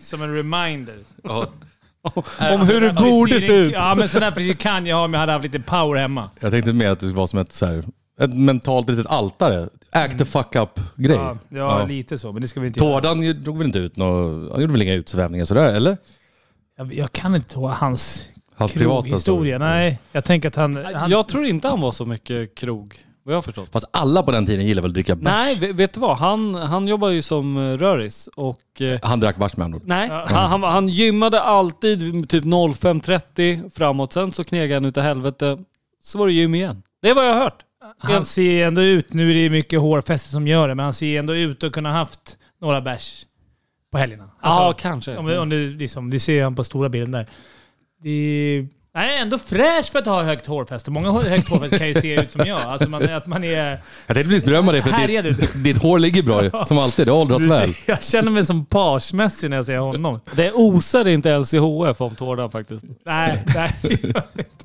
[0.00, 0.96] Som en reminder.
[1.22, 1.46] Ja.
[2.52, 3.72] Om hur det borde se ut.
[3.72, 6.30] Ja, men sån frisyr kan jag ha om jag hade haft lite power hemma.
[6.40, 7.84] Jag tänkte mer att det var som ett, så här,
[8.20, 9.68] ett mentalt litet altare.
[9.92, 11.16] Act the fuck up-grej.
[11.16, 12.32] Ja, ja, lite så.
[12.32, 13.14] Men det ska vi inte göra.
[13.32, 15.96] Drog väl inte ut något, han gjorde väl inga utsvävningar sådär, eller?
[16.76, 19.58] Jag, jag kan inte ta hans, Hans privata kroghistoria.
[19.58, 19.70] story.
[19.70, 20.84] Nej, jag tänker att han...
[20.94, 22.94] han Jag tror inte han var så mycket krog,
[23.30, 23.68] vad jag har förstått.
[23.72, 25.24] Fast alla på den tiden gillade väl att dricka bärs?
[25.24, 26.18] Nej, vet- vet du vad?
[26.18, 28.80] Han, han jobbar ju som eh, röris och...
[28.80, 29.82] eh, Han drack bärs med andra ord.
[29.86, 34.12] Nej, han, han, han gymmade alltid typ 05.30 framåt.
[34.12, 35.58] Sen så knegade han utav helvete.
[36.02, 36.82] Så var det gym igen.
[37.02, 37.62] Det är vad jag har hört.
[37.98, 41.18] Han ser ändå ut, nu är det mycket hårfäste som gör det, men han ser
[41.18, 43.26] ändå ut att kunna haft några bärs
[43.92, 44.30] på helgerna.
[44.40, 45.16] Alltså, ja, kanske.
[45.16, 47.26] Om, det- om det, liksom, det ser han på stora bilden där.
[48.02, 50.90] Det är nej, ändå fräsch för att ha högt hårfäste.
[50.90, 52.60] Många har högt hårfäste kan ju se ut som jag.
[52.60, 53.70] Alltså man, att man är...
[54.06, 57.06] Jag tänkte precis berömma dig för att ditt, ditt hår ligger bra som alltid.
[57.06, 57.74] Det har åldrats väl.
[57.86, 60.20] Jag känner mig som parsmässig när jag ser honom.
[60.36, 62.84] Det osar inte LCHF om tårdan faktiskt.
[63.06, 63.70] Nej, nej.
[63.82, 64.64] det gör inte.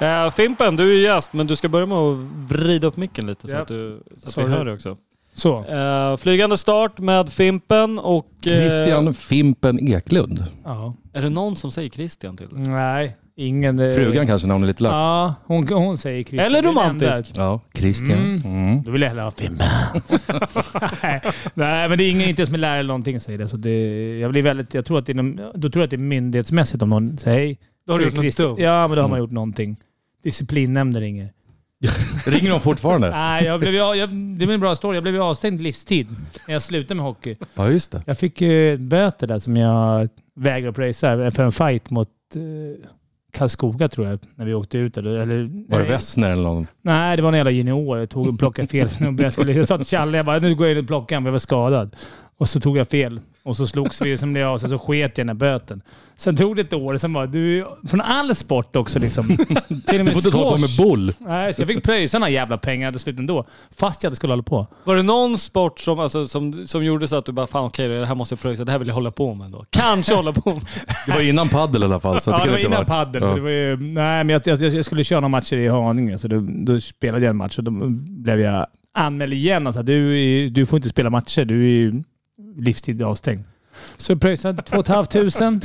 [0.00, 2.18] Eh, Fimpen, du är gäst, men du ska börja med att
[2.48, 4.46] vrida upp micken lite så att, du, så att Sorry.
[4.48, 4.96] vi hör det också.
[5.34, 5.64] Så.
[5.64, 8.28] Eh, flygande start med Fimpen och...
[8.46, 10.44] eh, Christian Fimpen Eklund.
[10.64, 10.94] Ja.
[11.12, 12.46] Är det någon som säger Christian till?
[12.52, 13.76] Nej, ingen...
[13.76, 14.92] det- Frugan kanske när hon är lite lack.
[14.92, 16.46] Ja, hon, hon säger Christian.
[16.46, 17.30] Eller Det är det romantisk.
[17.30, 17.42] enda.
[17.42, 18.18] Ja, Christian.
[18.18, 18.42] Mm.
[18.44, 18.82] Mm.
[18.82, 19.66] Då vill jag hellre ha Fimpen.
[21.02, 21.20] Nej,
[21.54, 23.48] Nej, men det är ingen inte som är lärare eller någonting som säger det.
[23.48, 24.74] Så det jag blir väldigt...
[24.74, 27.18] Jag tror att det är, någon- då tror jag att det är myndighetsmässigt om någon
[27.18, 27.58] säger hej.
[27.86, 28.56] Då har du gjort något dumt.
[28.58, 29.18] Ja, men då har man Mm.
[29.18, 29.76] gjort någonting.
[30.22, 31.32] Disciplinnämnden ringer.
[32.26, 33.10] Ringer de fortfarande?
[33.10, 34.96] Nej, jag blev, jag, jag, det är en bra story.
[34.96, 36.06] Jag blev ju avstängd livstid
[36.46, 37.36] när jag slutade med hockey.
[37.54, 38.02] Ja, just det.
[38.06, 42.40] Jag fick ju böter där som jag vägrade pröjsa för en fight mot eh,
[43.32, 44.96] Karlskoga tror jag, när vi åkte ut.
[44.96, 46.66] Eller, eller, Var det Wessner eller någon?
[46.82, 47.98] Nej, det var en jävla junior.
[47.98, 49.22] Jag tog och plockade fel snubbe.
[49.22, 51.26] Jag, skulle, jag sa till Challe, jag bara, nu går jag in och plockar honom,
[51.26, 51.96] jag var skadad.
[52.38, 53.20] Och så tog jag fel.
[53.42, 55.82] Och så slogs vi som det av sig, så sket jag i den här böten.
[56.16, 59.26] Sen tog det ett år, sen bara, du från all sport också liksom.
[59.36, 61.12] Till och Du med får inte hålla på med boll.
[61.18, 63.46] Nej, så jag fick pröjsa några jävla pengar till slut ändå.
[63.78, 64.66] Fast jag inte skulle hålla på.
[64.84, 67.88] Var det någon sport som, alltså, som, som gjorde så att du bara, fan okej,
[67.88, 69.64] det här måste jag pröjsa, det här vill jag hålla på med ändå.
[69.70, 70.62] Kanske hålla på med.
[71.06, 72.20] Det var innan paddel i alla fall.
[72.20, 73.22] Så ja, det det kan var inte innan varit- padel.
[73.22, 73.28] Ja.
[73.28, 76.18] så Det var ju, nej, men jag, jag, jag skulle köra några matcher i Haninge,
[76.18, 79.66] så då, då spelade jag en match och då blev jag anmäld igen.
[79.66, 81.44] Alltså, du, du får inte spela matcher.
[81.44, 82.02] Du är
[82.56, 83.44] livstid avstängd.
[83.96, 85.60] Så pröjsade 2 500.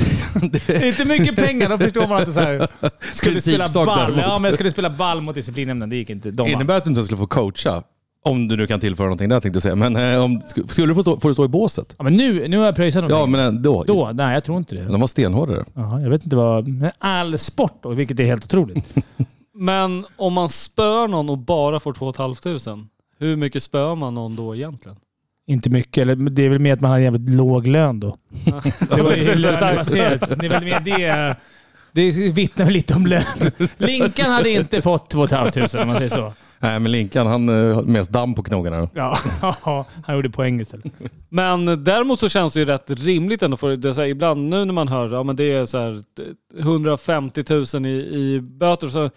[0.68, 2.68] Det är inte mycket pengar, då förstår man att det så här,
[3.14, 4.14] skulle spela ball.
[4.18, 5.90] Ja, men jag skulle spela ball mot disciplinnämnden.
[5.90, 6.32] Det gick inte.
[6.32, 6.48] De.
[6.48, 7.84] Innebär att du inte skulle få coacha?
[8.24, 9.76] Om du nu kan tillföra någonting där tänkte jag säga.
[9.76, 11.96] Men eh, om, sk- skulle du få stå, får du stå i båset?
[11.98, 13.32] Ja, men nu, nu har jag pröjsat Ja, någonting.
[13.32, 13.84] men eh, då.
[13.84, 14.12] Då?
[14.14, 14.84] Nej, jag tror inte det.
[14.84, 15.66] De var stenhårdare.
[15.74, 16.90] Jaha, jag vet inte vad...
[17.00, 18.96] All sport då, vilket är helt otroligt.
[19.56, 22.88] Men om man spör någon och bara får 2 500,
[23.20, 24.98] hur mycket spör man någon då egentligen?
[25.48, 26.02] Inte mycket.
[26.02, 28.18] Eller, det är väl mer att man har en jävligt låg lön då.
[28.96, 30.40] Det var ju närbaserat.
[30.40, 31.36] Det är väl mer det.
[31.94, 33.52] Det vittnar väl lite om lön.
[33.78, 36.34] Linkan hade inte fått 2 500 om man säger så.
[36.60, 38.90] Nej, men Linkan han eh, har mest damm på knogarna.
[39.64, 40.86] Ja, han gjorde poäng istället.
[41.30, 43.58] Men däremot så känns det ju rätt rimligt ändå.
[43.58, 46.02] För det så här, ibland nu när man hör ja, men det är så här,
[46.60, 48.88] 150 000 i, i böter.
[48.88, 49.10] Så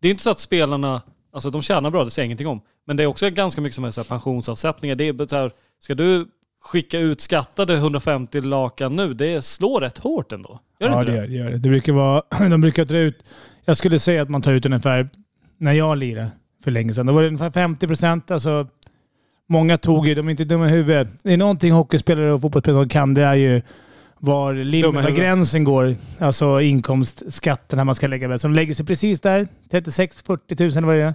[0.00, 2.60] det är inte så att spelarna, alltså de tjänar bra, det säger jag ingenting om.
[2.86, 4.94] Men det är också ganska mycket som är så här pensionsavsättningar.
[4.94, 5.50] Det är så här,
[5.80, 6.26] ska du
[6.62, 10.60] skicka ut skattade 150 lakan nu, det slår rätt hårt ändå.
[10.80, 11.34] Gör det ja, inte det gör det.
[11.34, 11.58] Gör det.
[11.58, 13.24] det brukar vara, de brukar ta ut...
[13.64, 15.08] Jag skulle säga att man tar ut ungefär...
[15.58, 16.30] När jag lirade
[16.64, 18.30] för länge sedan, då var det ungefär 50 procent.
[18.30, 18.66] Alltså,
[19.48, 21.08] många tog ju, de är inte dumma i huvudet.
[21.22, 23.62] Det är någonting hockeyspelare och fotbollsspelare kan, det är ju
[24.24, 25.96] var, lim, var gränsen går.
[26.18, 28.38] Alltså inkomstskatten man ska lägga.
[28.38, 29.48] Så de lägger sig precis där.
[29.70, 31.14] 36-40 000 eller vad det är.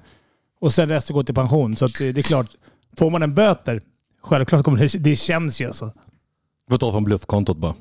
[0.62, 1.75] Och sen resten går till pension.
[1.75, 2.48] Så att det, det är klart,
[2.98, 3.81] får man en böter,
[4.24, 4.98] självklart kommer det...
[5.04, 5.92] Det känns ju alltså.
[6.69, 7.74] Får ta från bluffkontot bara.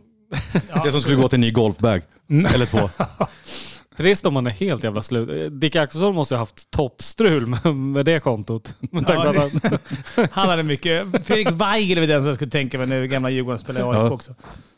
[0.85, 2.03] Det som skulle gå till en ny golfbag.
[2.31, 2.47] Mm.
[2.55, 2.89] Eller två.
[3.97, 5.53] Trist om man är helt jävla slut.
[5.61, 8.77] Dick Axelsson måste ha haft toppstrul med, med det kontot.
[8.91, 11.27] Med Ja, att han- Han hade mycket.
[11.27, 13.97] Fredrik Weigel är den som jag skulle tänka mig nu, gamla Djurgården spelade i AIK
[13.97, 14.11] Ja.
[14.11, 14.35] också.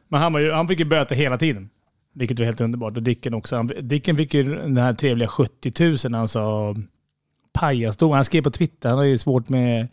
[0.08, 1.70] Men han, var ju, han fick ju böter hela tiden.
[2.12, 2.96] Vilket var helt underbart.
[2.96, 3.56] Och Dicken också.
[3.56, 6.76] Han, Dicken fick ju den här trevliga 70 000 när han sa
[7.52, 8.16] pajasdomare.
[8.18, 8.88] Han skrev på Twitter.
[8.88, 9.88] Han har ju svårt med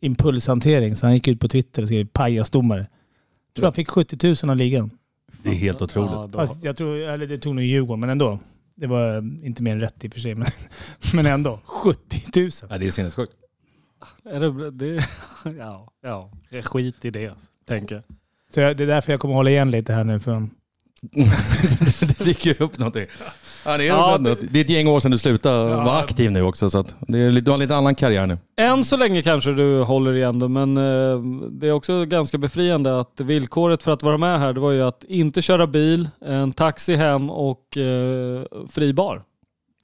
[0.00, 0.96] impulshantering.
[0.96, 2.80] Så han gick ut på Twitter och skrev pajasdomare.
[2.80, 4.90] Jag tror han fick 70 000 av ligan.
[5.42, 6.10] Det är helt otroligt.
[6.12, 8.38] Ja, då- Fast jag tror, eller det tog nog Djurgården, men ändå.
[8.74, 10.34] Det var inte mer än rätt i och för sig.
[10.34, 10.46] Men,
[11.14, 11.60] men ändå.
[11.64, 12.50] 70 000.
[12.70, 13.32] Ja, det är sinnessjukt.
[14.24, 15.04] Är det, det,
[15.58, 16.30] ja, ja,
[16.62, 17.32] skit i det,
[17.66, 18.04] tänker jag.
[18.54, 20.20] Så jag, det är därför jag kommer hålla igen lite här nu.
[20.20, 20.48] För,
[22.00, 23.06] det dyker upp någonting.
[23.64, 25.76] Ja, det, är Ja, det, det är ett gäng år sedan du slutade Ja.
[25.84, 26.70] vara aktiv nu också.
[26.70, 28.38] Så att det är, du har en lite annan karriär nu.
[28.60, 31.20] Än så länge kanske du håller igen då, men eh,
[31.50, 34.82] det är också ganska befriande att villkoret för att vara med här, det var ju
[34.82, 39.22] att inte köra bil, en taxi hem och eh, fri bar.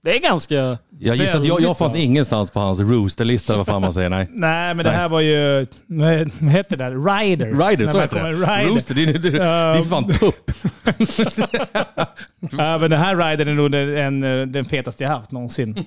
[0.05, 0.79] Det är ganska...
[0.99, 4.11] Jag gissar att jag, jag fanns ingenstans på hans roosterlista, vad fan man säger.
[4.11, 4.29] Nej.
[4.33, 4.93] Nej, men det Nej.
[5.01, 5.67] här var ju...
[5.87, 6.85] Vad heter det?
[6.85, 7.19] där?
[7.21, 7.47] Rider.
[7.69, 8.37] Rider, så kommer det.
[8.37, 8.69] Rider.
[8.75, 9.85] Rooster, det det, är- det är Ja.
[9.85, 10.51] fan tupp.
[12.59, 15.75] Ja, men den här Rider är nog den, en, den fetaste jag haft någonsin.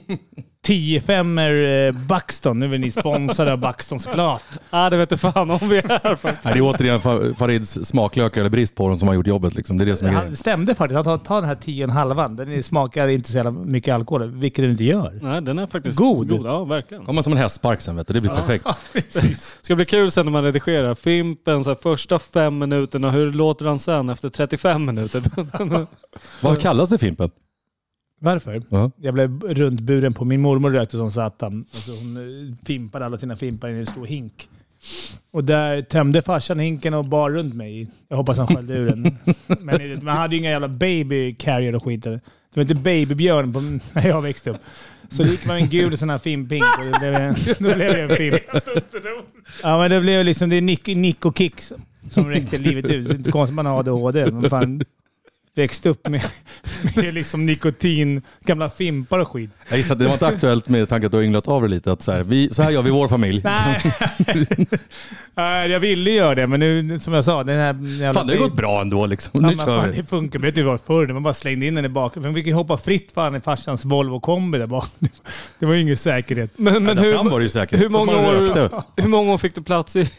[0.66, 1.54] 10 femmer
[1.88, 2.60] eh, Buxton.
[2.60, 4.42] Nu är ni sponsrade av Buxton såklart.
[4.70, 6.44] Ja, det vet du fan om vi är faktiskt.
[6.44, 9.56] Det är återigen Fa- Farids smaklökar eller brist på dem som har gjort jobbet.
[9.56, 9.78] Liksom.
[9.78, 10.36] Det är det som är grejen.
[10.36, 10.96] stämde faktiskt.
[10.96, 12.36] Han tar, tar den här 10 halvan.
[12.36, 15.20] Den smakar inte så jävla mycket alkohol, vilket den inte gör.
[15.22, 16.32] Nej, den är faktiskt God.
[16.46, 17.06] Ja, verkligen.
[17.06, 18.14] Kommer som en hästspark sen vet du.
[18.14, 18.66] Det blir perfekt.
[19.62, 20.96] Ska bli kul sen när man redigerar.
[20.96, 25.24] Fimpen, så här, första fem minuterna, hur låter han sen efter 35 minuter?
[26.42, 27.30] Vad kallas det Fimpen?
[28.26, 28.62] Varför?
[28.70, 28.92] Ja.
[29.02, 31.66] Jag blev runtburen på min mormor rökte som satan.
[31.74, 34.50] Alltså hon eh, fimpade alla sina fimpar i en stor hink.
[35.32, 37.88] Och där tömde farsan hinken och bar runt mig.
[38.08, 39.18] Jag hoppas han sköljde ur den.
[39.66, 42.04] Men man hade ju inga jävla baby carrier och skit.
[42.04, 42.20] Det
[42.54, 43.60] var inte babybjörn på,
[44.00, 44.58] när jag växte upp.
[45.10, 47.82] Så det gick man en gul sån här fimpink och det blev, en- då blev
[47.98, 48.42] jag en fimp.
[49.64, 51.62] Ja men det blev liksom, det är nick, nick och kick
[52.10, 53.08] som räckte livet ut.
[53.08, 54.32] Det är inte konstigt att man har ADHD.
[54.32, 54.82] Men fan,
[55.56, 56.22] växte upp med,
[56.96, 59.50] med liksom nikotin, gamla fimpar och skit.
[59.70, 61.68] Jag gissar att det var inte aktuellt med tanke att du har ynglat av det
[61.68, 61.92] lite.
[61.92, 63.42] Att så, här, vi, så här gör vi i vår familj.
[65.36, 65.70] Nej.
[65.72, 68.14] Jag ville göra det, men nu som jag sa, den här jävla...
[68.14, 69.32] Fan det har gått bra ändå liksom.
[69.34, 69.98] Ja, Nu men kör fan, vi.
[69.98, 70.40] det funkar.
[70.40, 71.08] Men vet du vad förr?
[71.08, 72.14] när Man bara slängde in den i bak.
[72.14, 74.88] För vi fick hoppa fritt fan i farsans Volvo kombi där bak.
[75.60, 76.52] Det var ju ingen säkerhet.
[76.58, 77.80] Men, Men där fram var hur, det ju säkert.
[77.82, 80.10] hur, många man år, hur många år fick du plats i,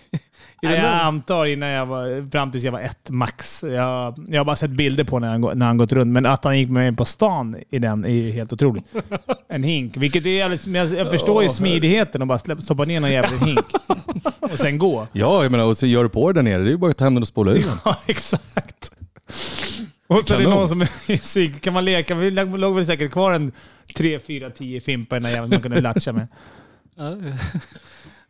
[0.61, 1.01] jag där?
[1.01, 3.63] antar innan jag var, fram tills jag var ett max.
[3.63, 6.45] Jag, jag har bara sett bilder på när han, när han gått runt, men att
[6.45, 8.85] han gick med mig på stan i den är helt otroligt.
[9.49, 13.01] En hink, vilket är jävligt, men jag, jag förstår ju smidigheten att bara stoppa ner
[13.01, 13.67] någon jävla hink
[14.41, 15.07] och sen gå.
[15.13, 16.63] Ja, jag menar, och så gör du på det där nere.
[16.63, 17.79] Det är ju bara att ta hem den och spola ur den.
[17.85, 18.93] Ja, exakt.
[20.07, 21.53] Och så är det någon som är sig.
[21.53, 22.15] Kan man leka?
[22.15, 23.53] Vi låg väl säkert kvar en
[23.97, 26.29] 3, 4, 10 fimpar i den här jäveln man kunde latcha med.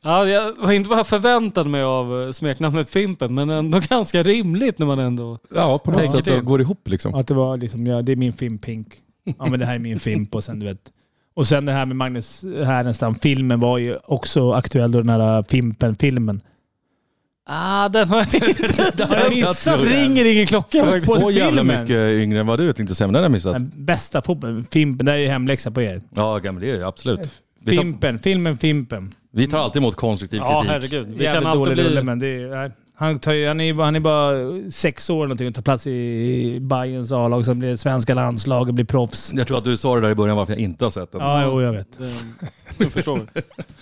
[0.03, 4.23] Ja, Ja, jag var inte bara förväntad mig av eh, smeknamnet Fimpen, men ändå ganska
[4.23, 5.39] rimligt när man ändå...
[5.55, 7.15] Ja, på något sätt så går det ihop liksom.
[7.15, 8.87] Att det var liksom, ja det är min fimpink.
[9.39, 10.93] Ja men det här är min fimp och sen du vet.
[11.35, 15.43] Och sen det här med Magnus Härenstam, filmen var ju också aktuell då den här
[15.49, 16.41] Fimpen-filmen.
[17.49, 19.05] Ah, den har jag inte...
[19.09, 20.03] Har jag missat Det den?
[20.03, 21.01] ringer ingen klocka.
[21.07, 23.25] På Så jävla mycket yngre än vad du är, tänkte jag säga, men den har
[23.25, 23.53] jag missat.
[23.53, 26.03] Den bästa fotbollen, Fimpen, det är ju hemläxa på er.
[26.15, 27.31] Ja, men det är det absolut.
[27.67, 29.15] Fimpen, filmen Fimpen.
[29.37, 30.71] Vi tar alltid emot konstruktiv Ja, kritik.
[30.71, 31.07] herregud.
[31.17, 31.85] Vi Jävligt kan alltid dålig bli...
[31.85, 32.71] rulle, men det är, nej.
[32.95, 34.33] han, tar, ju- han, är, han är bara
[34.71, 37.45] sex år eller någonting och tar plats i Bayerns A-lag.
[37.45, 39.33] Sen blir det svenska landslaget, blir proffs.
[39.35, 41.21] Jag tror att du sa det där i början varför jag inte har sett den.
[41.21, 41.89] Ja, jo, jag vet.
[42.79, 43.21] Jag förstår.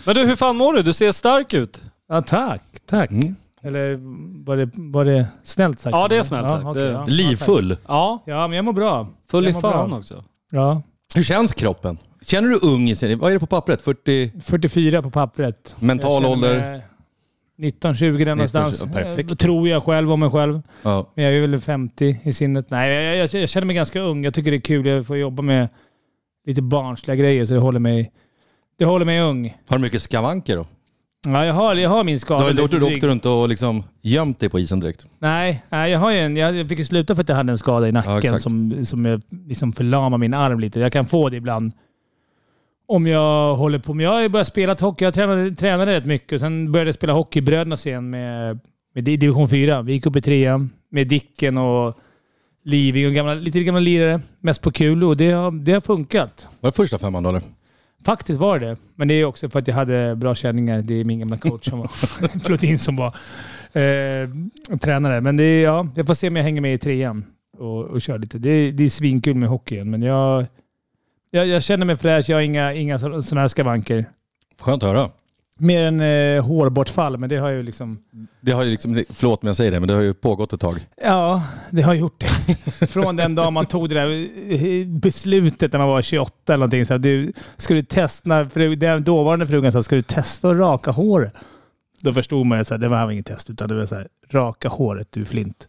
[0.07, 0.83] Men du, hur fan mår du?
[0.83, 1.83] Du ser stark ut.
[2.09, 2.63] Ja, tack.
[2.91, 3.11] Tack.
[3.11, 3.35] Mm.
[3.63, 3.99] Eller
[4.45, 5.93] var det, var det snällt sagt?
[5.97, 6.65] Ja, det är snällt sagt.
[6.67, 7.05] okej, Det- ja.
[7.09, 7.77] Livfull.
[7.89, 9.09] Ja, Ja, men jag mår bra.
[9.31, 9.99] full i Jag fan bra.
[9.99, 10.25] också.
[10.51, 10.83] Ja.
[11.15, 11.99] Hur känns kroppen?
[12.26, 13.14] Känner du ung i sig?
[13.14, 13.83] Vad är det på pappret?
[13.83, 14.33] 40?
[14.45, 15.76] 44 på pappret.
[15.78, 16.59] Mental ålder?
[16.59, 16.83] mig
[17.59, 18.81] 19-20 där någonstans.
[18.87, 19.31] ja, perfekt.
[19.31, 20.62] Eh, Tror jag själv om mig själv.
[20.83, 21.11] Ja.
[21.14, 22.71] Men jag är väl 50 i sinnet.
[22.71, 24.25] Nej, jag, jag, jag känner mig ganska ung.
[24.25, 24.87] Jag tycker det är kul.
[24.87, 25.69] Jag får jobba med
[26.47, 28.12] lite barnsliga grejer så det håller mig,
[28.78, 29.57] det håller mig ung.
[29.69, 30.66] Har du mycket skavanker då?
[31.26, 32.43] Ja, jag har, jag har min Du skada.
[32.43, 35.07] har inte åkt runt och liksom gömt dig på isen direkt?
[35.19, 36.37] Nej, jag har ju en.
[36.37, 38.43] Jag fick ju sluta för att jag hade en skada i Ja, nacken exakt.
[38.43, 40.81] som, som jag liksom förlamar min arm lite.
[40.81, 41.73] Jag kan få det ibland.
[42.87, 43.95] Om jag håller på.
[43.95, 45.05] Men jag har ju börjat spela hockey.
[45.05, 46.41] Jag tränade, tränade rätt mycket.
[46.41, 48.59] Sen började jag spela hockey i Brödernas igen med,
[48.95, 49.83] med di- division 4.
[49.83, 51.99] Vi gick upp i trean med Dicken och
[52.64, 54.21] Living och gamla, lite gamla lirare.
[54.41, 56.47] Mest på kul och det har, det har funkat.
[56.61, 57.43] Var det första femman då eller?
[58.05, 60.83] Faktiskt var det Men det är också för att jag hade bra känningar.
[60.83, 61.88] Det är min gamla coach som var
[62.45, 63.07] Flotin som var
[63.73, 64.29] eh,
[64.79, 65.21] tränare.
[65.21, 67.25] Men det är, ja, jag får se om jag hänger med i trean
[67.59, 68.38] och, och kör lite.
[68.38, 70.47] Det det är svinkul med hockeyn, men jag,
[71.35, 72.31] jag, jag känner mig fräsch.
[72.31, 74.11] Jag har inga, inga sådana här skavanker.
[74.61, 75.11] Skönt att höra.
[75.59, 77.99] Mer än eh, hårbortfall, men det har ju liksom...
[78.41, 80.61] Det har ju liksom, förlåt men jag säger det, men det har ju pågått ett
[80.61, 80.87] tag.
[81.03, 82.87] Ja, det har gjort det.
[82.87, 86.87] Från den dag man tog det där eh, beslutet när man var 28 eller någonting.
[86.87, 90.91] Så du, ska du testa, för den dåvarande frugan sa, ska du testa att raka
[90.91, 91.33] håret?
[92.00, 95.09] Då förstod man att det var inget test, utan det var så här, raka håret,
[95.11, 95.69] du flint.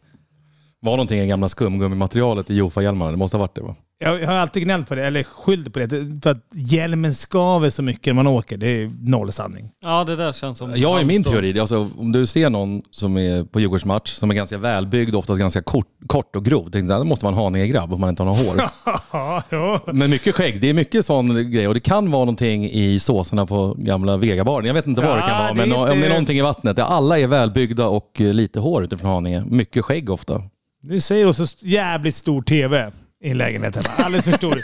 [0.79, 3.11] Var någonting i gamla skumgummimaterialet i Jofa-hjälmarna?
[3.11, 3.75] Det måste ha varit det va?
[3.97, 5.89] Jag, har alltid gnällt på det, eller skyllt på det,
[6.23, 8.57] för att hjälmen skaver så mycket när man åker.
[8.57, 9.69] Det är noll sanning.
[9.83, 10.71] Ja, det där känns som...
[10.75, 11.59] Jag ju min teori.
[11.59, 15.61] Alltså, om du ser någon som är på Djurgårdsmatch, som är ganska välbyggd, oftast ganska
[15.61, 16.69] kort, kort och grov.
[16.69, 18.61] Tänkte jag, det måste vara en Haninge-grabb om man inte har något hår.
[19.11, 19.81] Ja, ja.
[19.93, 21.67] Men mycket skägg, det är mycket sån grej.
[21.67, 24.65] Och det kan vara någonting i såserna på gamla Vegabaren.
[24.65, 26.09] Jag vet inte vad det kan Ja, vara, det är men inte- om det är
[26.09, 26.79] någonting i vattnet.
[26.79, 29.43] Alla är välbyggda och eh, lite hår utifrån Haninge.
[29.49, 30.41] Mycket skägg ofta.
[30.81, 32.91] Du säger också jävligt stor TV
[33.23, 34.05] i en lägenhet hemma.
[34.05, 34.63] Alldeles för stor.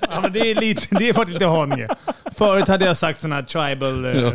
[0.00, 1.88] ja, men det är lite, det är faktiskt lite Haninge.
[2.36, 4.04] Förut hade jag sagt sån här tribal...
[4.04, 4.32] Eh,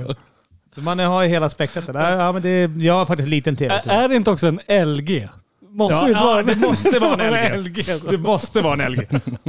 [0.76, 2.18] Man har ju hela spektrat där.
[2.18, 3.74] Ja, men det är, jag har faktiskt liten TV.
[3.76, 3.82] Ä-.
[3.86, 5.28] Är det inte också en LG?
[5.72, 7.86] Måste Ja, det inte ja, vara det måste vara en LG?
[8.10, 9.08] Det måste vara en LG.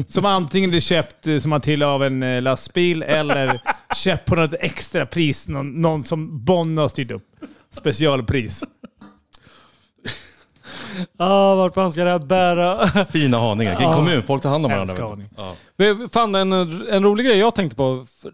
[0.09, 3.61] Som antingen är köpt eh, som man till av en eh, lastbil eller
[3.97, 5.49] köpt på något extra pris.
[5.49, 7.23] Någon, någon som Bonn har styrt upp.
[7.75, 8.65] Specialpris.
[11.17, 12.87] Ah, vart fan ska det här bära?
[13.11, 13.71] Fina Haninge.
[13.71, 13.93] Vilken Ja.
[13.93, 14.23] kommun.
[14.23, 15.19] Folk tar hand om varandra.
[15.37, 15.53] Ja.
[15.77, 16.53] Men Fan, en,
[16.93, 18.07] en rolig grej jag tänkte på.
[18.23, 18.33] För,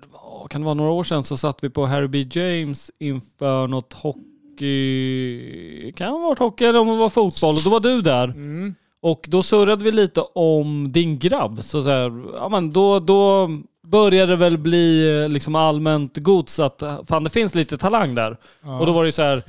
[0.48, 2.26] kan det vara några år sedan så satt vi på Harry B.
[2.40, 5.92] James inför något hockey...
[5.92, 7.54] Kan det ha varit hockey eller om det var fotboll.
[7.54, 8.24] Och då var du där.
[8.28, 8.74] Mm.
[9.00, 11.58] Och då surrade vi lite om din grabb.
[11.62, 13.48] Så, så här, ja, men då, då
[13.86, 18.14] började det väl bli eh, liksom allmänt gods att eh, fan det finns lite talang
[18.14, 18.36] där.
[18.80, 19.42] Och då var det ju så här.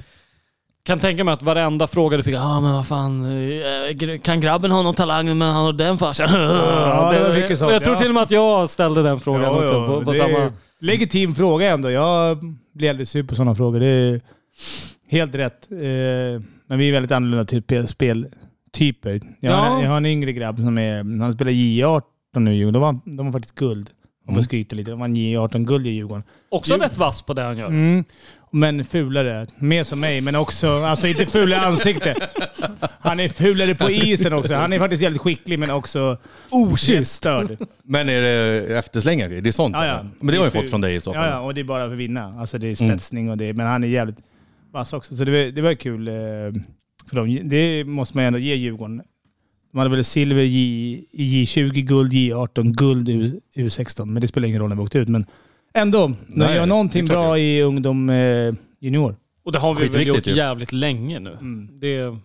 [0.87, 3.25] Kan tänka mig att varenda fråga du fick, ah, men vad fan,
[4.11, 6.27] eh, kan grabben ha någon talang men han har den farsan?
[6.33, 9.19] Ja, det var mycket sånt, Och jag tror till och med att jag ställde den
[9.19, 9.73] frågan Ja, också.
[9.73, 10.51] ja, på, på samma...
[10.79, 11.91] legitim fråga ändå.
[11.91, 12.37] Jag
[12.73, 13.79] blir aldrig sur på sådana frågor.
[13.79, 14.21] Det är
[15.09, 15.67] helt rätt.
[15.71, 19.21] Eh, Men vi är väldigt annorlunda typ, speltyper.
[19.39, 19.83] Jag, har, Ja.
[19.83, 22.01] jag har en yngre grabb som är, han spelar J18
[22.33, 22.73] nu Djurgården.
[22.73, 23.89] De var, de var faktiskt guld.
[24.27, 24.35] Om Mm.
[24.37, 24.91] jag skryter lite.
[24.91, 26.23] De vann J18-guld i Djurgården.
[26.49, 27.67] Också rätt vass på det han gör.
[27.67, 28.03] Mm.
[28.51, 29.47] Men fulare.
[29.57, 30.67] Mer som mig, men också...
[30.83, 32.17] Alltså inte ful i ansiktet.
[32.99, 34.53] Han är fulare på isen också.
[34.53, 36.17] Han är faktiskt jävligt skicklig, men också...
[36.51, 37.11] Okysst.
[37.15, 37.57] störd.
[37.83, 39.29] Men är det efterslängar?
[39.29, 39.75] Det är sånt?
[39.79, 39.99] Ja, ja.
[40.19, 41.23] Men det har jag fått från dig i så fall.
[41.25, 42.39] Ja, ja, och det är bara för att vinna.
[42.39, 42.97] Alltså det är Mm.
[42.97, 44.17] spetsning och det, men han är jävligt
[44.71, 45.15] vass också.
[45.17, 46.13] Så det var, det var kul eh,
[47.09, 47.39] för dem.
[47.49, 49.01] Det måste man ändå ge Djurgården.
[49.71, 54.05] De hade väl silver i i J20, guld J18, guld U- U16.
[54.05, 55.07] Men det spelar ingen roll när vi åkte ut.
[55.07, 55.25] Men
[55.73, 59.15] ändå, de Nej, gör någonting bra i ungdom eh, junior.
[59.45, 61.31] Och det har vi väl gjort jävligt länge nu.
[61.31, 61.69] Mm.
[61.79, 62.21] Det är ändå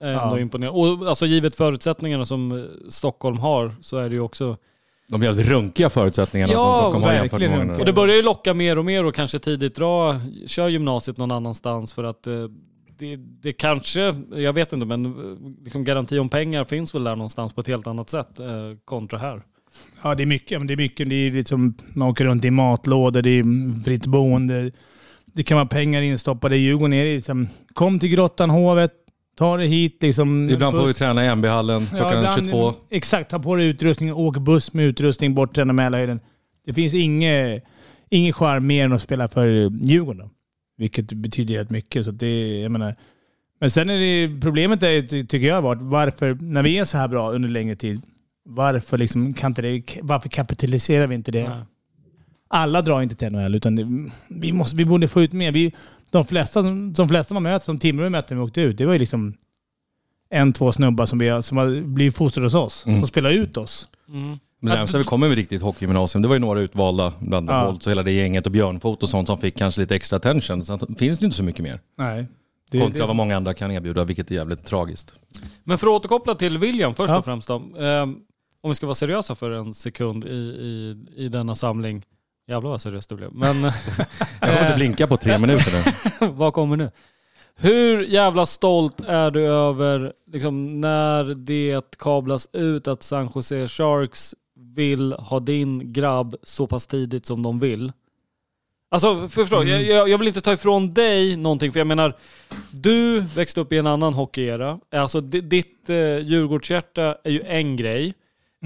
[0.00, 0.38] Ja.
[0.38, 0.78] imponerande.
[0.80, 4.56] Och alltså givet förutsättningarna som eh, Stockholm har så är det ju också...
[5.08, 7.78] De jävligt runkiga förutsättningarna Ja, som Stockholm har jämfört verkligen med runkiga.
[7.78, 11.30] Och det börjar ju locka mer och mer och kanske tidigt dra, kör gymnasiet någon
[11.30, 12.34] annanstans för att eh,
[13.00, 17.16] det, det kanske, jag vet inte men eh, liksom garanti om pengar finns väl där
[17.16, 18.46] någonstans på ett helt annat sätt eh,
[18.84, 19.42] kontra här.
[20.02, 20.60] Ja, det är mycket.
[20.60, 21.08] Men det är mycket.
[21.10, 24.70] Det är liksom, man åker runt i matlådor, det är fritt boende.
[25.26, 26.92] Det kan vara pengar instoppade i Djurgården.
[26.92, 28.92] Är det liksom, kom till Grottan, Hovet,
[29.38, 29.98] ta dig hit.
[30.00, 30.98] Liksom, Ibland får vi buss.
[30.98, 32.72] träna i MB-hallen klockan ibland- 22.
[32.90, 36.20] Exakt, ta på dig utrustning, åk buss med utrustning bort till den här Mälarhöjden.
[36.64, 37.64] Det finns inget,
[38.10, 39.46] ingen charm mer än att spela för
[39.84, 40.18] Djurgården.
[40.18, 40.30] Då.
[40.80, 42.04] Vilket betyder rätt mycket.
[42.04, 42.94] Så det, jag menar,
[43.60, 46.98] men sen är det problemet är, ty- tycker jag varit varför, när vi är så
[46.98, 48.02] här bra under längre tid,
[48.44, 51.48] varför, liksom, kan inte det, varför kapitaliserar vi inte det?
[51.48, 51.62] Nej.
[52.48, 55.52] Alla drar inte till NHL, utan det, vi, måste, vi borde få ut mer.
[55.52, 55.72] Vi,
[56.10, 58.86] de, flesta, som- de flesta man möter, som Timrå mötte när vi åkte ut, det
[58.86, 59.32] var ju liksom
[60.30, 62.98] en, två snubbar som, vi som har blivit fostrade hos oss, Mm.
[63.00, 63.88] som spelar ut oss.
[64.08, 64.38] Mm.
[64.60, 67.66] Men närmsta vi kommer med riktigt hockeygymnasium, det var ju några utvalda bland Ja.
[67.66, 70.64] Holt och hela det gänget och Björnfot och sånt som fick kanske lite extra attention.
[70.64, 71.80] Så finns det ju inte så mycket mer.
[71.98, 72.26] Nej.
[72.70, 75.12] Det, Kontra det, vad många andra kan erbjuda, vilket är jävligt tragiskt.
[75.64, 77.18] Men för att återkoppla till William först Ja.
[77.18, 77.62] och främst då.
[77.80, 78.16] Ehm,
[78.60, 82.02] om vi ska vara seriösa för en sekund i, i, i denna samling.
[82.48, 83.30] Jävlar vad seriöst det blev.
[83.32, 83.62] Men
[84.40, 85.72] Jag kommer inte blinka på tre minuter
[86.20, 86.26] nu.
[86.32, 86.90] vad kommer nu?
[87.56, 94.34] Hur jävla stolt är du över liksom, när det kablas ut att San Jose Sharks
[94.74, 97.92] vill ha din grabb så pass tidigt som de vill?
[98.92, 102.16] Alltså, förstå, jag, jag, jag vill inte ta ifrån dig någonting, för jag menar,
[102.70, 104.78] du växte upp i en annan hockeyera.
[104.94, 108.14] Alltså, di- ditt eh, Djurgårdshjärta är ju en grej.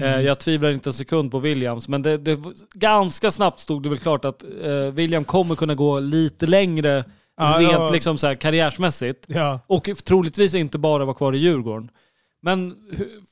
[0.01, 2.39] Eh, jag tvivlar inte en sekund på Williams, men det, det,
[2.73, 7.03] ganska snabbt stod det väl klart att eh, William kommer kunna gå lite längre
[7.37, 7.89] Ja, rent ja.
[7.89, 9.25] liksom så här, karriärsmässigt.
[9.27, 9.59] ja.
[9.67, 11.89] Och troligtvis inte bara vara kvar i Djurgården.
[12.41, 12.75] Men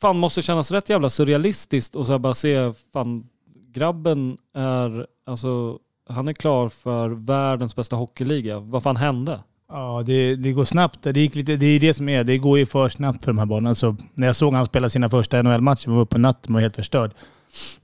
[0.01, 3.29] fan måste kännas rätt jävla surrealistiskt och så bara se, fan
[3.73, 5.79] grabben är, alltså
[6.09, 8.59] han är klar för världens bästa hockeyliga.
[8.59, 9.39] Vad fan hände?
[9.69, 11.03] Ja, det, det går snabbt.
[11.03, 12.23] Det, gick lite, det är det som är.
[12.23, 13.67] Det går ju för snabbt för de här barnen.
[13.67, 16.53] Alltså, när jag såg han spela sina första NHL-matcher, man var uppe på natten och
[16.53, 17.11] var helt förstörd.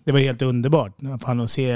[0.03, 0.93] Det var helt underbart.
[1.21, 1.73] Fan, att, se,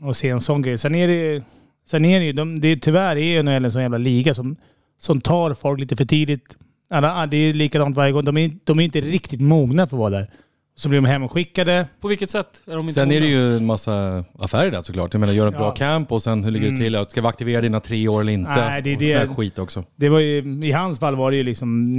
[0.00, 0.78] att se en sån grej.
[0.78, 1.44] Sen är det,
[1.86, 4.56] sen är det ju, de, det, tyvärr är NHL en sån jävla liga som,
[4.98, 6.56] som tar folk lite för tidigt.
[6.94, 8.24] Alla, det är likadant varje gång.
[8.24, 10.30] De är, de är inte riktigt mogna för att vara där.
[10.76, 11.86] Så blir de hemskickade.
[12.00, 13.28] På vilket sätt är de inte Sen är det mogna?
[13.28, 15.12] ju en massa affärer där såklart.
[15.14, 15.70] Jag menar, gör ett bra Ja.
[15.70, 17.04] camp och sen hur ligger det till?
[17.08, 18.50] Ska vi aktivera dina tre år eller inte?
[18.50, 19.26] Nej, det är det.
[19.26, 19.84] sån skit också.
[19.96, 21.94] Det var ju, I hans fall var det ju liksom.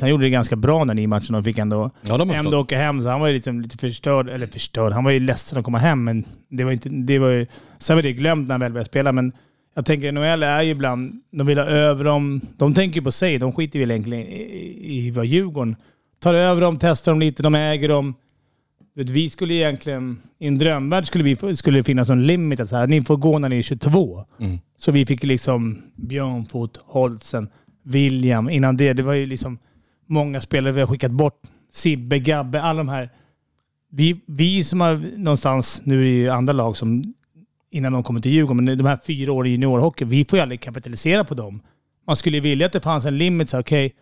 [0.00, 2.78] Han gjorde det ganska bra när ni matchen och fick ändå Ja, de ändå åka
[2.78, 3.02] hem.
[3.02, 5.78] Så han var ju liksom lite förstörd, eller förstörd, han var ju ledsen att komma
[5.78, 6.04] hem.
[6.04, 7.46] Men det var inte, det var ju,
[7.78, 9.12] sen var det glömt när han väl började spela.
[9.12, 9.32] Men
[9.78, 12.40] jag tänker NHL är ju ibland, de vill ha över dem.
[12.56, 15.76] De tänker på sig, de skiter väl egentligen i, i, vad Djurgården
[16.18, 18.14] tar över dem, testar dem lite, de äger dem.
[18.94, 22.60] Vi skulle egentligen, i en drömvärld skulle, vi, skulle det finnas någon limit.
[22.60, 24.24] Att så här, ni får gå när ni är 22.
[24.40, 24.58] Mm.
[24.78, 27.48] Så vi fick liksom Björnfot, Holtzen,
[27.82, 28.50] William.
[28.50, 29.58] Innan det, det var ju liksom
[30.06, 31.42] många spelare vi har skickat bort.
[31.72, 33.10] Sibbe, Gabbe, alla de här.
[33.90, 37.14] Vi, vi som har någonstans, nu är det ju andra lag som
[37.70, 40.42] innan de kommer till Djurgården, men de här fyra åren i juniorhockey, vi får ju
[40.42, 41.62] aldrig kapitalisera på dem.
[42.06, 43.94] Man skulle vilja att det fanns en limit, så okej,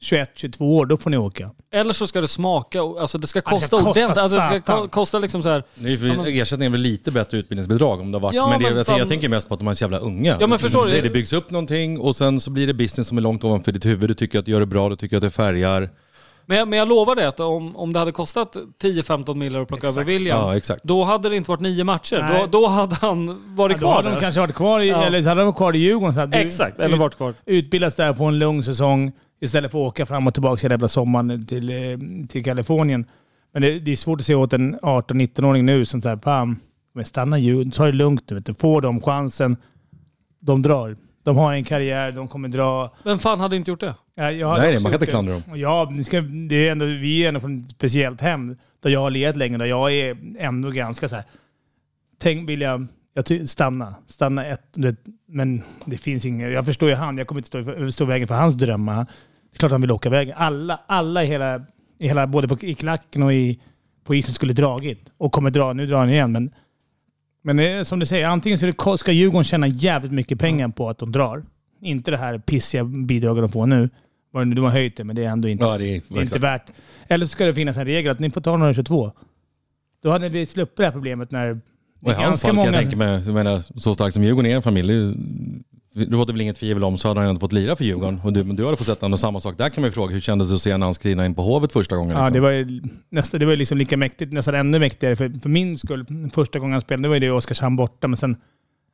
[0.00, 1.50] 21, 22 år, då får ni åka.
[1.72, 4.18] Eller så ska det smaka, alltså det ska det ska kosta ordentligt.
[4.18, 5.64] Alltså det ska ko- kosta liksom så här.
[5.74, 8.34] Ju för Ja, men- Ersättningen är väl lite bättre utbildningsbidrag om det har varit.
[8.34, 9.98] Ja, men det, men jag, fan- jag tänker mest på att de är så jävla
[9.98, 10.36] unga.
[10.40, 11.00] Ja, men förstår du?
[11.00, 13.86] Det byggs upp någonting och sen så blir det business som är långt ovanför ditt
[13.86, 14.10] huvud.
[14.10, 15.90] Du tycker att du gör det bra, du tycker att det färgar.
[16.48, 19.68] Men jag, men jag lovar det att om, om det hade kostat 10-15 miljoner att
[19.68, 20.82] plocka över William, Ja, exakt.
[20.84, 22.26] då hade det inte varit nio matcher.
[22.30, 22.40] Nej.
[22.40, 24.20] Då, då hade han varit Ja, då kvar hade de där.
[24.20, 25.04] kanske varit kvar i, Ja.
[25.04, 26.14] eller så hade de varit kvar i Djurgården.
[26.14, 27.34] Så hade du Exakt, eller ut- varit kvar.
[27.46, 30.88] Utbildas där, få en lugn säsong istället för att åka fram och tillbaka hela jävla
[30.88, 31.76] sommaren till, eh,
[32.28, 33.04] till Kalifornien.
[33.52, 36.56] Men det, det är svårt att se åt en 18-19-åring nu som säger pam,
[36.94, 38.40] men stanna Djurgården, ta det lugnt nu.
[38.40, 38.54] Du.
[38.54, 39.56] Får de chansen,
[40.40, 40.96] de drar.
[41.26, 42.90] De har en karriär, de kommer dra.
[43.04, 43.94] Vem fan hade inte gjort det?
[44.14, 45.42] Ja, jag hade Nej, nej, man kan inte klandra dem.
[45.58, 49.00] Ja, det ska, det är ändå, vi är ändå från ett speciellt hem där jag
[49.00, 49.58] har legat länge.
[49.58, 51.24] Där jag är ändå ganska så här.
[52.18, 53.94] Tänk, vill jag, jag ty, stanna.
[54.06, 54.76] Stanna ett,
[55.28, 56.52] men det finns inget.
[56.52, 57.18] Jag förstår ju han.
[57.18, 58.94] Jag kommer inte stå, i- stå vägen för hans drömmar.
[59.50, 60.32] Det är klart han vill åka iväg.
[60.36, 61.56] Alla, alla i hela,
[61.98, 63.60] i hela både på, i klacken och i,
[64.04, 65.00] på isen skulle dragit.
[65.18, 65.72] Och kommer dra.
[65.72, 66.32] Nu drar han igen.
[66.32, 66.50] Men,
[67.46, 70.68] men det är som du säger, antingen så det, ska Djurgården tjäna jävligt mycket pengar
[70.68, 71.44] på att de drar.
[71.80, 73.88] Inte det här pissiga bidraget de får nu.
[74.32, 76.38] De har höjt det, men det är ändå inte, Ja, det är, det är inte
[76.38, 76.66] värt.
[77.08, 79.12] Eller så ska det finnas en regel att ni får ta några 22.
[80.02, 81.60] Då hade vi sluppit det här problemet när
[82.02, 82.68] Och i är hans fall kan många...
[82.68, 85.14] jag tänka mig, jag menar, så stark som Djurgården är en familj, det är-
[85.96, 88.20] det råder väl inget tvivel om, så hade han inte fått lira för Djurgården.
[88.24, 89.58] Och du, men du hade fått sätta honom samma sak.
[89.58, 91.42] Där kan man ju fråga, hur kändes det att se när han skrina in på
[91.42, 92.12] Hovet första gången?
[92.12, 92.34] Ja, liksom?
[92.34, 95.48] det var ju nästan, det var ju liksom lika mäktigt, nästan ännu mäktigare för, för
[95.48, 96.06] min skull.
[96.34, 98.36] Första gången han spelade, det var ju det Oskarshamn borta, men sen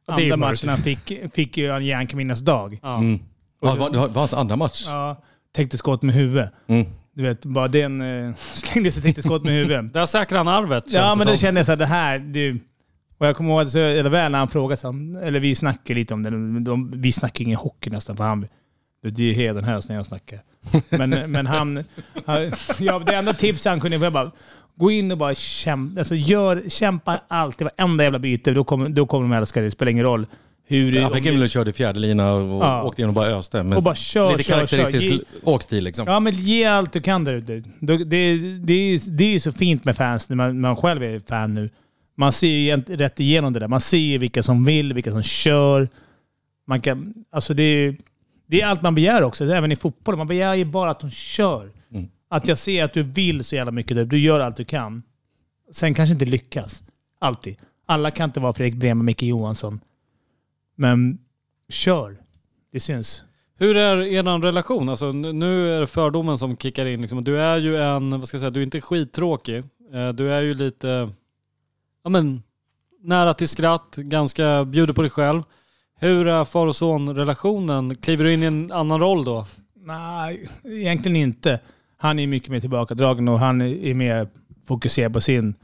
[0.07, 2.79] Ja, det andra han fick, fick ju en järnkvinnas dag.
[2.83, 2.99] Ja.
[2.99, 3.21] Mm.
[3.63, 4.85] Ja, var, det var hans andra match?
[4.87, 6.53] Ja, täckte skott med huvudet.
[6.67, 6.87] Mm.
[7.15, 9.93] Du vet, bara den eh, slängde sig täckte skott med huvudet.
[9.93, 12.61] Där säkrar han arvet Ja, men då kände jag så här, det här, du...
[13.23, 14.89] Och jag kommer ihåg så, eller väl när han frågade, så,
[15.23, 16.31] eller vi snackade lite om det.
[16.31, 18.47] De, de, vi snackar ingen hockey nästan, för han...
[19.03, 20.39] Det är ju Hedenhös när jag snackar.
[20.91, 21.85] Men, men han...
[22.27, 24.31] han ja, det enda tipset han kunde få, jag bara...
[24.75, 26.01] Gå in och bara kämpa.
[26.01, 28.51] Alltså gör, kämpa alltid, varenda jävla byte.
[28.51, 29.67] Då kommer, då kommer de älska det.
[29.67, 30.27] Det spelar ingen roll
[30.67, 31.05] hur...
[31.07, 32.83] Om fick väl körde fjärde lina och Ja.
[32.83, 33.63] åkte in och bara öste.
[33.63, 35.11] Men Och bara kör, lite kör, karaktäristisk kör.
[35.15, 36.07] Ge- åkstil liksom.
[36.09, 37.63] Ja, men ge allt du kan där ute.
[37.81, 38.37] Det, det,
[39.07, 41.71] det är ju så fint med fans när man, man själv är fan nu.
[42.15, 43.69] Man ser ju rätt igenom det där.
[43.69, 45.89] Man ser vilka som vill, vilka som kör.
[46.67, 47.97] Man kan, alltså det, är-
[48.47, 50.17] det är allt man begär också, även i fotboll.
[50.17, 51.71] Man begär ju bara att de kör.
[51.91, 52.07] Mm.
[52.29, 54.11] Att jag ser att du vill så jävla mycket.
[54.11, 55.03] Du gör allt du kan.
[55.73, 56.83] Sen kanske inte lyckas.
[57.19, 57.57] Alltid.
[57.87, 59.81] Alla kan inte vara Fredrik Bremer, Micke Johansson.
[60.77, 61.19] Men
[61.69, 62.17] kör.
[62.73, 63.23] Det syns.
[63.59, 64.89] Hur är er relation?
[64.89, 67.01] Alltså, nu är det fördomen som kickar in.
[67.01, 67.25] Liksom.
[67.25, 69.57] Du är ju en, vad ska jag säga, du är inte skittråkig.
[69.93, 71.09] Eh, Du är ju lite,
[72.05, 72.43] ja men,
[73.03, 75.43] nära till skratt, ganska bjuder på dig själv.
[75.99, 77.95] Hur är far och son-relationen?
[77.95, 79.47] Kliver du in i en annan roll då?
[79.75, 81.61] Nej, egentligen inte.
[81.97, 84.29] Han är mycket mer tillbakadragen och han är mer
[84.69, 85.55] fokuserad på sin...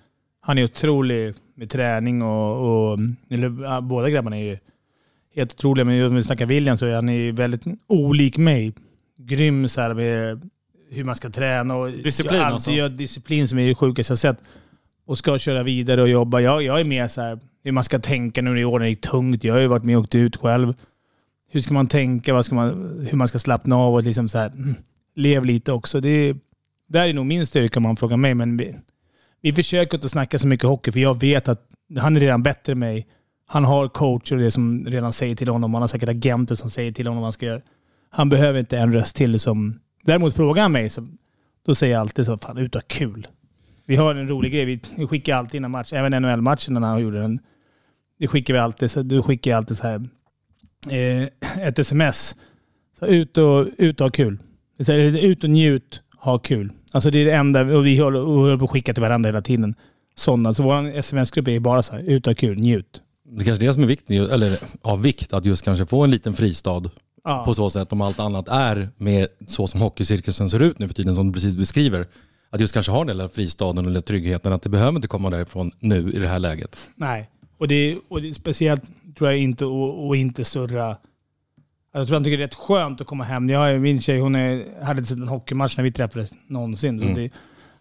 [0.41, 2.93] Han är otrolig med träning och...
[2.93, 2.99] och
[3.31, 4.59] eller, båda grabbarna är ju
[5.35, 5.85] helt otroliga.
[5.85, 8.75] Men om vi snackar William så är han ju väldigt olik mig.
[9.19, 10.51] Grym så här med
[10.91, 11.91] hur man ska träna och...
[11.91, 12.71] Disciplin alltså?
[12.71, 14.39] gör disciplin som är det sjukaste jag sett.
[15.09, 16.41] Och ska köra vidare och jobba.
[16.41, 18.91] Jag, jag är mer så här hur man ska tänka nu i år när det
[18.91, 19.45] gick tungt.
[19.45, 20.75] Jag har ju varit med och åkt ut själv
[21.51, 24.39] hur ska man tänka, vad ska man, hur man ska slappna av och liksom så
[24.39, 24.75] här, mm,
[25.15, 26.01] lev lite också.
[26.01, 26.37] Det är,
[26.89, 28.35] där är nog min styrka om man frågar mig.
[28.35, 28.77] Men vi,
[29.41, 31.63] vi försöker inte snacka så mycket hockey för jag vet att
[31.99, 33.07] han är redan bättre än mig.
[33.47, 35.75] Han har coacher och det som redan säger till honom.
[35.75, 37.61] Han har säkert agenter som säger till honom vad han ska göra.
[38.11, 39.81] Han behöver inte en röst till som...
[40.03, 41.07] Däremot frågar han mig, så,
[41.67, 43.27] då säger jag alltid så fan ut och kul.
[43.89, 44.65] Vi har en rolig grej.
[44.97, 47.41] Vi, skickar alltid innan match, även NHL-matchen när han gjorde den.
[48.19, 48.91] Det skickar vi alltid.
[48.91, 50.09] Så, då skickar jag alltid så här
[50.91, 52.37] eh, ett sms.
[52.99, 54.39] Så ut, och, ut och ha kul.
[54.81, 56.73] Så här, Ut och njut, ha kul.
[56.93, 59.29] Alltså det är det enda, och vi håller, och håller på att skicka till varandra
[59.29, 59.75] hela tiden.
[60.15, 60.55] Sådana.
[60.55, 63.03] Så vår sms-grupp är bara så här, ut och ha kul, njut.
[63.25, 66.11] Det kanske är det som är viktigt, eller av vikt, att just kanske få en
[66.11, 66.91] liten fristad
[67.25, 67.45] Ja.
[67.45, 70.95] på så sätt om allt annat är med så som hockeycirkusen ser ut nu för
[70.95, 72.07] tiden som du precis beskriver.
[72.51, 75.71] Att just kanske ha den där fristaden eller tryggheten, att det behöver inte komma därifrån
[75.81, 76.79] nu i det här läget.
[76.97, 77.31] Nej.
[77.59, 78.83] Och det, och det är speciellt,
[79.19, 80.97] tror jag, inte att inte surra.
[81.93, 83.49] Jag tror han tycker det är rätt skönt att komma hem.
[83.49, 86.99] Jag, min tjej hon är, hade inte sett en hockeymatch när vi träffades någonsin.
[86.99, 87.17] Så Mm.
[87.17, 87.31] det,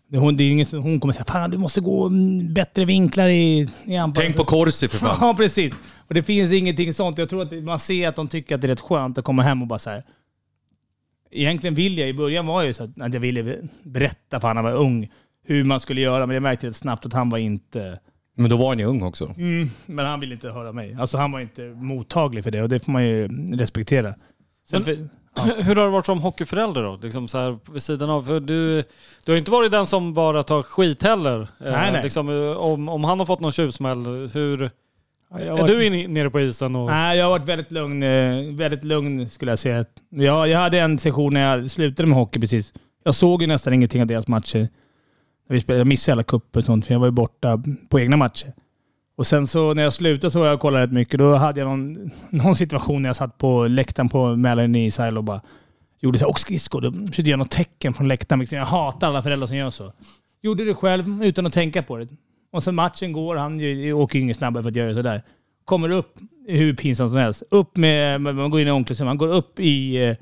[0.09, 2.09] det, hon, det är inget, hon kommer säga fan du måste gå
[2.55, 3.69] bättre vinklar i, i.
[4.15, 5.17] Tänk på Corsi för fan.
[5.21, 5.73] Ja, precis.
[6.07, 7.17] Och det finns ingenting sånt.
[7.17, 9.41] Jag tror att man ser att de tycker att det är rätt skönt att komma
[9.41, 10.03] hem och bara så här.
[11.31, 14.63] Egentligen vill jag, i början var jag ju så att jag ville berätta för han
[14.63, 15.11] var ung
[15.45, 17.99] hur man skulle göra, men jag märkte rätt snabbt att han var inte...
[18.37, 19.33] Men då var ni ung också.
[19.37, 20.95] Mm, men han ville inte höra mig.
[20.99, 24.15] Alltså han var inte mottaglig för det och det får man ju respektera.
[24.69, 25.09] Sen, Men-
[25.63, 26.99] Hur har det varit som hockeyförälder då?
[27.01, 28.21] Liksom så här vid sidan av.
[28.23, 28.83] För du,
[29.25, 31.41] du har inte varit den som bara tar skit heller.
[31.41, 32.03] Eh, Nej, nej.
[32.03, 34.69] Liksom, eh, om, om han har fått någon tjuvsmäll, hur...
[35.29, 36.75] jag har Är varit- du nere på isen?
[36.75, 39.85] Och, Nej, jag har varit väldigt lugn, eh, väldigt lugn skulle jag säga.
[40.09, 42.73] Jag, jag hade en session när jag slutade med hockey precis.
[43.03, 44.67] Jag såg ju nästan ingenting av deras matcher.
[45.67, 48.53] Jag missade alla cuper och sånt, för jag var ju borta på egna matcher.
[49.17, 51.19] Och sen så när jag slutade så var jag och kollade rätt mycket.
[51.19, 55.17] Då hade jag någon, någon situation när jag satt på läktaren på Mälaren i Israel
[55.17, 55.41] och bara
[55.99, 56.81] gjorde så här, och skridskor.
[56.81, 58.39] Då försökte göra något tecken från läktaren.
[58.39, 59.93] Liksom, Jag hatar alla föräldrar som gör så.
[60.41, 62.07] Gjorde det själv utan att tänka på det.
[62.51, 63.55] Och sen matchen går, han
[63.93, 65.23] åker ju inget snabbare för att göra sådär.
[65.65, 67.43] Kommer upp, hur pinsamt som helst.
[67.51, 70.15] Upp med, man går in i omklädningsrummet, han går upp i, eh,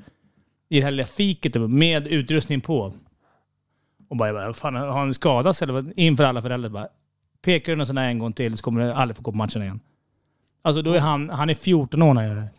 [0.68, 2.94] i det här lilla fiket med utrustning på.
[4.08, 5.92] Och bara, jag bara, fan, har han skadats eller vad?
[5.96, 6.88] Inför alla föräldrar bara.
[7.42, 9.36] Pekar du någon sån här en gång till så kommer du aldrig få gå på
[9.36, 9.80] matchen igen.
[10.62, 12.50] Alltså då är han, han är 14 år när han gör det.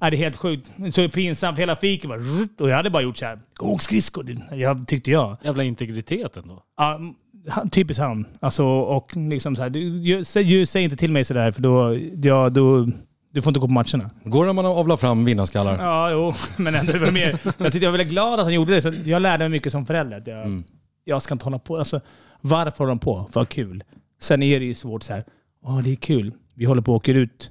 [0.00, 0.70] Nej, det är helt sjukt.
[0.92, 1.58] Så pinsamt.
[1.58, 2.20] Hela fiket bara...
[2.58, 3.38] Och jag hade bara gjort så här.
[3.60, 4.36] Åk skridskor.
[4.52, 5.36] Jag, tyckte jag.
[5.42, 6.62] Jävla integritet ändå.
[6.76, 7.00] Ja,
[7.48, 8.26] han, typiskt han.
[8.40, 11.98] Alltså, och liksom så här, du, ju- säg, ju- inte till mig sådär för då,
[12.28, 12.88] ja, då...
[13.30, 14.10] Du får inte gå på matcherna.
[14.24, 15.78] Går det när man avlar fram vinnarskallar?
[15.84, 16.34] Ja, jo.
[16.56, 18.82] Men ändå, det var mer, jag tyckte jag var väldigt glad att han gjorde det.
[18.82, 20.22] Så jag lärde mig mycket som förälder.
[20.26, 20.64] Jag, Mm.
[21.04, 21.76] jag ska inte hålla på.
[21.78, 22.00] Alltså,
[22.40, 23.28] varför håller de på?
[23.32, 23.84] För kul.
[24.20, 25.24] Sen är det ju svårt så här.
[25.64, 26.32] Åh, det är kul.
[26.54, 27.50] Vi håller på och åker ut.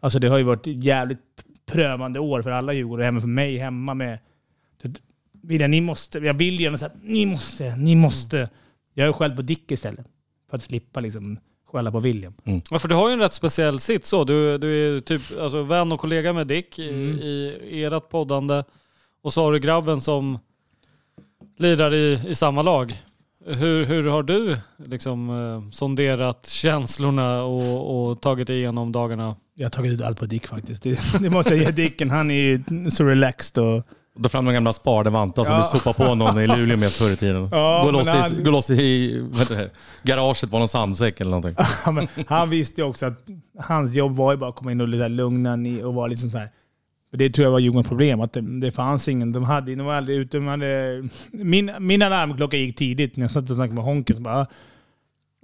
[0.00, 1.18] Alltså det har ju varit jävligt
[1.66, 3.06] prövande år för alla Djurgårdare.
[3.08, 4.18] Även för mig hemma med...
[5.42, 6.18] Ni måste...
[6.18, 8.48] Jag vill gärna säga ni måste, ni måste.
[8.94, 10.06] Jag är själv på Dick istället.
[10.50, 11.38] För att slippa liksom
[11.72, 12.34] skälla på William.
[12.70, 14.24] Ja, för du har ju en rätt speciell sits så.
[14.24, 17.18] Du, du är typ alltså, vän och kollega med Dick i, Mm.
[17.62, 18.62] i ert poddande.
[19.22, 20.38] Och så har du grabben som
[21.58, 23.02] lirar i, i samma lag.
[23.46, 29.36] Hur, hur har du liksom eh, sonderat känslorna och, och tagit igenom dagarna?
[29.54, 30.82] Jag har tagit ut allt på Dick faktiskt.
[30.82, 32.10] Det, det måste jag ge Dicken.
[32.10, 33.86] Han är så relaxed och
[34.22, 35.60] Ta fram de gamla sparade vantar som Ja.
[35.72, 37.48] du sopade på någon i Luleå med förr i tiden.
[37.52, 39.10] Ja, gå, loss i, han- gå loss i
[39.48, 39.70] det,
[40.02, 41.54] garaget på någon sandsäck eller någonting.
[41.86, 43.26] Ja, han visste ju också att
[43.58, 46.30] hans jobb var ju bara att komma in och lite lugna ner och vara liksom
[46.30, 46.48] så här.
[47.12, 48.20] Det tror jag var Djurgårdens problem.
[48.20, 49.32] Att det, det fanns ingen.
[49.32, 50.36] De hade, de var aldrig ute.
[50.36, 54.16] De hade, min, min alarmklocka gick tidigt när jag satt och snackade med Honken.
[54.16, 54.46] Så bara,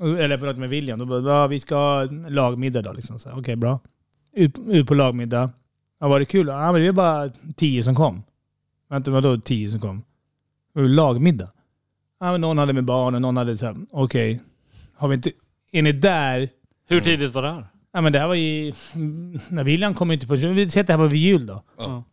[0.02, 0.98] eller pratade med William.
[0.98, 2.92] Då bara, vi ska ha lagmiddag då.
[2.92, 3.18] Liksom.
[3.34, 3.80] Okej, bra.
[4.36, 5.50] Ut, ut på lagmiddag.
[6.00, 6.46] Ja, var det kul?
[6.46, 6.92] Ja, men det var
[7.26, 8.22] bara tio som kom.
[8.90, 9.96] Vänta, vadå tio som kom?
[9.96, 11.50] Det var ju Lagmiddag.
[12.20, 14.40] Ja, men någon hade med barn och någon hade så här, okej.
[14.94, 15.32] Har vi inte...
[15.72, 16.48] Är ni där?
[16.88, 17.66] Hur tidigt var det här?
[17.92, 18.72] Ja, men det här var ju...
[19.48, 20.44] När William kom inte först.
[20.44, 21.62] Vi säger att det här var vid jul då.
[21.78, 22.04] Ja.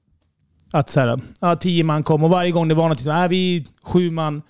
[0.71, 3.29] Att så här, ja, tio man kom och varje gång det var någonting så här,
[3.29, 4.41] vi är sju man.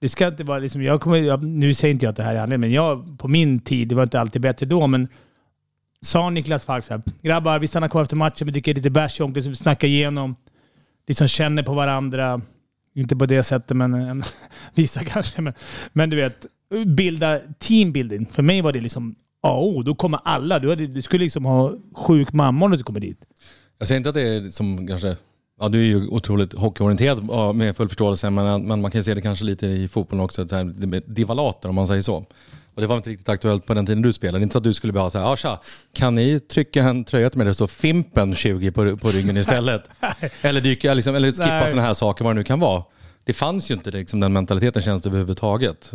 [0.00, 2.34] Det ska inte vara liksom, jag kommer, jag, nu säger inte jag att det här
[2.34, 5.08] är anledningen, men jag på min tid, det var inte alltid bättre då, men
[6.02, 9.20] sa Niklas Falk så här, grabbar vi stannar kvar efter matchen, vi dricker lite bärs
[9.20, 10.36] i omklädningsrummet, snackar igenom,
[11.06, 12.40] liksom känner på varandra.
[12.94, 14.24] Inte på det sättet, men en,
[14.74, 15.42] vissa kanske.
[15.42, 15.54] Men,
[15.92, 16.46] men du vet,
[16.86, 18.26] bilda teambuilding.
[18.26, 19.82] För mig var det liksom A och O.
[19.82, 20.58] Då kommer alla.
[20.58, 23.18] Du, hade, du skulle liksom ha sjuk mamma om du kommer dit.
[23.78, 25.16] Jag säger inte att det är som kanske,
[25.60, 29.14] ja du är ju otroligt hockeyorienterad med full förståelse, men, men man kan ju se
[29.14, 32.24] det kanske lite i fotbollen också, det här, med divalater om man säger så.
[32.76, 34.42] Och det var inte riktigt aktuellt på den tiden du spelade.
[34.42, 35.60] Inte så att du skulle bara säga, ja tja,
[35.92, 39.36] kan ni trycka en tröja till mig där det står Fimpen 20 på, på ryggen
[39.36, 39.90] istället?
[40.42, 42.84] eller, dyka, liksom, eller skippa sådana här saker, vad det nu kan vara.
[43.24, 45.92] Det fanns ju inte liksom, den mentaliteten känns det överhuvudtaget.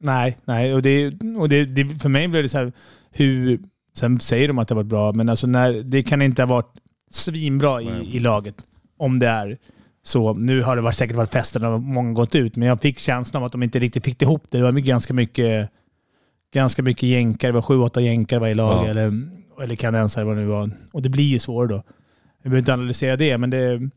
[0.00, 0.74] Nej, nej.
[0.74, 2.72] Och, det, och det, det, för mig blev det så här,
[3.10, 3.60] hur...
[3.96, 6.46] Sen säger de att det har varit bra, men alltså när, det kan inte ha
[6.46, 6.72] varit
[7.10, 8.54] svinbra i, i laget.
[8.98, 9.58] Om det är
[10.04, 10.32] så.
[10.32, 13.42] Nu har det varit, säkert varit fester när många gått ut, men jag fick känslan
[13.42, 14.58] av att de inte riktigt fick ihop det.
[14.58, 15.70] Det var ganska mycket
[16.54, 17.48] ganska mycket jänkare.
[17.48, 18.84] Det var sju, åtta jänkare varje lag.
[18.84, 18.90] Ja.
[18.90, 19.28] Eller,
[19.62, 20.70] eller kanadensare vad det nu var.
[20.92, 21.82] Och det blir ju svårare då.
[22.42, 23.90] Jag behöver inte analysera det, men det,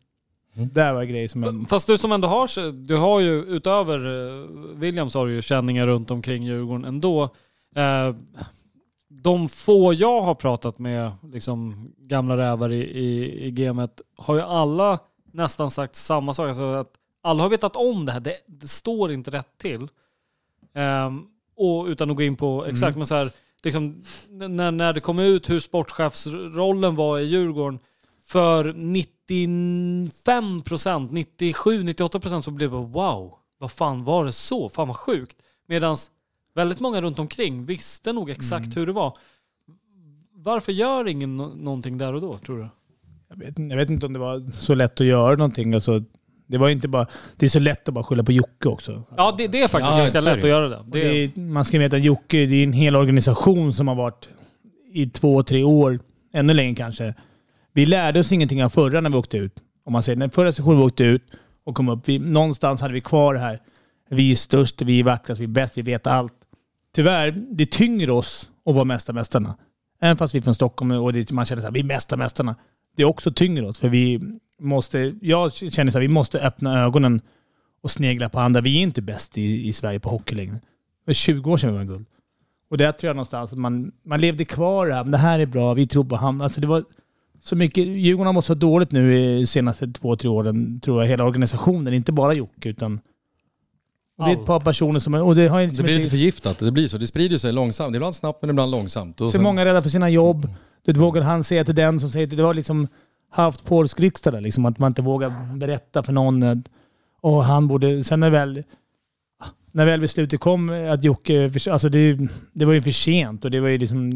[0.54, 1.44] där var grejer som...
[1.44, 5.42] Jag, Fast du som ändå har, du har ju utöver eh, Williams har du ju
[5.42, 7.24] känningar runt omkring Djurgården ändå.
[7.76, 8.16] Eh,
[9.10, 14.42] de få jag har pratat med, liksom gamla rävar i, i, i gamet, har ju
[14.42, 15.00] alla
[15.34, 16.48] nästan sagt samma sak.
[16.48, 16.92] Alltså att
[17.22, 18.20] alla har vetat om det här.
[18.20, 19.88] Det, det står inte rätt till.
[20.74, 21.24] Ehm,
[21.58, 23.32] och utan att gå in på exakt, men så här,
[23.64, 27.80] liksom, när, när det kom ut hur sportchefsrollen var i Djurgården,
[28.26, 34.70] för 95 procent, 97-98 procent så blev det bara wow, vad fan var det så?
[34.70, 35.38] Fan vad sjukt.
[35.68, 35.98] Medan
[36.56, 39.18] väldigt många runt omkring visste nog exakt hur det var.
[40.34, 42.70] Varför gör ingen någonting där och då, tror du?
[43.30, 45.74] jag, vet, jag vet inte om det var så lätt att göra någonting.
[45.74, 46.04] Alltså,
[46.48, 47.08] det var ju inte bara...
[47.36, 49.04] Det är så lätt att bara skylla på Jocke också.
[49.18, 50.84] Ja, det, det är faktiskt Ja, ganska lätt att göra det.
[50.88, 53.96] Det det är, man ska veta att Jocke, det är en hel organisation som har
[53.96, 54.30] varit
[54.94, 56.00] i två, tre år,
[56.34, 57.14] ännu längre kanske.
[57.74, 59.54] Vi lärde oss ingenting av förra när vi åkte ut.
[59.86, 61.24] Om man säger, när förra sessionen vi åkte ut
[61.64, 63.60] och kom upp, vi, någonstans hade vi kvar det här.
[64.10, 66.34] Vi är störst, vi är vackrast, vi är bäst, vi vet allt.
[66.96, 69.56] Tyvärr, det tynger oss att vara mästarmästarna.
[70.02, 72.56] Även fast vi är från Stockholm och det, man känner att vi är mästarmästarna.
[72.98, 74.20] Det också tynger oss, för vi
[74.60, 75.16] måste...
[75.22, 77.22] Jag känner att vi måste öppna ögonen
[77.82, 78.62] och snegla på andra.
[78.62, 80.54] Vi är inte bäst i, i Sverige på hockey längre.
[80.54, 80.62] Det
[81.06, 82.06] var 20 år sedan vi vann guld.
[82.70, 85.04] Och där tror jag någonstans att man, man levde kvar här.
[85.04, 86.42] Men det här är bra, vi tror på han.
[86.42, 86.84] Alltså det var
[87.44, 87.88] så mycket.
[87.88, 91.10] Djurgården har mått så dåligt nu i senaste två, tre åren, tror jag.
[91.10, 93.00] Hela organisationen, inte bara Jocke, utan...
[94.18, 95.14] Och det är ett par personer som...
[95.14, 96.98] Och det har ju Det liksom blir lite förgiftat, det blir så.
[96.98, 97.96] Det sprider sig långsamt.
[97.96, 99.22] Ibland snabbt men ibland långsamt.
[99.22, 100.48] Och så sen- många är rädda för sina jobb.
[100.86, 102.38] Du vet, vågar han säga till den som säger till...
[102.38, 102.88] Det var liksom
[103.30, 106.44] haft polsk riksdag där, liksom, att man inte vågar berätta för någon.
[106.44, 106.70] att-
[107.22, 108.04] Och han borde...
[108.04, 108.64] Sen när väl...
[109.72, 111.52] När väl beslutet kom att Jocke...
[111.72, 112.18] Alltså det,
[112.54, 114.14] det var ju för sent och det var ju liksom...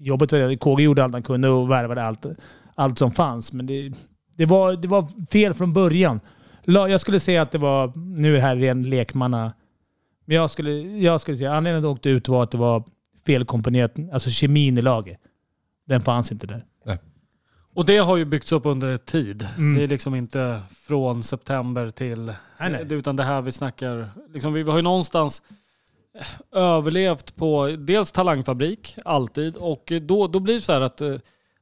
[0.00, 2.26] Jobbet var KG gjorde allt han kunde och värvade allt,
[2.74, 3.52] allt som fanns.
[3.52, 3.92] Men det,
[4.36, 6.20] det, var, det var fel från början.
[6.64, 7.92] Jag skulle säga att det var...
[7.96, 9.52] Nu är det här ren lekmanna...
[10.24, 12.58] Men jag skulle, jag skulle säga anledningen till att jag åkte ut var att det
[12.58, 12.84] var
[13.26, 13.94] felkomponerat.
[14.12, 15.18] Alltså kemin i laget.
[15.88, 16.64] Den fanns inte där.
[17.74, 19.48] Och det har ju byggts upp under ett tid.
[19.56, 19.78] Mm.
[19.78, 22.32] Det är liksom inte från september till...
[22.58, 22.86] Nej, nej.
[22.90, 24.10] Utan det här vi snackar...
[24.34, 25.42] Liksom, vi har ju någonstans
[26.18, 29.56] eh, överlevt på dels talangfabrik, alltid.
[29.56, 31.16] Och då, då blir det så här att eh,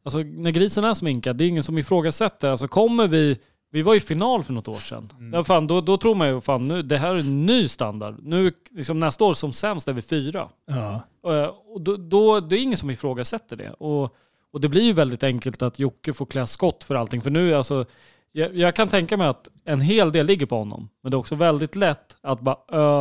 [0.05, 2.49] alltså, när grisen är sminkad, det är ingen som ifrågasätter.
[2.49, 3.39] Alltså kommer vi...
[3.77, 5.13] Vi var i final för något år sedan.
[5.33, 8.15] Ja, fan, då, då tror man ju fan nu, det här är en ny standard.
[8.23, 10.49] Nu, liksom, nästa år som sämst är vi fyra.
[10.67, 11.01] Ja.
[11.33, 13.71] Eh, Och då, då, det är ingen som ifrågasätter det.
[13.71, 14.15] Och,
[14.53, 17.23] och det blir ju väldigt enkelt att Jocke får klä skott för allting.
[17.23, 17.85] För nu alltså,
[18.33, 20.89] jag, jag kan tänka mig att en hel del ligger på honom.
[21.03, 22.57] Men det är också väldigt lätt att bara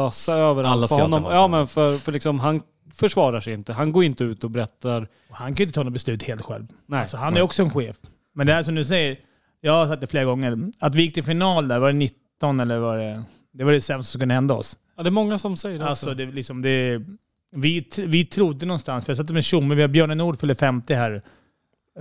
[0.07, 1.23] ösa över Alla på honom.
[1.23, 2.61] Ja men för, för liksom, han
[2.93, 3.73] försvarar sig inte.
[3.73, 5.07] Han går inte ut och berättar.
[5.29, 6.67] Och han kan ju inte ta något beslut helt själv.
[6.85, 7.01] Nej.
[7.01, 7.95] Alltså, han är också en chef.
[8.33, 9.17] Men det är som du säger,
[9.65, 10.57] Jag har sagt det flera gånger.
[10.79, 13.23] Att vi gick till final där, var det 19 eller var det...
[13.53, 14.77] Det var det sämsta som kunde hända oss.
[14.97, 16.17] Ja, det är många som säger det Alltså, också.
[16.17, 17.01] det, liksom, det,
[17.55, 20.93] vi, vi trodde någonstans, för jag satt med Tjomme, vi har Björne Nord fyller 50
[20.93, 21.21] här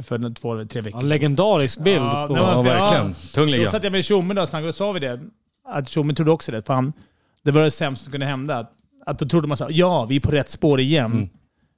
[0.02, 2.34] för två eller tre veckor Ja, legendarisk bild Ja, på...
[2.34, 3.14] nej, men- Ja, verkligen.
[3.14, 3.70] Tung Då liga.
[3.70, 5.20] satt jag med Tjomme och snackade och sa vi det.
[5.68, 6.66] Att Tjomme trodde också det.
[6.66, 6.92] Fan,
[7.42, 8.58] det var det sämsta som kunde hända.
[8.58, 8.72] Att,
[9.06, 11.12] att då trodde man så här, ja, vi är på rätt spår igen.
[11.12, 11.28] Mm.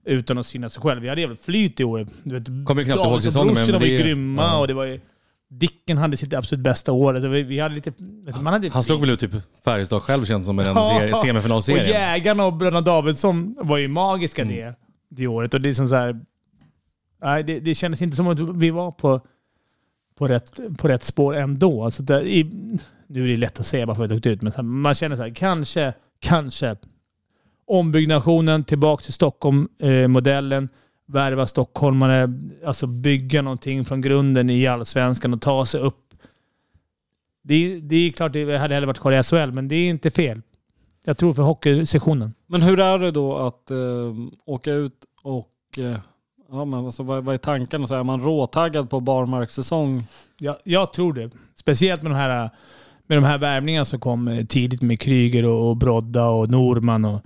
[0.05, 1.03] Utan att syna sig själv.
[1.03, 2.07] Vi hade jävligt flyt i år.
[2.23, 4.59] Du vet, Kommer knappt ihåg säsongen, men var ju grymma ja.
[4.59, 5.01] och det var ju...
[5.51, 7.15] Dicken hade sitt absolut bästa år.
[7.15, 7.93] Alltså, vi, vi hade lite...
[8.43, 9.31] Man hade Han slog väl ut typ
[9.65, 10.99] Färjestad själv känns som i den Ja.
[11.01, 11.89] se- Och semifinalserien.
[11.89, 14.57] Jägarna och bröderna Davidsson var ju magiska Mm.
[14.57, 14.75] det,
[15.09, 15.55] det året.
[15.55, 16.21] Och det är som så här,
[17.23, 19.21] nej, det, det kändes inte som att vi var på,
[20.19, 21.85] på, rätt, på rätt spår ändå.
[21.85, 22.51] Alltså det, i,
[23.07, 24.95] nu är det lätt att säga bara för att jag åkt ut, men här, man
[24.95, 26.77] känner så här, kanske, kanske
[27.67, 30.69] ombyggnationen tillbaka till Stockholm-modellen.
[31.07, 32.33] Värva stockholmare,
[32.67, 36.15] alltså bygga någonting från grunden i allsvenskan och ta sig upp.
[37.43, 39.89] Det, är- det är klart det hade hellre varit kvar i SHL, men det är
[39.91, 40.43] inte fel.
[41.05, 42.35] Jag tror för hockeysessionen.
[42.47, 43.77] Men hur är det då att eh,
[44.45, 45.79] åka ut och...
[45.79, 45.99] Eh,
[46.51, 47.87] ja, men alltså, vad, vad är tanken?
[47.87, 50.05] Så är man råtaggad på barmarkssäsong?
[50.39, 51.31] Jag, jag tror det.
[51.55, 52.51] Speciellt med de här,
[53.07, 57.05] med de här värvningarna som kom eh, tidigt med Kryger och, och Brodda och Norman.
[57.05, 57.21] Och,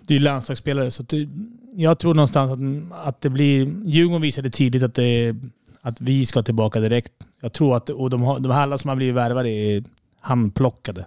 [0.00, 0.90] det är ju landslagsspelare.
[0.90, 1.28] Så det,
[1.76, 3.72] jag tror någonstans att, att det blir...
[3.84, 5.34] Djurgården visade tidigt att, det,
[5.80, 7.12] att vi ska tillbaka direkt.
[7.40, 7.90] Jag tror att...
[7.90, 9.84] Och de, de här alla som har blivit värvade är
[10.20, 11.06] handplockade.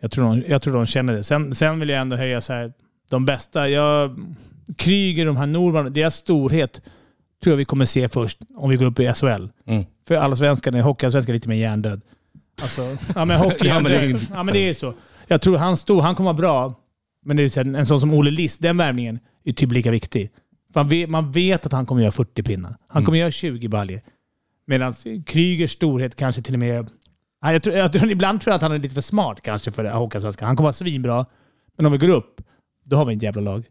[0.00, 1.24] Jag tror de, jag tror de känner det.
[1.24, 2.72] Sen, sen vill jag ändå höja så här,
[3.08, 3.68] de bästa.
[3.68, 4.18] Jag,
[4.76, 6.82] Kryger, de här Norman, deras storhet
[7.42, 9.48] tror jag vi kommer se först om vi går upp i SHL.
[9.66, 9.84] Mm.
[10.08, 12.00] För allsvenskan är hockeyallsvenskan lite mer hjärndöd.
[12.62, 14.94] Alltså, ja men hockey Ja, men det ja, men det är så.
[15.26, 16.74] Jag tror han stod, han kommer vara bra.
[17.24, 20.30] Men det är en sån som Olle List, den värvningen är typ lika viktig.
[20.74, 22.76] Man vet, man vet att han kommer göra 40 pinnar.
[22.88, 23.04] Han Mm.
[23.06, 24.00] kommer göra 20 baljor.
[24.66, 24.94] Medan
[25.26, 26.90] Krygers storhet kanske till och med...
[27.40, 29.70] Ja, Jag tror, jag tror, ibland tror jag att han är lite för smart kanske
[29.70, 30.46] för Hockeyallsvenskan.
[30.46, 31.26] Han kommer vara svinbra.
[31.76, 32.40] Men om vi går upp,
[32.84, 33.64] då har vi ett jävla lag.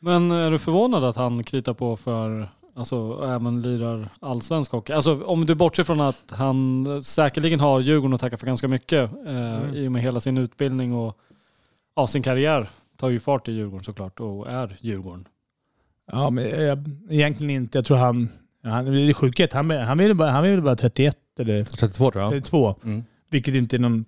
[0.00, 4.92] Men är du förvånad att han kritar på för, alltså även lirar allsvensk hockey?
[4.92, 9.10] Alltså om du bortser från att han säkerligen har Djurgården att tacka för ganska mycket
[9.26, 11.18] eh, i och med hela sin utbildning och
[11.96, 12.68] ja, sin karriär
[12.98, 15.28] tar ju fart i Djurgården såklart och är Djurgården.
[16.12, 17.78] Ja, men jag, egentligen inte.
[17.78, 18.28] Jag tror han...
[18.62, 19.52] han det är sjukhet.
[19.52, 22.30] Han, han, väl bara, han väl bara 31 eller 32 tror jag.
[22.30, 22.74] 32.
[22.84, 23.04] Mm.
[23.30, 24.04] Vilket inte är någon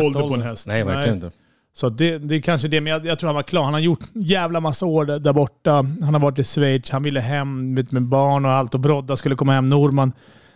[0.00, 0.66] ålder på en häst.
[0.66, 1.30] Nej, verkligen inte.
[1.74, 3.64] Så det, det är kanske det, men jag, jag tror han var klar.
[3.64, 5.72] Han har gjort jävla massa år där, där borta.
[5.72, 9.16] Han har varit i Schweiz, han ville hem med, med barn och allt och Brodda
[9.16, 9.66] skulle komma hem.
[9.66, 10.12] Norman.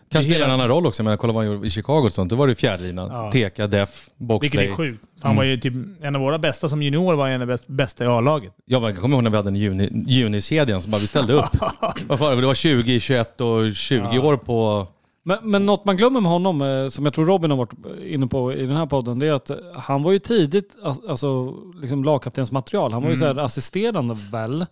[0.08, 2.30] Kanske spelar en annan roll också, men kolla vad han gjorde i Chicago och sånt.
[2.30, 3.30] Då var det fjärrlina, Ja.
[3.32, 4.66] teka, def, Vilket boxplay.
[4.66, 5.02] är sjukt.
[5.20, 8.04] Han var ju typ en av våra bästa som junior, var en av bäst, bästa
[8.04, 8.52] i A-laget.
[8.64, 11.32] Ja, men jag kommer ihåg när vi hade den juni, junikedjan som bara vi ställde
[11.32, 11.44] upp.
[12.08, 12.16] Det?
[12.16, 14.86] Var 20, 21 och 20 år på...
[15.24, 17.72] Men, men något man glömmer med honom, eh, som jag tror Robin har varit
[18.04, 20.76] inne på i den här podden, det är att han var ju tidigt
[21.08, 22.92] alltså, liksom lagkaptensmaterial.
[22.92, 24.66] Han var ju så här assisterande väl.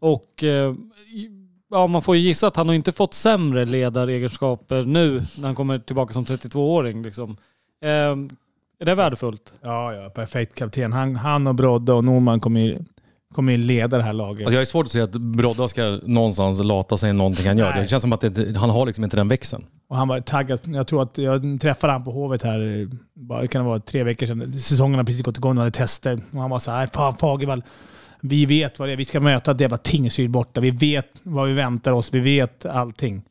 [0.00, 0.74] Och eh,
[1.72, 5.54] ja, man får ju gissa att han har inte fått sämre ledaregenskaper nu när han
[5.54, 7.02] kommer tillbaka som 32-åring.
[7.02, 7.36] Liksom.
[7.82, 7.88] Eh,
[8.80, 9.52] är det värdefullt?
[9.60, 10.10] Ja, ja.
[10.10, 10.92] Perfekt kapten.
[10.92, 12.78] Han, han och Brodda och Norman kommer ju,
[13.34, 14.46] kommer ju leda det här laget.
[14.46, 17.70] Alltså jag är svårt att säga att Brodda ska någonstans lata sig någonting han gör.
[17.70, 17.82] Nej.
[17.82, 19.64] Det känns som att det, han har liksom inte den växeln.
[19.88, 20.60] Och han var taggad.
[20.64, 24.02] Jag tror att jag träffade han på Hovet här, eh, bara, kan det vara tre
[24.02, 24.52] veckor sedan.
[24.52, 26.20] Säsongen har precis gått igång och hade tester.
[26.32, 27.62] Och han var så här, fan Fagervall,
[28.24, 28.96] vi vet vad det är.
[28.96, 30.60] Vi ska möta ett jävla Tingsryd borta.
[30.60, 32.14] Vi vet vad vi väntar oss.
[32.14, 33.22] Vi vet allting.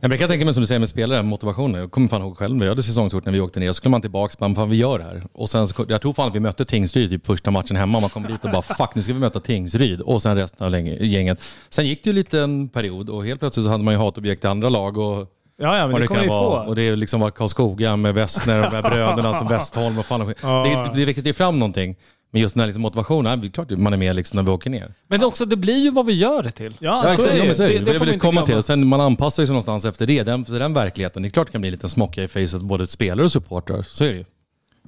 [0.00, 1.80] Men jag kan tänka mig som du säger med spelare, motivationen.
[1.80, 3.68] Jag kommer fan ihåg själv när vi hade säsongskort när vi åkte ner.
[3.68, 5.22] Så skulle man tillbaka och bara, fan vi gör det här.
[5.32, 8.00] Och sen så, jag tror fan att vi mötte Tingsryd typ första matchen hemma.
[8.00, 10.00] Man kom dit och bara fuck nu ska vi möta Tingsryd.
[10.00, 11.40] Och sen resten av gänget.
[11.70, 14.40] Sen gick det ju lite en period och helt plötsligt så hade man ju hatobjekt
[14.40, 14.96] till andra lag.
[14.98, 15.26] Och
[15.62, 16.64] Ja, ja, men vad det det kan vara.
[16.64, 16.68] få.
[16.68, 20.20] Och det är liksom var Karlskoga med Westner och med bröderna som Westholm och fan
[20.22, 20.36] och skit.
[20.42, 20.90] Ja.
[20.94, 21.96] det, det växer ju fram någonting.
[22.30, 24.50] Men just den här liksom motivationen, det är klart man är med liksom när vi
[24.50, 24.94] åker ner.
[25.08, 26.76] Men också, det blir ju vad vi gör det till.
[26.78, 27.38] Ja, Ja, så är det.
[27.38, 27.46] det.
[27.46, 28.56] Det- Det, det det får vill komma till.
[28.56, 30.22] Och sen man anpassar sig någonstans efter det.
[30.22, 31.22] Den, för den verkligheten.
[31.22, 33.82] Det är klart det kan bli en liten smocka i facet både spelare och supportrar.
[33.82, 34.24] Så är det ju.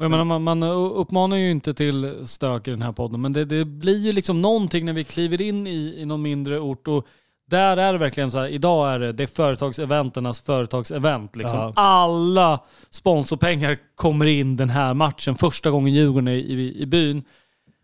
[0.01, 3.45] Jag menar, man, man uppmanar ju inte till stök i den här podden, men det,
[3.45, 7.07] det blir ju liksom någonting när vi kliver in i, i någon mindre ort och
[7.53, 11.37] där är det verkligen så här, idag är det, det är företagseventernas företagsevent.
[11.37, 11.59] Liksom.
[11.59, 11.73] Ja.
[11.77, 17.23] Alla sponsorpengar kommer in den här matchen, första gången Djurgården är i, i byn.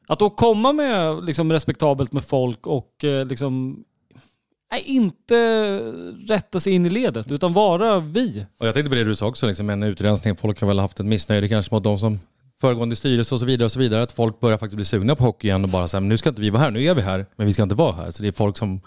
[0.08, 3.84] Att då komma med liksom, respektabelt med folk och eh, liksom,
[4.84, 5.34] inte
[6.28, 8.46] rätta sig in i ledet, utan vara vi.
[8.60, 10.36] Och jag tänkte på det du sa också, liksom, en utrensning.
[10.36, 12.20] Folk har väl haft ett missnöje kanske mot de som
[12.60, 14.02] föregående styrelse och så vidare och så vidare.
[14.02, 16.42] Att folk börjar faktiskt bli sugna på hockey igen och bara säga, nu ska inte
[16.42, 18.10] vi vara här, nu är vi här, men vi ska inte vara här.
[18.10, 18.80] Så det är folk som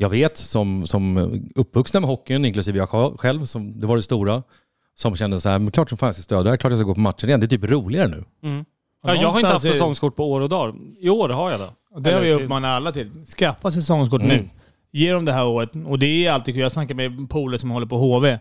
[0.00, 1.16] jag vet som, som
[1.54, 4.42] uppvuxna med hockeyn, inklusive jag sj- själv, som det var det stora,
[4.94, 6.78] som kände så här, men klart som fan jag ska stödja det här, klart jag
[6.78, 7.40] ska gå på matcher igen.
[7.40, 8.24] Det är typ roligare nu.
[8.42, 8.64] Mm.
[9.06, 10.74] Ja, jag har inte haft säsongskort på år och dagar.
[11.00, 11.68] I år har jag det.
[11.94, 13.10] Och det har vi uppmanat alla till.
[13.38, 14.36] Skaffa säsongskort Mm.
[14.36, 14.48] nu.
[14.92, 15.70] Ge dem det här året.
[15.86, 16.62] Och det är alltid kul.
[16.62, 18.38] Jag snackar med polare som håller på HV.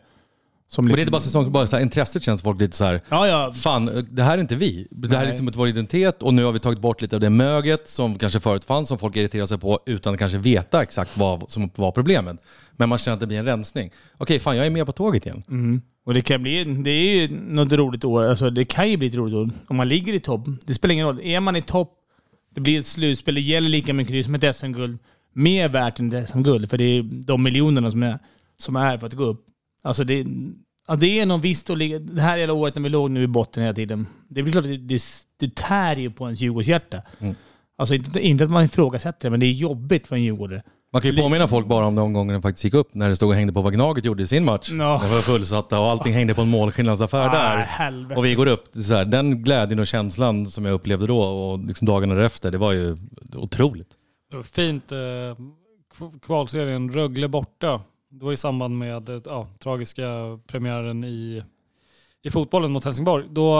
[0.70, 2.78] Som Men det är liksom- inte bara säsong, bara så här, intresset känns folk lite
[2.78, 3.53] så här, Ja, ja.
[3.53, 4.88] fan, det här är inte vi.
[4.91, 5.28] Det här är Nej.
[5.30, 8.18] liksom inte vår identitet och nu har vi tagit bort lite av det möget som
[8.18, 11.70] kanske förut fanns, som folk irriterar sig på utan att kanske veta exakt vad som
[11.76, 12.38] var problemet.
[12.72, 13.91] Men man känner att det blir en rensning.
[14.18, 15.43] Okej, fan jag är med på tåget igen.
[15.49, 15.82] Mm.
[16.05, 16.63] Och det kan bli...
[16.63, 18.24] Det är ju något roligt år.
[18.24, 19.49] Alltså, det kan ju bli ett roligt år.
[19.68, 20.45] Om man ligger i topp.
[20.65, 21.20] Det spelar ingen roll.
[21.24, 21.93] Är man i topp,
[22.55, 23.36] det blir ett slutspel.
[23.36, 24.99] Det gäller lika mycket som ett SM-guld.
[25.34, 26.70] Mer värt än ett SM-guld.
[26.70, 28.20] För det är de miljonerna som är,
[28.57, 29.43] som är för att gå upp.
[29.84, 30.25] Alltså det,
[30.88, 31.99] ja, det är något visst att ligga...
[31.99, 34.07] Det här hela året när vi låg nu i botten hela tiden.
[34.30, 35.01] Det blir klart att det, det,
[35.39, 37.01] det tär ju på ens Djurgårdshjärta.
[37.19, 37.36] Mm.
[37.78, 40.63] Alltså inte, inte att man ifrågasätter det, men det är jobbigt för en djurgårdare.
[40.93, 43.15] Man kan ju påminna folk bara om de gångerna det faktiskt gick upp när det
[43.15, 44.69] stod och hängde på vad Gnaget gjorde i sin match.
[44.71, 45.01] Ja.
[45.03, 47.57] Det var fullsatta och allting hängde på en målskillnadsaffär Ah, där.
[47.57, 48.19] helvete.
[48.19, 48.63] Och vi går upp.
[48.73, 52.57] Så här, den glädjen och känslan som jag upplevde då och liksom dagarna därefter, det
[52.57, 52.97] var ju
[53.36, 53.89] otroligt.
[54.30, 54.91] Det var fint.
[54.91, 57.82] Eh, kv- kvalserien Rögle borta.
[58.20, 60.05] Det var i samband med eh, ja, tragiska
[60.47, 61.43] premiären i,
[62.24, 63.26] i fotbollen mot Helsingborg.
[63.30, 63.59] Då,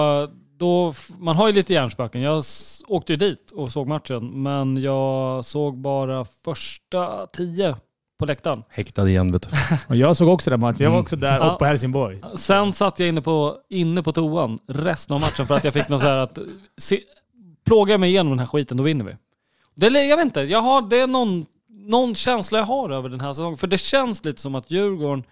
[0.58, 2.22] då, man har ju lite hjärnspöken.
[2.22, 2.43] Jag
[2.88, 7.76] åkte ju dit och såg matchen, men jag såg bara första tio
[8.20, 8.64] på läktaren.
[8.70, 9.49] Häktad igen vet du.
[9.89, 10.84] Och jag såg också den matchen.
[10.84, 11.03] Jag var Mm.
[11.03, 11.47] också där Ja.
[11.49, 12.22] uppe på Helsingborg.
[12.36, 15.88] Sen satt jag inne på, inne på toan resten av matchen för att jag fick
[15.89, 16.39] något så här att
[16.78, 16.99] se,
[17.66, 19.16] plågar jag mig igenom den här skiten, då vinner vi.
[19.76, 21.45] Det, är- jag vet inte, jag har, det är någon,
[21.88, 23.58] någon känsla jag har över den här säsongen.
[23.58, 25.24] För det känns lite som att Djurgården,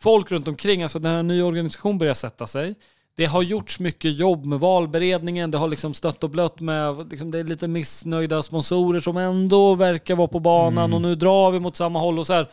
[0.00, 2.74] folk runt omkring, alltså den här nya organisationen börjar sätta sig.
[3.16, 7.30] Det har gjorts mycket jobb med valberedningen, det har liksom stött och blött med, liksom
[7.30, 11.60] det är lite missnöjda sponsorer som ändå verkar vara på banan och nu drar vi
[11.60, 12.48] mot samma håll och så här.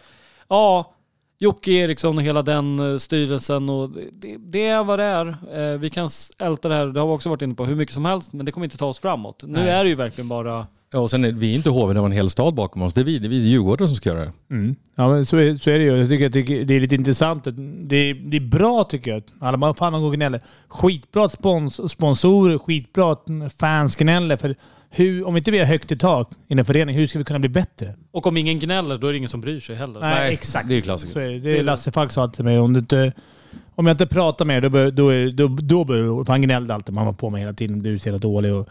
[0.47, 0.93] Ja,
[1.39, 5.27] Jocke Eriksson och hela den eh, styrelsen och det- det, är vad det är.
[5.53, 6.09] Eh, Vi kan
[6.39, 8.45] älta det här, det har vi också varit inne på, hur mycket som helst, men
[8.45, 9.43] det kommer inte ta oss framåt.
[9.47, 9.69] Nu Nej.
[9.69, 10.67] är det ju verkligen bara...
[10.93, 12.93] Ja, och sen är vi är inte HV, det var en hel stad bakom oss.
[12.93, 14.31] Det är vi, det är vi Djurgårdare som ska göra det.
[14.51, 14.75] Mm.
[14.95, 15.97] Ja, men så är, så är det ju.
[15.97, 17.43] Jag tycker, jag tycker det är lite intressant.
[17.43, 19.23] Det är, det är bra tycker jag.
[19.39, 20.41] Alla bara fan man går och gnäller.
[20.67, 23.27] Skitbra att spons, sponsorer, skitbra att
[23.59, 24.37] fans gnäller.
[24.37, 24.55] För
[24.89, 27.39] hur, om inte vi har högt i tak i en förening, hur ska vi kunna
[27.39, 27.95] bli bättre?
[28.11, 29.99] Och om ingen gnäller, då är det ingen som bryr sig heller.
[29.99, 30.67] Nej, exakt.
[30.67, 31.13] Det är ju klassiker.
[31.13, 31.39] Så är det.
[31.39, 32.59] det är Lasse Falk sa till mig.
[32.59, 33.13] Om, du inte,
[33.75, 36.95] om jag inte pratar med er, då, bör, då, är, då, då Han gnällde alltid.
[36.95, 37.83] Man var på mig hela tiden.
[37.83, 38.53] Du är så jävla dålig.
[38.53, 38.69] Och,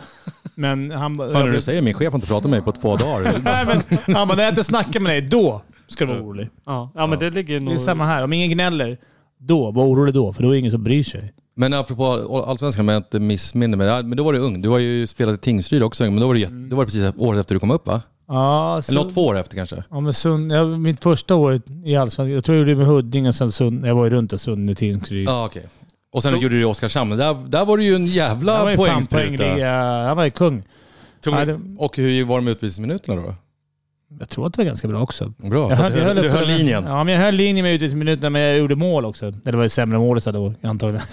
[0.55, 1.17] men han...
[1.17, 3.33] Fan när du säger min chef har inte pratat med mig på två dagar.
[3.45, 6.49] Nej, men, han bara, när jag inte snackar med dig, då ska du vara orolig.
[6.67, 7.75] Ja, ja men det ligger Det nog...
[7.75, 8.25] är samma här.
[8.25, 8.97] Om ingen gnäller,
[9.39, 10.33] då, var orolig då.
[10.33, 11.33] För då är det ingen som bryr sig.
[11.55, 14.03] Men apropå allsvenskan, med att missminner mig.
[14.03, 14.63] Men då var du ung.
[14.63, 16.87] Du har ju spelat i Tingsryd också, men då var det, jätte- då var det
[16.93, 18.03] precis året efter du kom upp va?
[18.33, 19.85] Ja, Eller något två år efter kanske?
[19.91, 22.87] ja, men Sund, ja, mitt första år i Allsvenskan, jag tror jag gjorde det med
[22.87, 25.29] Huddinge och sen Sund, jag var ju runt i Sunne, Tingsryd.
[25.29, 25.63] Ja okej.
[26.13, 27.09] Och sen gjorde du det i Oskarshamn.
[27.09, 29.45] Men Där, där var du ju en jävla poängspruta.
[30.07, 30.63] Han var ju kung.
[31.21, 33.35] Tog- Ja, det- Och hur var det med utvisningsminuterna då?
[34.19, 35.33] Jag tror att det var ganska bra också.
[35.37, 35.71] Bra.
[35.71, 36.85] Jag att du höll, du höll linjen.
[36.85, 39.27] Ja, men jag höll linjen med utvisningsminuterna, men jag gjorde mål också.
[39.27, 41.07] Eller det var ett sämre mål så då, antagligen.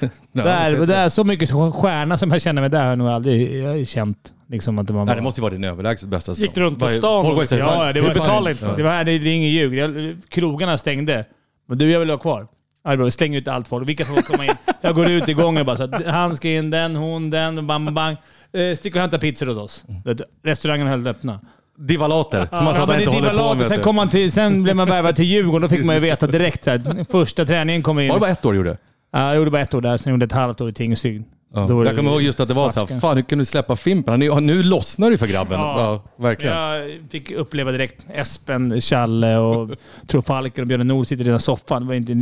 [0.32, 3.08] Ja, där, så- där, så mycket stjärna som jag känner mig där har jag nog
[3.08, 4.32] aldrig jag känt.
[4.48, 6.42] Liksom att det var Nej, det måste ju vara din överlägset bästa säsong.
[6.42, 8.82] Gick du runt på stan Folk var ju Ja, fan, det var, betalar inte det,
[8.82, 10.16] var, det, det är inget ljug.
[10.28, 11.24] Krogarna stängde.
[11.68, 12.46] Men du, jag vill ha kvar.
[12.88, 13.10] Det bra.
[13.10, 13.88] Släng ut allt folk.
[13.88, 14.52] Vilka får komma in?
[14.80, 17.66] Jag går ut i gången och bara så att han ska in, den, hon, den,
[17.66, 18.16] bam, bam, bang.
[18.52, 19.84] Eh, stick och hämta pizzor hos oss.
[20.04, 21.40] Du, Restaurangen höll öppna.
[21.76, 23.66] Divalater, som man sa att men inte håller på med.
[23.66, 25.62] sen, kom man till, sen blev man värvad till Djurgården.
[25.62, 28.02] Då fick man ju veta direkt så här, första träningen kom du.
[28.02, 28.08] in.
[28.08, 28.76] Var det bara ett år du gjorde?
[29.12, 31.24] Ja, jag gjorde bara ett år där, sen gjorde jag ett halvt år i Tingsryd.
[31.54, 31.84] Ja.
[31.84, 33.00] Jag kommer ihåg just att det var såhär, svartskalle.
[33.00, 34.12] fan hur kan du släppa Fimpen?
[34.12, 35.60] Han är- Nu lossnar det för grabben.
[35.60, 35.80] Ja.
[36.16, 36.56] Ja, verkligen.
[36.56, 39.70] Jag fick uppleva direkt Espen, Challe och
[40.06, 41.82] tror Falken och Björn Nord sitter i den här soffan.
[41.82, 42.14] Det var, inte,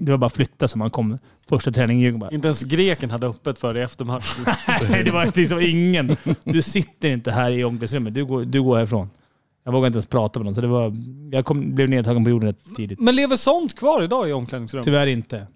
[0.00, 1.18] det var bara flytta så man kom
[1.48, 2.34] första träningen i Djurgården.
[2.34, 4.44] Inte ens greken hade öppet för det efter matchen.
[4.90, 6.16] Nej, det var liksom ingen.
[6.44, 8.14] Du sitter inte här i omklädningsrummet.
[8.14, 9.10] Du går, du går härifrån.
[9.64, 10.92] Jag vågade inte ens prata med någon, så det var,
[11.32, 13.00] jag kom, blev nedtagen på jorden rätt tidigt.
[13.00, 14.84] Men lever sånt kvar idag i omklädningsrummet?
[14.84, 15.46] Tyvärr inte.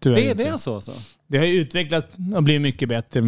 [0.00, 0.42] Tyvärr Det, inte.
[0.42, 0.92] det är så alltså?
[1.26, 3.20] Det har ju utvecklats och blivit mycket bättre.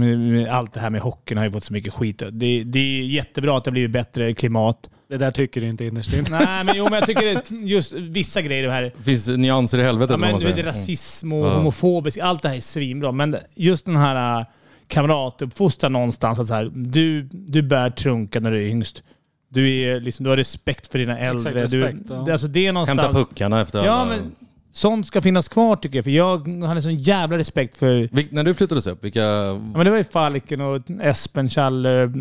[0.51, 2.18] Allt det här med hockeyn har ju fått så mycket skit.
[2.33, 4.91] Det, det är jättebra att det har blivit bättre klimat.
[5.09, 6.25] Det där tycker du inte innerst inne.
[6.31, 9.83] Nej, men jo, men jag tycker just vissa grejer det här Det finns nyanser i
[9.83, 10.62] helvetet Ja, men, man säger.
[10.62, 11.55] rasism och Ja.
[11.57, 13.12] homofobisk, allt det här är svinbra.
[13.12, 14.47] Men just den här äh,
[14.89, 16.39] kamratuppfostran någonstans.
[16.41, 19.03] Att så här, du, du bär trunka när du är yngst.
[19.49, 21.64] Du, är, liksom, du har respekt för dina äldre.
[21.64, 22.33] respekt, du, ja.
[22.33, 23.01] alltså det är någonstans...
[23.01, 24.11] Hämta puckarna efter Ja, alla...
[24.16, 24.33] men
[24.73, 26.05] sånt ska finnas kvar tycker jag.
[26.05, 27.95] För jag hade sån jävla respekt för...
[28.03, 29.21] Vil- när du flyttades upp, vilka...
[29.21, 32.12] Ja, men det var ju Falken och Espen, Challe,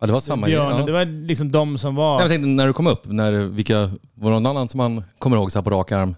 [0.00, 0.78] Ja, det var samma Björn.
[0.78, 0.86] ja.
[0.86, 2.14] Det var liksom de som var...
[2.16, 5.04] Nej, jag tänkte när du kom upp, när, vilka, var det någon annan som man
[5.18, 6.16] kommer ihåg så här på rak arm?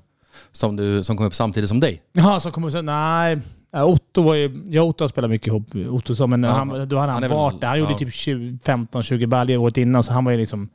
[0.53, 2.03] Som, du, som kom upp samtidigt som dig?
[2.13, 2.87] Ja, som kommer sen.
[2.87, 3.39] Nej.
[3.77, 4.63] Otto var ju...
[4.67, 5.67] Jag och Otto har spelat mycket ihop.
[5.91, 6.51] Otto men Ja.
[6.51, 7.69] han, då hade han, Han varit där.
[7.69, 7.99] Han gjorde ja.
[7.99, 10.69] typ 20 15-20 baljor året innan, så han var ju liksom...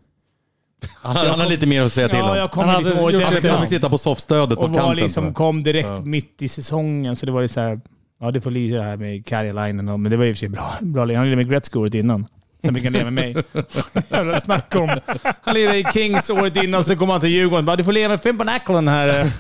[1.01, 2.37] Han, han har lite mer att säga till Ja, om.
[2.37, 3.49] jag kom Han liksom hade gjort Han fick, efter.
[3.51, 4.95] han fick sitta på soffstödet på Och var kanten.
[5.03, 6.01] liksom, kom direkt Ja.
[6.01, 7.15] mitt i säsongen.
[7.15, 7.79] Så det var ju så här...
[8.19, 9.89] Ja, du får lira det här med Karjalainen.
[9.89, 10.71] och- Men det var i och för sig bra.
[10.81, 12.25] bra han lirade med Gretzky året innan.
[12.61, 13.43] Sen fick han leva med mig.
[14.09, 14.99] Jävla snack om...
[15.41, 17.65] Han lirade i Kings året innan, så kom han till Djurgården.
[17.65, 19.31] Bara, du får leva med Fimpen Ackland här.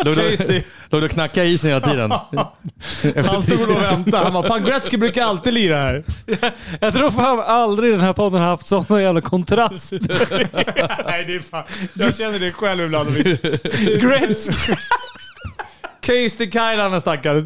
[0.04, 0.16] Låg
[0.90, 2.10] du, och knackade i isen hela tiden?
[3.30, 4.24] Han stod och väntade.
[4.24, 6.04] Han bara, fan Gretzky brukar alltid lira här.
[6.80, 9.92] Jag tror fan aldrig den här podden har haft såna jävla kontrast.
[9.92, 11.64] Nej, det är fan...
[11.94, 13.16] Jag känner det själv ibland.
[14.00, 14.74] Gretzky.
[16.00, 17.42] Case till Kailanen stackare.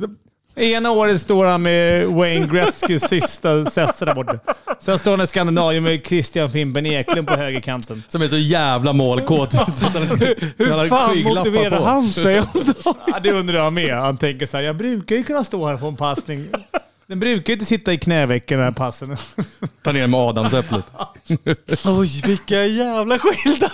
[0.61, 4.39] Ena året står han med Wayne Gretzkys sista sessa där borta.
[4.79, 8.03] Sen står han i Skandinavien med Christian Fimpen Eklund på högerkanten.
[8.09, 9.55] Som är så jävla målkåt.
[10.57, 11.85] Hur har fan motiverar på.
[11.85, 12.43] han sig?
[12.85, 13.95] Ja, det undrar jag med.
[13.95, 16.47] Han tänker så här, jag brukar ju kunna stå här och få en passning.
[17.11, 19.17] Den brukar ju inte sitta i knävecken den här passen.
[19.83, 20.85] Ta ner med adamsäpplet.
[21.85, 23.71] Oj, vilka jävla skilda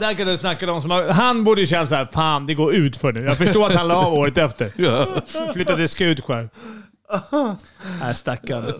[0.00, 2.54] Där kan du snacka om som har, Han borde ju känna så här, fan det
[2.54, 3.24] går ut för nu.
[3.24, 4.72] Jag förstår att han la av året efter.
[5.52, 6.48] Flyttade till Skutskär.
[8.00, 8.72] Nej, stackarn.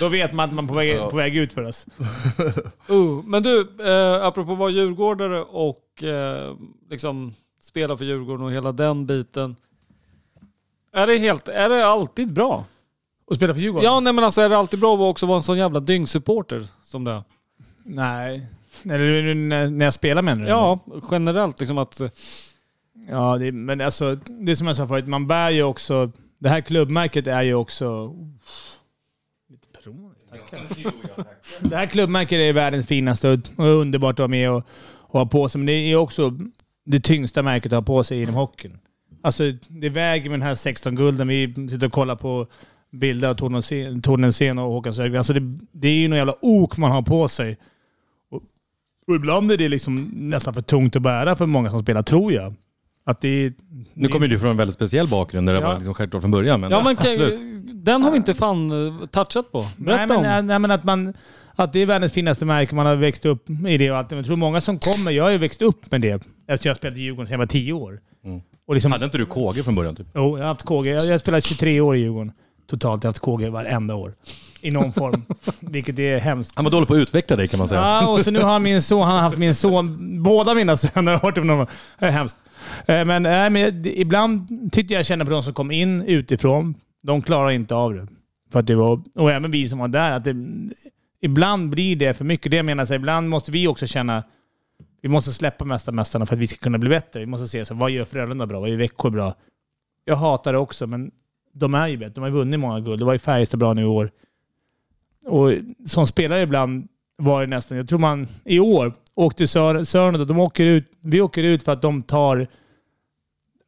[0.00, 1.86] Då vet man att man är på väg, på väg ut för oss.
[2.90, 6.54] Uh, men du, eh, apropå att vara djurgårdare och eh,
[6.90, 9.56] liksom spela för Djurgården och hela den biten.
[10.94, 12.64] Är det, helt, är det alltid bra?
[13.26, 13.84] Och spela för Djurgården?
[13.84, 16.66] Ja, nej men alltså är det alltid bra att också vara en sån jävla dyngsupporter
[16.84, 17.22] som det är?
[17.84, 18.46] Nej.
[18.84, 20.50] Eller när när jag spelar menar du?
[20.50, 20.78] Ja,
[21.10, 22.00] generellt liksom att...
[23.08, 26.12] Ja, det, men alltså det är som jag sa förut, man bär ju också...
[26.38, 28.14] Det här klubbmärket är ju också...
[29.48, 29.68] Lite
[30.30, 30.60] tackar.
[31.60, 35.26] Det här klubbmärket är världens finaste och och underbart att vara med och, och ha
[35.26, 35.58] på sig.
[35.58, 36.38] Men det är också
[36.84, 38.78] det tyngsta märket att ha på sig inom hockeyn.
[39.24, 41.28] Alltså det väger med den här 16 gulden.
[41.28, 42.46] Vi sitter och kollar på
[42.90, 43.34] bilder av
[44.02, 45.16] Tornensén och Håkan Sögren.
[45.16, 47.56] Alltså det, det är ju någon jävla ok man har på sig.
[48.30, 48.42] Och,
[49.06, 52.32] och ibland är det liksom nästan för tungt att bära för många som spelar, tror
[52.32, 52.54] jag.
[53.06, 53.52] Att det är,
[53.94, 55.66] Nu kommer du från en väldigt speciell bakgrund där det Ja.
[55.68, 56.60] var liksom självklart från början.
[56.60, 57.40] Men Ja men absolut.
[57.84, 59.66] den har vi inte fan eh, touchat på.
[59.76, 60.46] Berätta nej, men, om.
[60.46, 61.14] nej, men att, man,
[61.54, 64.10] att det är världens finaste märke, man har växt upp i det och allt.
[64.10, 66.26] Men Jag tror många som kommer, jag har ju växt upp med det.
[66.46, 68.00] Eftersom jag spelade i Djurgården sedan jag var tio år.
[68.66, 70.06] Och liksom, Hade inte du KG från början typ?
[70.14, 70.90] Jo, jag har haft KG.
[70.90, 72.32] Jag har spelat 23 år i Djurgården.
[72.66, 73.04] Totalt.
[73.04, 74.14] Jag har haft KG varenda år.
[74.60, 75.22] I någon form.
[75.60, 76.52] Vilket är hemskt.
[76.56, 77.80] Han var dålig på att utveckla dig kan man säga.
[77.80, 81.12] Ja, och så nu har min son, han har haft min son, båda mina söner
[81.12, 81.66] har varit med någon.
[81.98, 82.36] Det är hemskt.
[82.86, 86.74] Eh, Men, äh, men det- ibland tyckte jag kände på de som kom in utifrån,
[87.02, 88.06] de klarar inte av det.
[88.52, 90.34] För att det var, och även vi som var där, att det,
[91.22, 92.50] ibland blir det för mycket.
[92.50, 94.22] Det jag menar, så ibland måste vi också känna,
[95.04, 97.20] vi måste släppa mästarmästarna för att vi ska kunna bli bättre.
[97.20, 98.60] Vi måste se, så, vad gör Frölunda bra?
[98.60, 99.34] Vad gör Växjö bra?
[100.04, 101.10] Jag hatar det också, men
[101.52, 102.12] de är ju bättre.
[102.14, 102.98] De har ju vunnit många guld.
[102.98, 104.10] Det var ju Färjestad bra nu i år.
[105.26, 105.52] Och
[105.86, 110.38] som spelare ibland var det nästan, jag tror man i år åkte Sör- Sörnad, de
[110.38, 112.46] åker ut, vi åker ut för att de tar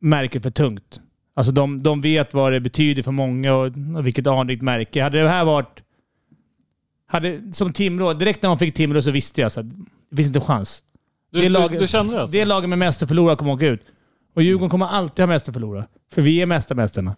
[0.01, 1.01] märket för tungt.
[1.34, 3.66] Alltså de, de vet vad det betyder för många och,
[3.97, 5.03] och vilket anrikt märke.
[5.03, 5.82] Hade det här varit...
[7.07, 9.66] Hade, som Timrå, direkt när de fick Timrå så visste jag att
[10.11, 10.82] det finns inte en chans
[11.37, 12.32] du, det är laget- du, du kände det alltså?
[12.37, 13.80] Det laget med mest att förlora kommer åka ut.
[14.34, 15.87] Och Djurgården kommer alltid ha mest att förlora.
[16.14, 17.16] För vi är mästarmästarna.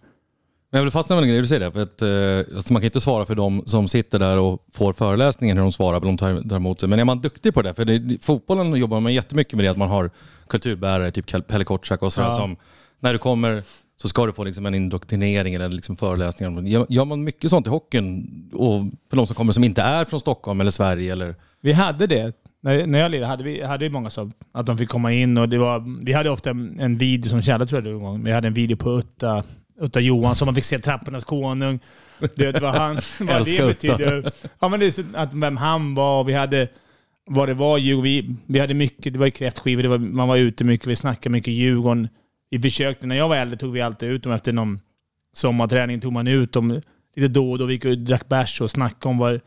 [0.71, 1.71] Men jag vill fastna med en grej du säger det.
[1.71, 4.93] För att, eh, alltså man kan inte svara för de som sitter där och får
[4.93, 6.89] föreläsningen hur de svarar, de tar, tar emot sig.
[6.89, 7.73] Men är man duktig på det?
[7.73, 10.11] För det, fotbollen jobbar man jättemycket med det, att man har
[10.47, 12.35] kulturbärare, typ Pelle Kotschack och sådär Ja.
[12.35, 12.55] som,
[12.99, 13.63] när du kommer
[14.01, 16.61] så ska du få liksom en indoktrinering eller liksom föreläsningar.
[16.61, 18.49] Gör, gör man mycket sånt i hockeyn?
[18.53, 21.35] Och för de som kommer som inte är från Stockholm eller Sverige eller...
[21.61, 22.33] Vi hade det.
[22.61, 25.37] När, när jag lirade hade vi, hade vi många som att de fick komma in
[25.37, 27.99] och det var, vi hade ofta en, en video som Kjelle tror jag det var
[27.99, 28.23] en gång.
[28.23, 29.43] Vi hade en video på Utta,
[29.81, 30.45] Utta Johansson.
[30.45, 31.79] Man fick se Trappornas konung.
[32.35, 34.31] Du vet vad, han, vad det betyder.
[34.59, 36.67] Ja, men det så, att vem han var och vi hade
[37.25, 38.03] vad det var Djurgården.
[38.03, 40.95] Vi, vi hade mycket, det var ju kräftskivor, det var, man var ute mycket, vi
[40.95, 42.07] snackade mycket Djurgården.
[42.49, 44.79] Vi försökte, när jag var äldre tog vi alltid ut dem efter någon
[45.33, 45.99] sommarträning.
[45.99, 46.81] Tog man ut dem
[47.15, 47.65] lite då och då.
[47.65, 49.39] Vi gick och drack bärs och snackade om vad...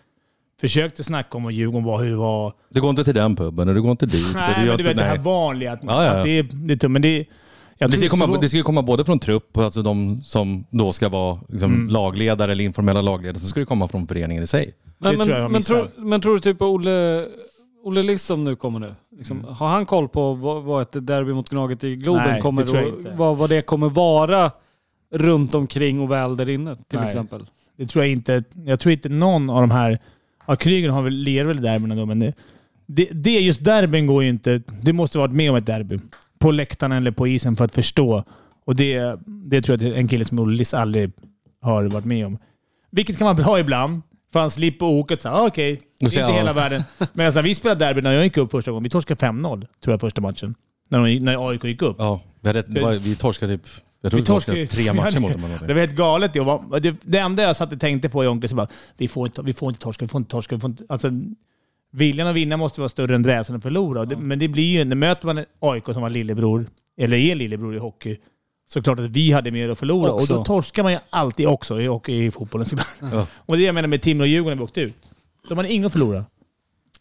[0.62, 2.52] Försökte snacka om vad Djurgården var, hur det var.
[2.68, 4.26] Du går inte till den puben och du går inte dit.
[4.28, 5.24] och Nej, men du inte, vet det här nej.
[5.24, 5.72] vanliga.
[5.72, 6.10] Att, Ja, ja.
[6.10, 6.42] att det, är-
[6.76, 6.88] det.
[6.88, 7.24] Men det,
[7.78, 11.08] Det ska, komma, det ska ju komma både från trupp, alltså de som då ska
[11.08, 11.88] vara liksom Mm.
[11.88, 14.74] lagledare eller informella lagledare, så ska det komma från föreningen i sig.
[14.98, 17.26] Men, Det men, tror men, tror, men tror du typ på Olle,
[17.84, 18.94] Olle Liss som nu kommer nu?
[19.18, 22.62] Liksom, Har han koll på vad, vad ett derby mot Gnaget i Globen Nej, kommer
[22.62, 23.12] det tror jag att- inte.
[23.16, 24.50] vad, vad det kommer vara
[25.14, 27.06] runt omkring och väl där inne till Nej.
[27.06, 27.46] exempel?
[27.76, 28.44] Det tror jag inte.
[28.64, 29.98] Jag tror inte någon av de här...
[30.46, 32.34] Ja, Kryger har väl, lirar väl derbyna då, men det,
[32.86, 34.62] det, det just derbyn går ju inte...
[34.82, 35.98] Du måste varit med om ett derby.
[36.38, 38.24] På läktaren eller på isen för att förstå.
[38.64, 41.12] Och det, det tror jag att en kille som Ullis aldrig
[41.60, 42.38] har varit med om.
[42.90, 44.02] Vilket kan vara bra ibland.
[44.32, 44.86] För han slipper
[45.24, 46.32] här, ah, okej, så- inte ja.
[46.32, 46.82] hela världen.
[47.12, 49.92] Medan när vi spelade derby, när jag gick upp första gången, vi torskade 5-0 tror
[49.92, 50.54] jag första matchen.
[50.88, 51.96] När, de, när AIK gick upp.
[51.98, 53.66] Ja, vi, hade, vi torskade typ...
[54.02, 55.42] Jag tror vi, torskade tre matcher mot dem.
[55.66, 56.34] Det var helt galet.
[56.34, 59.26] Jag var, det, det enda jag satt och tänkte på i omklädningsrummet var vi får
[59.26, 60.54] inte, vi får inte torska, vi får inte torska.
[60.54, 61.10] Vi får inte, alltså,
[61.92, 64.00] viljan att vinna måste vara större än rädslan att förlora.
[64.00, 66.66] Och Det, men det blir ju, när möter man en AIK som var lillebror,
[66.98, 68.16] eller är lillebror i hockey,
[68.68, 70.12] så klart att vi hade mer att förlora.
[70.12, 70.32] Också.
[70.34, 72.66] Och då torskar man ju alltid också i hockey i fotbollen.
[73.00, 73.26] Ja.
[73.46, 74.96] Och det är jag menar med Timrå och Djurgården när vi åkte ut.
[75.48, 76.24] De hade inget att förlora.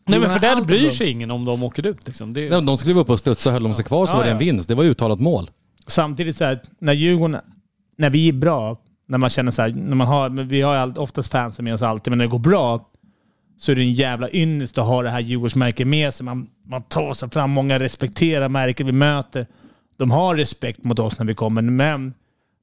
[0.06, 2.08] Nej men för har där bryr sig ingen om de åker ut.
[2.08, 2.34] Liksom.
[2.34, 4.32] Det, Ja, De skulle upp och studsa, höll de sig kvar så Ja, var det
[4.32, 4.68] en vinst.
[4.68, 5.50] Det var uttalat mål.
[5.88, 7.42] Samtidigt så här, när Djurgården,
[7.98, 8.78] när vi är bra,
[9.08, 11.82] när man känner så här, när man har, vi har ju oftast fansen med oss
[11.82, 12.90] alltid, men när det går bra
[13.58, 16.26] så är det en jävla ynnest att ha det här Djurgårdsmärket med sig.
[16.26, 19.48] Man, man tar sig fram, många respekterar märket vi möter.
[19.98, 22.14] De har respekt mot oss när vi kommer, men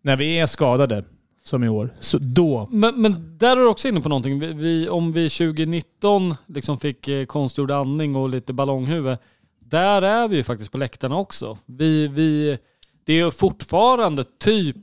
[0.02, 1.04] när vi är skadade,
[1.44, 2.68] som i år, så då...
[2.70, 4.38] Men, men där är du också inne på någonting.
[4.38, 9.18] Vi, vi, om vi 2019 liksom fick eh, konstgjord andning och lite ballonghuvud.
[9.60, 11.58] Där är vi ju faktiskt på läktarna också.
[11.66, 12.58] Vi, vi,
[13.08, 14.76] det är fortfarande typ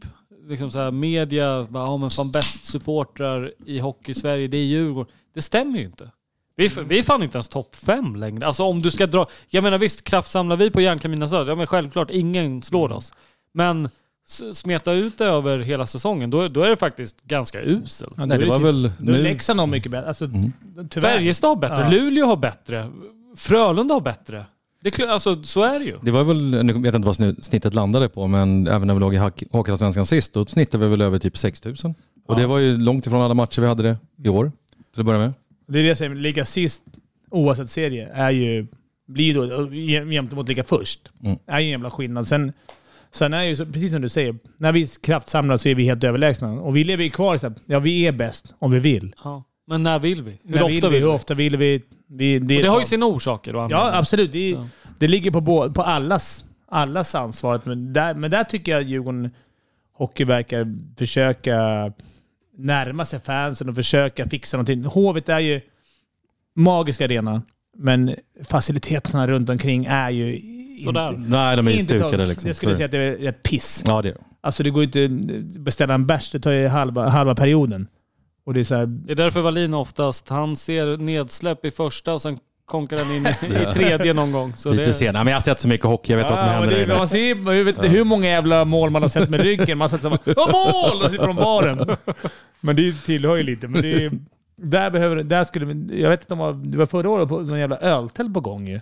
[0.47, 5.11] liksom så här media, bara, ja men fan bäst supportrar i hockey-Sverige, det är Djurgården.
[5.35, 6.11] Det stämmer ju inte.
[6.55, 8.47] Vi, vi är fan inte ens topp fem längre.
[8.47, 9.27] Alltså om du ska dra...
[9.49, 13.13] Jag menar visst, kraftsamlar vi på Järnkamina Söder, ja men självklart, ingen slår oss.
[13.53, 13.89] Men
[14.53, 18.13] smeta ut det över hela säsongen, då, då är det faktiskt ganska uselt.
[18.17, 19.23] Ja, Nej, det är var typ- väl Då är nu...
[19.23, 20.07] Leksand har mycket bättre.
[20.07, 20.29] Alltså,
[20.89, 21.09] tyvärr.
[21.13, 21.89] Färjestad har bättre, Ja.
[21.89, 22.91] Luleå har bättre,
[23.35, 24.45] Frölunda har bättre.
[24.85, 25.97] Det är klart, alltså så är det ju.
[26.01, 28.99] Det var väl, nu vet jag inte vad snittet landade på, men även när vi
[28.99, 31.95] låg i Hack- Hockeyallsvenskan sist, då snittade vi väl över typ 6000.
[32.27, 34.51] Och det var ju långt ifrån alla matcher vi hade det i år,
[34.93, 35.33] till att börja med.
[35.67, 36.81] Det är det jag säger, ligga sist
[37.31, 38.67] oavsett serie är ju,
[39.07, 40.99] blir då jäm- jämte mot ligga först.
[41.23, 41.37] Mm.
[41.47, 42.27] är ju en jävla skillnad.
[42.27, 42.53] Sen,
[43.11, 46.51] sen är ju precis som du säger, när vi kraftsamlar så är vi helt överlägsna.
[46.51, 49.15] Och vi lever ju kvar så här, ja vi är bäst om vi vill.
[49.23, 49.43] Ja.
[49.67, 50.39] Men när vill vi?
[50.43, 50.99] Hur När ofta vill vill vi?
[50.99, 51.81] Hur ofta vill vi?
[52.07, 54.31] vi det, Och det har ju sina orsaker och Ja, absolut.
[54.31, 54.57] Det,
[54.99, 57.61] det ligger på, på allas, allas ansvar.
[57.63, 59.29] Men där, men där tycker jag Djurgården
[59.93, 61.91] Hockey verkar försöka
[62.57, 64.83] närma sig fansen och försöka fixa någonting.
[64.83, 65.61] Hovet är ju
[66.55, 67.41] magisk arena,
[67.77, 70.41] men faciliteterna runt omkring är ju
[70.83, 71.07] Sådär.
[71.09, 71.29] inte...
[71.29, 72.47] Nej, de är ju inte stukade liksom.
[72.47, 73.83] Jag skulle säga att det är ett piss.
[73.85, 74.19] Ja, det är det.
[74.41, 77.87] Alltså det går inte att beställa en bärs, det tar ju halva, halva perioden.
[78.45, 82.13] Och det är så här, Det är därför Wallin oftast, han ser nedsläpp i första
[82.13, 83.27] och sen konkar han in
[83.61, 84.53] i, tredje någon gång.
[84.55, 85.23] Så Lite det, senare.
[85.23, 87.07] Men jag har sett så mycket hockey, jag vet vad som Ja, händer det, man
[87.07, 89.77] ser, man vet inte hur många jävla mål man har sett med ryggen.
[89.77, 91.03] Man har sett så här, ja mål!
[91.03, 91.95] Och sitter från baren.
[92.61, 93.67] Men det tillhör ju lite.
[93.67, 94.11] Men det är,
[94.55, 97.77] där behöver, där skulle, jag vet inte om det var, förra året på någon jävla
[97.77, 98.81] öltält på gång ju.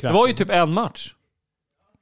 [0.00, 1.14] det var ju typ en match.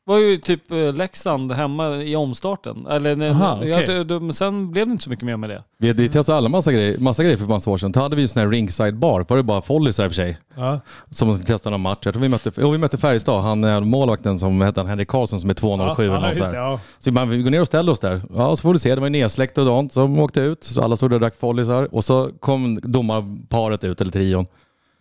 [0.09, 2.87] Var ju typ eh, Leksand hemma i omstarten.
[2.87, 4.05] Eller, nej, Aha, okej.
[4.09, 5.63] jag, men sen blev det inte så mycket mer med det.
[5.79, 7.93] Vi, vi testade alla massa grejer, massa grejer för massa år sedan.
[7.93, 10.15] Då hade vi en sån här ringside bar, var det bara follisar i och för
[10.17, 10.39] sig.
[10.57, 10.81] Ja.
[11.11, 11.99] Som testade någon match.
[12.03, 15.41] Jag tror vi mötte, jo, vi mötte Färjestad, han är målvakten som hette Henrik Karlsson
[15.41, 16.81] som är 207 eller ja, något just sånt det, ja.
[16.99, 18.21] Så man, vi går ner och ställer oss där.
[18.37, 19.93] Ja, så får du se, det var nedsläckt och dant.
[19.93, 21.95] Så de åkte ut, så alla stod där och drack follisar.
[21.95, 24.47] Och så kom domarparet ut, eller trion.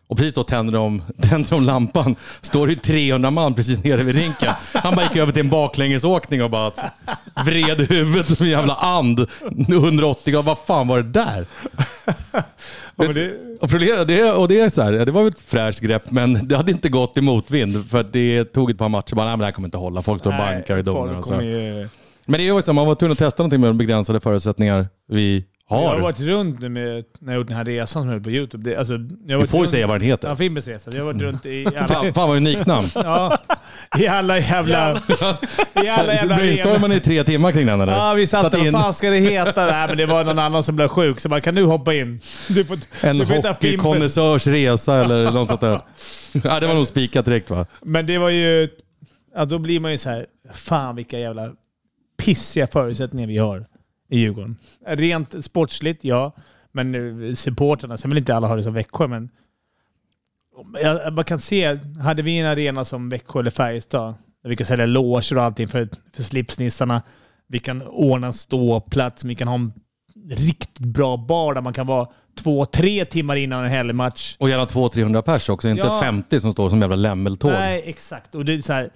[0.08, 2.16] Och precis då tänder de, tänder de lampan.
[2.42, 4.54] Står det ju 300 man precis nere vid rinken.
[4.74, 6.72] Han bara gick över till en baklängesåkning och bara
[7.46, 9.28] vred huvudet som en jävla and.
[9.70, 10.46] 180 grader.
[10.48, 11.46] Vad fan var det där?
[12.96, 16.12] Ja, det, Och, det, och det är så här, det var väl ett fräscht grepp
[16.12, 19.16] men det hade inte gått i motvind för det tog ett par matcher.
[19.16, 20.02] Bara, nej men det här kommer inte hålla.
[20.02, 21.22] Folk står och bankar i domarna.
[22.26, 24.88] Men det är ju så, man var tvungen att testa någonting med de begränsade förutsättningar
[25.10, 26.00] vi Jag har har.
[26.00, 28.70] varit runt nu med, när jag gjort den här resan som jag på YouTube.
[28.70, 28.94] Det, alltså,
[29.26, 30.36] jag har Du får ju säga vad den Ja, heter.
[30.36, 30.92] Fimbes resa.
[30.92, 32.88] Jag har varit runt i alla, Fan, fan vad unikt namn.
[32.96, 33.38] ja,
[34.00, 34.92] i alla jävla...
[35.84, 37.94] I alla jävla Brainstormade man i tre timmar kring den eller?
[37.94, 38.66] Ja, vi satt där.
[38.66, 39.66] in Vad fan ska det heta?
[39.66, 42.20] Nej, men det var någon annan som blev sjuk, så man kan du hoppa in?
[42.48, 45.82] Du får, en hockeykonnässörs resa eller något sånt där.
[46.44, 47.66] Ja, det var nog spikat direkt va?
[47.82, 48.70] Men det var ju...
[49.36, 50.26] Ja, då blir man ju så här.
[50.54, 51.52] Fan vilka jävla
[52.24, 53.66] pissiga förutsättningar vi har
[54.10, 54.56] i Djurgården.
[54.86, 56.32] Rent sportsligt, ja.
[56.72, 56.96] Men
[57.30, 59.30] eh, supportrarna, sen vill inte alla ha det som Växjö, men...
[60.82, 64.68] Jag, man kan se, hade vi en arena som Växjö eller Färjestad, där vi kan
[64.68, 67.02] sälja loger och allting för, för slipsnissarna.
[67.48, 69.74] Vi kan ordna en ståplats, vi kan ha en
[70.30, 74.36] riktigt bra bar där man kan vara två, tre timmar innan en helgmatch.
[74.40, 76.02] Och gärna 200-300 pers också, inte Ja.
[76.02, 77.52] 50 som står som jävla lämmeltåg.
[77.52, 78.36] Nej, exakt.
[78.36, 78.90] Och det, är så här,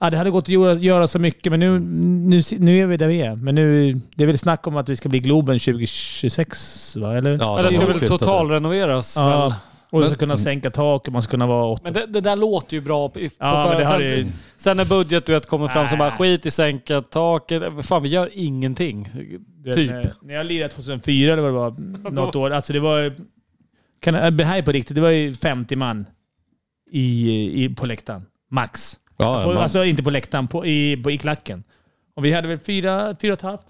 [0.00, 2.96] ja, det hade gått att göra, göra så mycket, men nu, nu, nu är vi
[2.96, 3.36] där vi är.
[3.36, 7.16] Men nu, det är väl snack om att vi ska bli Globen 2026, va?
[7.16, 7.38] Eller?
[7.40, 9.24] Ja, det det ska väl totalrenoveras väl?
[9.24, 9.54] Ja.
[9.90, 11.82] Och Men- så kunna sänka taket, man ska kunna vara åtta.
[11.84, 13.86] Men det, det där låter ju bra på, på Ja, men det förhand.
[14.02, 14.26] hade ju-
[14.56, 15.98] Sen när budget du vet, kommer fram så Nej.
[15.98, 17.62] bara skit i sänka taket.
[17.82, 19.08] Fan vi gör ingenting.
[19.14, 19.90] Du vet, Typ.
[19.90, 22.50] När, när jag lirade 2004, eller vad det var, något år.
[22.50, 23.14] Alltså det var...
[24.00, 24.94] Kan, det här är på riktigt.
[24.94, 26.06] Det var ju 50 man
[26.92, 28.22] i, i, på läktaren.
[28.50, 28.96] Max.
[29.16, 31.64] Ja, På, man, alltså inte på läktaren, på, i, på, i klacken.
[32.16, 33.60] Och vi hade väl fyra, fyra och ett halvt?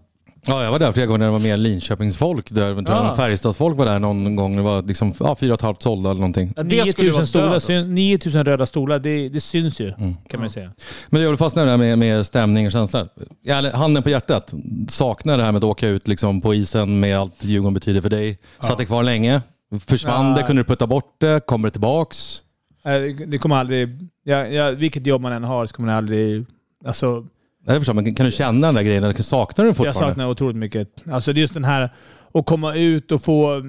[0.49, 2.51] ja, jag var där flera gånger när det var mer Linköpingsfolk.
[2.51, 3.07] Där, jag tror Ja.
[3.07, 4.57] jag Färjestadsfolk var där någon gång.
[4.57, 6.53] Det var liksom, ja, fyra och ett halvt sålda eller någonting.
[6.57, 7.63] Ja, det skulle ju vara 9000 stolar, död.
[7.63, 9.89] syn, 9000 röda stolar, det, det syns ju.
[9.99, 10.15] Mm.
[10.29, 10.73] Kan man ju säga.
[11.09, 13.09] Men jag vill fastna det här med, med stämning och känslor.
[13.43, 14.55] Ja, handen på hjärtat.
[14.89, 18.11] Saknar det här med att åka ut liksom på isen med allt Djurgården betyder för
[18.11, 18.39] dig.
[18.61, 19.43] Satt det kvar länge?
[19.87, 20.35] Försvann Ja.
[20.37, 20.43] det?
[20.43, 21.47] Kunde du putta bort det?
[21.47, 22.43] Kommer det tillbaks?
[22.87, 23.89] Nej, Det kommer aldrig...
[24.23, 26.45] Ja, ja, vilket jobb man än har så kommer det aldrig...
[26.85, 27.27] Alltså,
[27.67, 29.05] det förstår jag, men kan du känna den där grejen?
[29.05, 30.15] Eller saknar du den jag fortfarande?
[30.15, 30.89] saknar otroligt mycket.
[31.11, 31.91] Alltså just den här
[32.35, 33.63] att komma ut och få...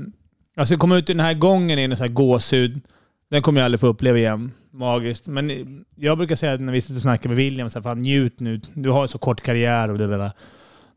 [0.57, 2.81] Alltså komma ut i den här gången i en sån här gåshud.
[3.29, 4.51] Den kommer jag aldrig få uppleva igen.
[4.71, 5.27] Magiskt.
[5.27, 8.39] Men jag brukar säga när vi sitter och snackar med William, så här, fan njut
[8.39, 8.61] nu.
[8.73, 10.31] Du har så kort karriär och det där.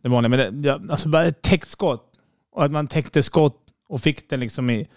[0.02, 0.28] Det vanliga.
[0.28, 2.06] Men det, alltså bara ett täckt skott.
[2.52, 3.56] Och att man täckte skott
[3.88, 4.88] och fick den liksom i...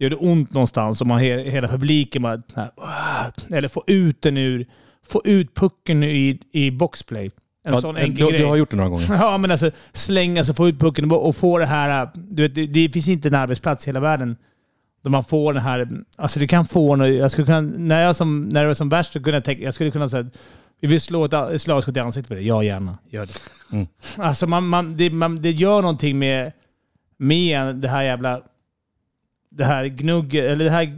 [0.00, 2.42] Gör det ont någonstans och man he, hela publiken bara...
[3.50, 4.66] Eller få ut den ur...
[5.08, 7.30] Få ut pucken i, i boxplay.
[7.64, 8.38] En Ja, sån du, enkel grej.
[8.40, 9.06] du har gjort det några gånger.
[9.10, 12.08] Ja, men alltså slänga sig, få ut pucken och få det här...
[12.14, 14.36] Du vet, det, det finns inte en arbetsplats i hela världen
[15.02, 15.88] där man får den här...
[16.16, 16.92] Alltså det kan få...
[16.94, 19.44] en- Jag skulle kunna, när, jag som, när det var som värst så kunde jag
[19.44, 19.62] tänka...
[19.62, 20.26] Jag skulle kunna säga
[20.80, 22.40] vi vill slå ett, slagskott i ansiktet på det.
[22.40, 22.98] Ja, gärna.
[23.10, 23.32] Gör det.
[23.72, 23.86] Mm.
[24.16, 26.52] Alltså man, man, det, man, det gör någonting med,
[27.16, 28.40] med det här jävla...
[29.50, 30.96] Det här gnugget, eller det här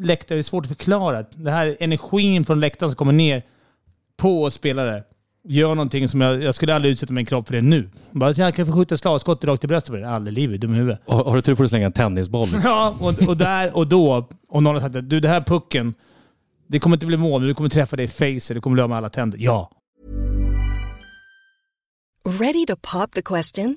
[0.00, 1.22] läktaren, det är svårt att förklara.
[1.22, 3.42] Det här energin från läktaren som kommer ner
[4.16, 5.02] på spelare
[5.44, 7.90] gör någonting som jag, jag skulle aldrig utsätta min kropp för det nu.
[8.10, 10.10] Bara jag kan få skjuta slagskott rakt i bröstet på det.
[10.10, 11.00] Aldrig i livet, dum i huvudet.
[11.06, 12.48] Har, har du tur får du slänga en tennisboll.
[12.64, 15.94] Ja, och, och där och då, om någon har sagt att du, det här pucken,
[16.66, 18.82] det kommer inte bli mål, men du kommer träffa dig i face, du kommer bli
[18.82, 19.38] av med alla tänder.
[19.38, 19.70] Ja.
[22.24, 23.76] Ready to pop the question?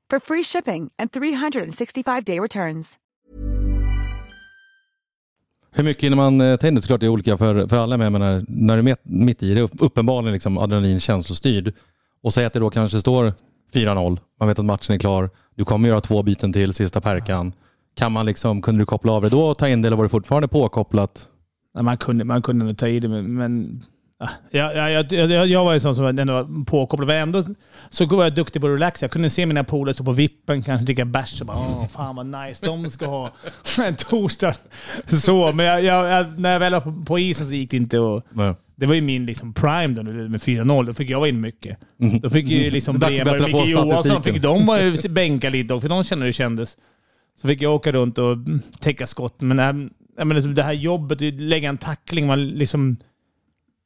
[0.11, 2.97] for free shipping and 365-day returns.
[5.73, 6.81] Hur mycket hinner man ta in det?
[6.81, 9.43] Såklart det är olika för, för alla, men jag menar, när du är mitt, mitt
[9.43, 11.73] i det, uppenbarligen liksom adrenalin känslostyrd
[12.23, 13.33] och säg att det då kanske står
[13.73, 17.53] 4-0, man vet att matchen är klar, du kommer göra två byten till sista perkan.
[17.95, 20.03] Kan man liksom, kunde du koppla av det då och ta in det eller var
[20.03, 21.27] det fortfarande påkopplat?
[21.73, 23.83] Nej, Man kunde, man kunde nog ta i det, men...
[24.51, 27.43] jag, jag, jag, jag, var ju sån som ändå var påkopplad, men ändå
[27.89, 29.03] så var jag duktig på att relaxa.
[29.03, 32.15] Jag kunde se mina polare stå på vippen, kanske dricka bärs och bara åh, fan
[32.15, 33.31] vad nice, de ska ha
[33.87, 34.55] en torsdag.
[35.07, 38.25] Så, men jag, när jag väl var på, isen så gick det inte att...
[38.29, 38.55] Nej.
[38.75, 40.85] Det var ju min liksom prime då, med 4-0.
[40.85, 41.77] Då fick jag vara in mycket.
[42.21, 45.49] Då fick ju liksom Dags att Bremer och Micke Johansson, fick de bara ju bänka
[45.49, 46.77] lite för de kände hur det kändes.
[47.41, 49.41] Så fick jag åka runt och mm, täcka skott.
[49.41, 52.97] Men det här, jag menar, det här jobbet, lägga en tackling, man liksom...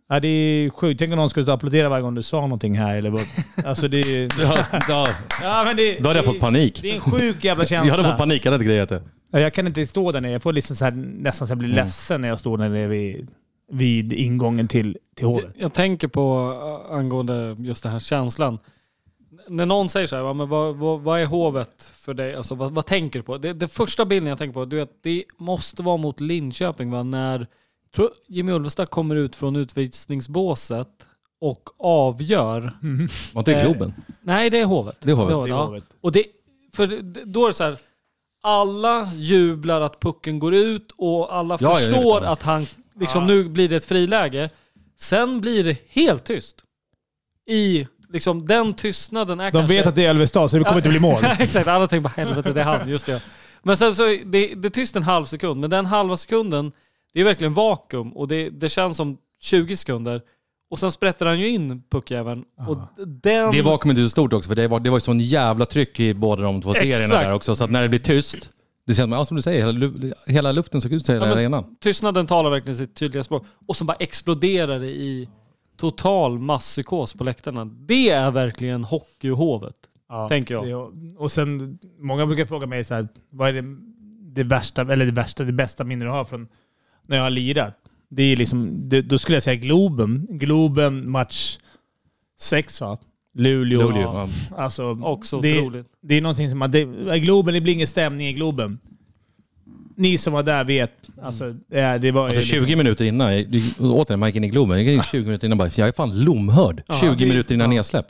[0.10, 0.99] Ja, det är sjukt.
[0.99, 2.95] Tänk om någon skulle applådera varje gång du sa någonting här.
[2.95, 3.22] Eller bara,
[3.66, 4.30] alltså det är...
[4.41, 5.08] Ja, ja,
[5.41, 6.80] Ja, men det, då hade jag fått panik.
[6.82, 7.88] Det är en sjuk jävla känsla.
[7.91, 9.01] Jag hade fått panik, jag hade inte grejat det.
[9.32, 10.32] Ja, Jag kan inte stå där nere.
[10.32, 11.86] Jag får liksom så här, nästan så här bli Mm.
[11.86, 13.32] ledsen när jag står där nere vid,
[13.72, 15.56] vid ingången till, till Jag, hovet.
[15.58, 16.53] jag tänker på
[16.89, 18.60] äh, angående just den här känslan.
[19.47, 22.36] När någon säger så här, "Ja, men vad, vad, vad är hovet för dig?
[22.36, 23.38] Alltså, vad, vad tänker du på?
[23.38, 27.03] Det, det första bilden jag tänker på, du vet, det måste vara mot Linköping va?
[27.03, 27.47] När
[27.96, 30.88] tror, Jimmy Ulvestad kommer ut från utvisningsbåset
[31.41, 32.62] och avgör.
[33.34, 33.93] Var inte det Eh, Globen?
[34.22, 34.98] Nej, det är hovet.
[35.02, 35.46] Det är Hovet.
[35.46, 35.84] Det är hovet.
[36.02, 36.24] Och det,
[36.76, 37.78] för det- då är det så här,
[38.43, 42.66] alla jublar att pucken går ut och alla Ja, förstår att han,
[43.00, 44.50] liksom nu blir det ett friläge.
[45.00, 46.62] Sen blir det helt tyst.
[47.50, 49.78] I liksom den tystnaden är De kanske...
[49.78, 51.24] vet att det är Ölvestad, så det kommer inte bli mål.
[51.39, 53.22] Exakt, alla tänker bara helvete det är han, just det.
[53.64, 56.72] Men sen så, det, det är tyst en halv sekund, men den halva sekunden,
[57.16, 60.22] det är verkligen vakuum och det, det känns som 20 sekunder.
[60.70, 62.45] Och sen sprätter han ju in puckjäveln.
[62.68, 63.51] Och den...
[63.51, 65.99] Det vakuumet är så stort också för det var, det var ju sån jävla tryck
[65.99, 67.24] i båda de två serierna Exakt.
[67.24, 67.55] där också.
[67.55, 68.49] Så att när det blir tyst,
[68.88, 71.76] det känns ja, som du säger, hela, hela luften såg ut så hela Ja, arenan.
[71.82, 73.43] Tystnaden talar verkligen sitt tydliga språk.
[73.68, 75.30] Och så bara exploderar det i
[75.78, 77.66] total masspsykos på läktarna.
[77.66, 79.76] Det är verkligen hockeyhovet.
[80.09, 80.68] Ja, Tänker jag.
[80.68, 83.76] det- och sen, många brukar fråga mig så här, vad är det,
[84.34, 86.47] det värsta, eller det värsta, det bästa minne du har från
[87.08, 87.74] när jag har lirat?
[88.10, 90.28] Det är liksom, det, då skulle jag säga Globen.
[90.30, 91.58] Globen match
[92.39, 92.97] 6 va?
[93.38, 93.82] Luleå.
[93.82, 94.30] Luleå, Ja.
[94.51, 94.58] ja.
[94.58, 95.88] Alltså, Också det, otroligt.
[96.01, 96.72] det är någonting som man...
[96.72, 96.84] Det,
[97.20, 98.80] Globen, det blir ingen stämning i Globen.
[99.97, 100.91] Ni som var där vet.
[101.22, 103.30] Alltså, ja, det var ju Alltså liksom- 20 minuter innan,
[103.80, 105.91] återigen man gick in i Globen, jag gick in 20 minuter innan bara, jag är
[105.91, 106.84] fan lomhörd.
[107.01, 108.06] 20 det- minuter innan nedsläpp.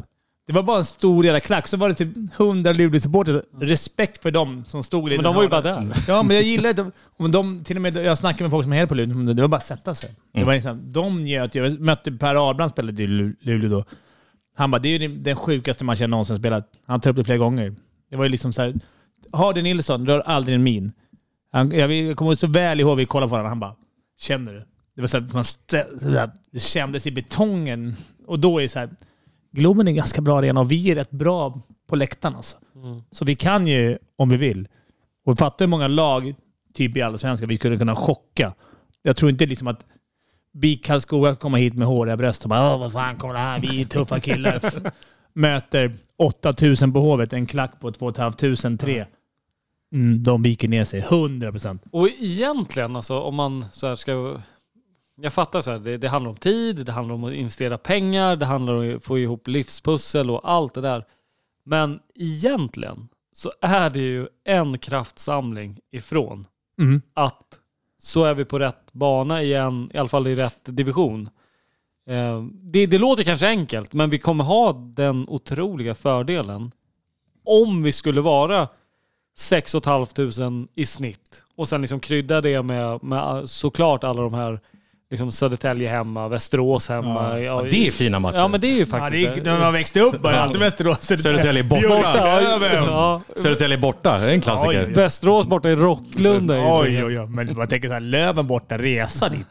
[0.48, 1.68] Det var bara en stor jävla klack.
[1.68, 3.44] Så var det typ 100 Luleå-supportrar.
[3.60, 5.88] Respekt för dem som stod i Men de var ju bara där.
[6.08, 6.92] Ja, men jag gillar det.
[7.18, 9.34] Om de, till och med, jag snackade med folk som är helt på Luleå.
[9.34, 10.10] Det var bara att sätta sig.
[10.34, 11.56] Det var liksom, de njöt.
[11.56, 13.84] Jag mötte Per Ahlbrand spelade i Lu- Luleå då.
[14.58, 16.72] Han bara, det är ju den- sjukaste matchen jag någonsin spelat.
[16.88, 17.76] Han tar upp det flera gånger.
[18.10, 18.74] Det var ju liksom så här.
[19.34, 20.92] Hardy Nilsson rör aldrig en min.
[21.52, 23.50] Han, jag, jag kommer så väl ihåg, vi kollade på varandra.
[23.50, 23.76] Han bara,
[24.20, 24.66] känner du?
[24.96, 27.96] Det var så här, man stä- så här, det kändes i betongen.
[28.28, 28.90] Och då är det så här,
[29.56, 32.58] Globen är ganska bra arena och vi är rätt bra på läktaren alltså.
[33.12, 34.68] Så vi kan ju om vi vill.
[35.26, 36.36] Och vi fattar hur många lag,
[36.74, 38.54] typ i Allsvenskan, vi skulle kunna chocka.
[39.02, 39.86] Jag tror inte liksom att
[40.54, 43.60] BIK Karlskoga kommer hit med håriga bröst och bara Åh, vad fan kommer det här?
[43.60, 44.62] Vi är tuffa killar.
[45.34, 49.06] Möter 8000 på Hovet, en klack på 2 500, tre.
[49.94, 51.00] Mm, de viker ner sig.
[51.00, 51.84] 100 procent.
[51.92, 54.38] Och egentligen, alltså, om man så ska...
[55.16, 58.36] Jag fattar så här, det, det handlar om tid, det handlar om att investera pengar,
[58.36, 61.06] det handlar om att få ihop livspussel och allt det där.
[61.66, 66.48] Men egentligen så är det ju en kraftsamling ifrån
[66.80, 67.02] Mm.
[67.14, 67.60] att
[68.02, 71.30] så är vi på rätt bana igen, i alla fall i rätt division.
[72.10, 76.72] Eh, Det, det låter kanske enkelt, men vi kommer ha den otroliga fördelen
[77.46, 78.68] om vi skulle vara
[79.38, 84.60] 6 500 i snitt och sen liksom krydda det med, med såklart alla de här
[85.12, 87.40] liksom Södertälje hemma, Västerås hemma.
[87.40, 88.38] Ja, det är fina matcher.
[88.38, 90.42] Ja men det är ju Ja, faktiskt det är, när man växte upp var det
[90.42, 91.00] alltid Västerås.
[91.02, 91.80] Södertälje borta.
[91.88, 92.74] Björka över.
[92.76, 93.22] Ja.
[93.36, 94.86] Södertälje borta, det är en klassiker.
[94.88, 94.94] Oj.
[94.94, 96.54] Västerås borta i Rocklunda.
[96.54, 97.28] Oj, oj, oj.
[97.28, 99.46] Men man tänker så här, Löven borta, resa dit.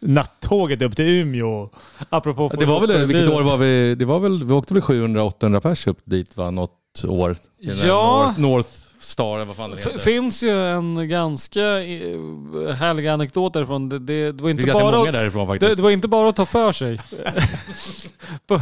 [0.00, 1.68] Nattåget upp till Umeå.
[2.08, 3.94] Apropå Det var väl, vilket det- år var vi?
[3.94, 6.70] Det var väl, vi åkte väl 700-800 pers upp dit va, något
[7.08, 7.36] år?
[7.60, 8.34] Ja.
[8.36, 8.70] North, North
[9.02, 9.98] Star eller vad fan det heter.
[9.98, 13.88] finns ju en ganska eh, härlig anekdot därifrån.
[13.88, 15.70] Det, det, det var Det inte är ganska bara många att- därifrån faktiskt.
[15.70, 17.00] det, det var inte bara att ta för sig
[18.46, 18.60] på,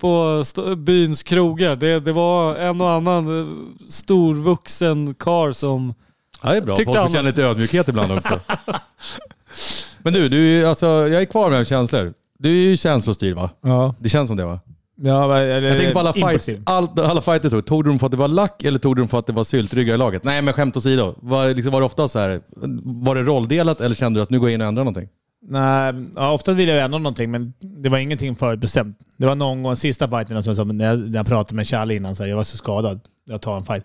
[0.00, 1.76] på st- byns krogar.
[1.76, 3.46] Det, det var en och annan eh,
[3.88, 5.94] storvuxen kar som...
[6.42, 6.76] Ja, det är bra.
[6.76, 8.40] Tyckte Folk får känna lite ödmjukhet ibland också.
[9.98, 12.14] Men du, du alltså, jag är kvar med känslor.
[12.38, 13.50] Du är ju känslostyrd va?
[13.60, 13.94] Ja.
[13.98, 14.60] Det känns som det va?
[15.02, 17.66] Ja eller, Jag tänker på alla fight, all, alla fighter tog.
[17.66, 19.32] Tog du dem för att det var lack eller tog du dem för att det
[19.32, 20.24] var syltryggar i laget?
[20.24, 21.14] Nej men skämt åsido.
[21.22, 22.40] Var, liksom, var det ofta så här,
[22.84, 25.08] var det rolldelat eller kände du att nu går jag in och ändrar någonting?
[25.42, 28.98] Nej, ja, ofta vill jag ändra någonting, men det var ingenting förutbestämt.
[29.16, 31.66] Det var någon gång, sista fighten som jag sa, när jag, när jag pratade med
[31.66, 33.00] Charlie innan, så här, jag var så skadad.
[33.24, 33.84] Jag tar en fight.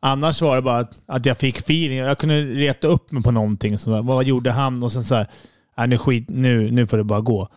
[0.00, 1.98] Annars var det bara att, att jag fick feeling.
[1.98, 3.78] Jag kunde reta upp mig på någonting.
[3.78, 4.82] Så, vad gjorde han?
[4.82, 5.26] Och sen så här,
[5.78, 7.48] äh, nu, skit, nu, nu får det bara gå.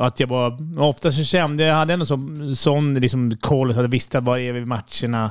[0.00, 2.18] Att jag var, ofta så kände jag, hade ändå så,
[2.56, 5.30] sån liksom koll, så att jag visste vad är vi i matcherna.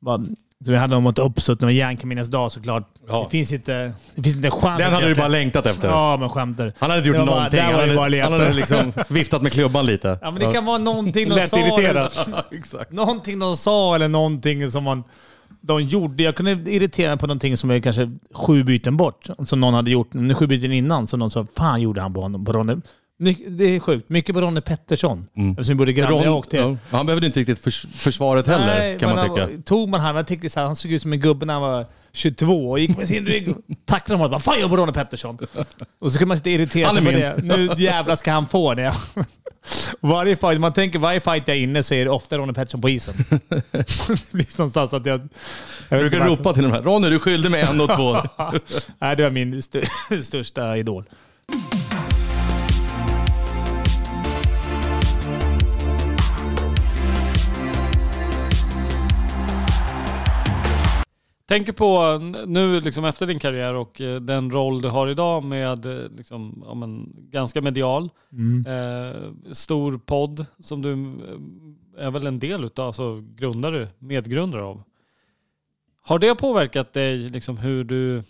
[0.00, 0.18] Bara,
[0.64, 2.88] så vi hade mot uppsutt, det var järnkaminens dag såklart.
[3.08, 3.22] Ja.
[3.24, 5.88] Det finns inte, det finns inte en chans Den hade du bara längtat efter.
[5.88, 6.72] Ja, men skämtar.
[6.78, 7.60] Han hade inte gjort Det var bara- någonting.
[7.64, 10.18] var han, det bara hade, han hade liksom viftat med klubban lite.
[10.22, 11.56] Ja, men det kan vara någonting de sa.
[11.58, 12.08] Eller,
[12.94, 15.04] någonting de sa eller någonting som man,
[15.60, 16.22] de gjorde.
[16.22, 19.26] Jag kunde irritera mig på någonting som är kanske sju byten bort.
[19.44, 21.06] Som någon hade gjort sju byten innan.
[21.06, 22.44] Som någon sa, fan gjorde han på honom?
[22.44, 22.74] På Ronny.
[23.18, 24.08] Det är sjukt.
[24.08, 25.26] Mycket på Ronny Pettersson.
[25.36, 25.50] Mm.
[25.50, 26.24] Eftersom vi bodde grannar.
[26.24, 26.56] Ron, åkte.
[26.56, 29.40] ja, han behövde inte riktigt förs försvaret heller Nej, kan man tycka.
[29.40, 31.86] han- Tog man han, så här, han såg ut som en gubbe när han var
[32.12, 34.32] 22 och gick med sin rygg och tacklade honom.
[34.32, 35.38] Vad fan gör Ronny Pettersson?
[35.98, 37.36] Och så kan man sitta och irritera sig på det.
[37.42, 38.94] Nu jävlar ska han få det.
[40.00, 42.80] Varje fight, man tänker varje fight jag är inne så är det ofta Ronny Pettersson
[42.80, 43.14] på isen.
[43.70, 45.28] det blir att jag...
[45.88, 46.82] jag brukar inte ropa till de här.
[46.82, 48.12] Ronny, du skyllde mig en och två.
[48.98, 49.82] Nej, det var min st
[50.22, 51.04] största idol.
[61.48, 65.86] Tänker på nu liksom efter din karriär och eh, den roll du har idag med
[65.86, 68.66] eh, liksom, ja, men, ganska medial, Mm.
[68.66, 74.82] eh, stor podd som du eh, är väl en del utav, alltså grundare, medgrundare av.
[76.04, 78.22] Har det påverkat dig, liksom hur du,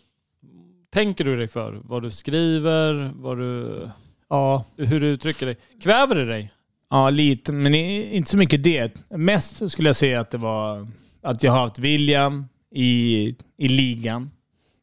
[0.90, 1.80] tänker du dig för?
[1.84, 3.80] Vad du skriver, vad du,
[4.28, 5.56] Ja, hur du uttrycker dig?
[5.82, 6.52] Kväver det dig?
[6.90, 9.10] Ja, lite, men inte så mycket det.
[9.10, 10.88] Mest skulle jag säga att det var
[11.22, 12.44] att jag har haft William
[12.76, 14.30] i, i ligan,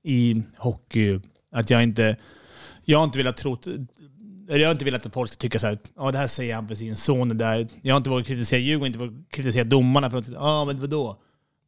[0.03, 1.19] i hockey.
[1.51, 2.17] Att jag inte...
[2.85, 3.57] Jag har inte velat tro...
[4.47, 6.67] Jag har inte velat att folk ska tycka så här, ja det här säger han
[6.67, 7.37] för sin son.
[7.37, 7.67] Där.
[7.81, 10.09] Jag har inte vågat kritisera Djurgården, inte vågat kritisera domarna.
[10.09, 11.17] För att, ja men vadå?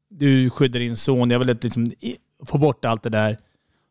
[0.10, 1.30] Du skyddar din son.
[1.30, 1.92] Jag vill liksom
[2.46, 3.38] få bort allt det där.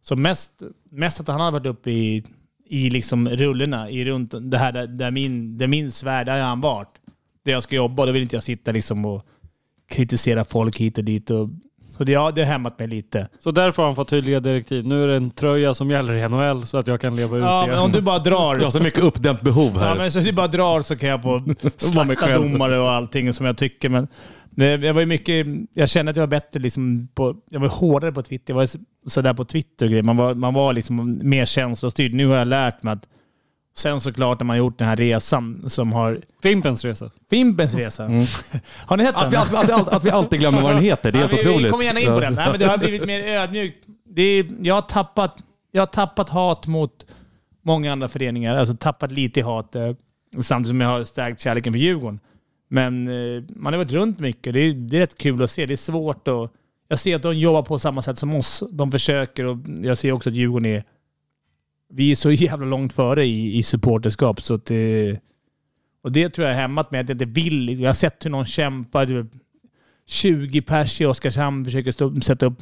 [0.03, 2.25] Så mest, mest att han har varit uppe i,
[2.67, 6.49] i liksom rullorna, i runt det här där, där, min, där min sfär, där har
[6.49, 6.95] han varit.
[7.45, 9.27] Där jag ska jobba, då vill inte jag sitta liksom och
[9.89, 11.31] kritisera folk hit och dit.
[11.31, 11.51] Och,
[11.97, 13.29] så det, ja, det har hämmat mig lite.
[13.41, 14.87] Så därför har han fått tydliga direktiv.
[14.87, 17.43] Nu är det en tröja som gäller i NHL så att jag kan leva ut
[17.43, 17.67] Ja, det.
[17.73, 18.57] men om du bara drar...
[18.57, 19.89] Jag har så mycket uppdämt behov här.
[19.89, 21.43] Ja, men så du bara drar så kan jag få
[21.77, 23.89] slakta domare och allting som jag tycker.
[23.89, 24.09] Men
[24.51, 25.47] det, jag var ju mycket...
[25.75, 27.37] Jag kände att jag var bättre liksom på...
[27.51, 28.55] Jag var hårdare på Twitter.
[28.55, 28.69] Jag var
[29.07, 30.03] sådär på Twitter och grejer.
[30.03, 32.15] Man var, man var liksom mer känslostyrd.
[32.15, 33.09] Nu har jag lärt mig att...
[33.77, 36.21] Sen såklart när man gjort den här resan som har...
[36.43, 37.11] Fimpens resa.
[37.31, 38.03] Fimpens resa.
[38.87, 39.41] Har ni Att vi, den?
[39.43, 41.45] att, vi- att, alltid- att vi alltid glömmer vad den heter, det är Ja, helt
[41.45, 41.67] vi, otroligt.
[41.67, 42.35] Vi kommer gärna in på den.
[42.35, 43.87] Nej, men det har blivit mer ödmjukt.
[44.09, 45.37] Det är, jag, har tappat,
[45.73, 47.07] jag har tappat hat mot
[47.63, 48.57] många andra föreningar.
[48.57, 49.77] Alltså tappat lite i hat.
[49.77, 49.91] eh,
[50.41, 52.21] Samtidigt som jag har stärkt kärleken för Djurgården.
[52.69, 54.55] Men eh, man har varit runt mycket.
[54.55, 55.67] Det är, det är rätt kul att se.
[55.67, 56.51] Det är svårt att...
[56.89, 58.63] Jag ser att de jobbar på samma sätt som oss.
[58.71, 60.85] De försöker och jag ser också att Djurgården är...
[61.95, 65.21] Vi är så jävla långt före i, i supporterskap så att det...
[66.03, 67.81] Och det tror jag har hämmat mig att jag inte vill.
[67.81, 69.07] Jag har sett hur någon kämpar.
[69.07, 69.27] Typ
[70.07, 72.59] 20 pers i Oskarshamn försöker stå, sätta upp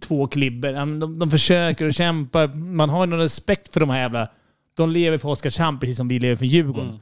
[0.00, 0.72] två klibbor.
[0.72, 2.48] De, de försöker och kämpar.
[2.54, 4.28] Man har någon respekt för de här jävla...
[4.74, 6.88] De lever för Oskarshamn precis som vi lever för Djurgården.
[6.88, 7.00] Mm.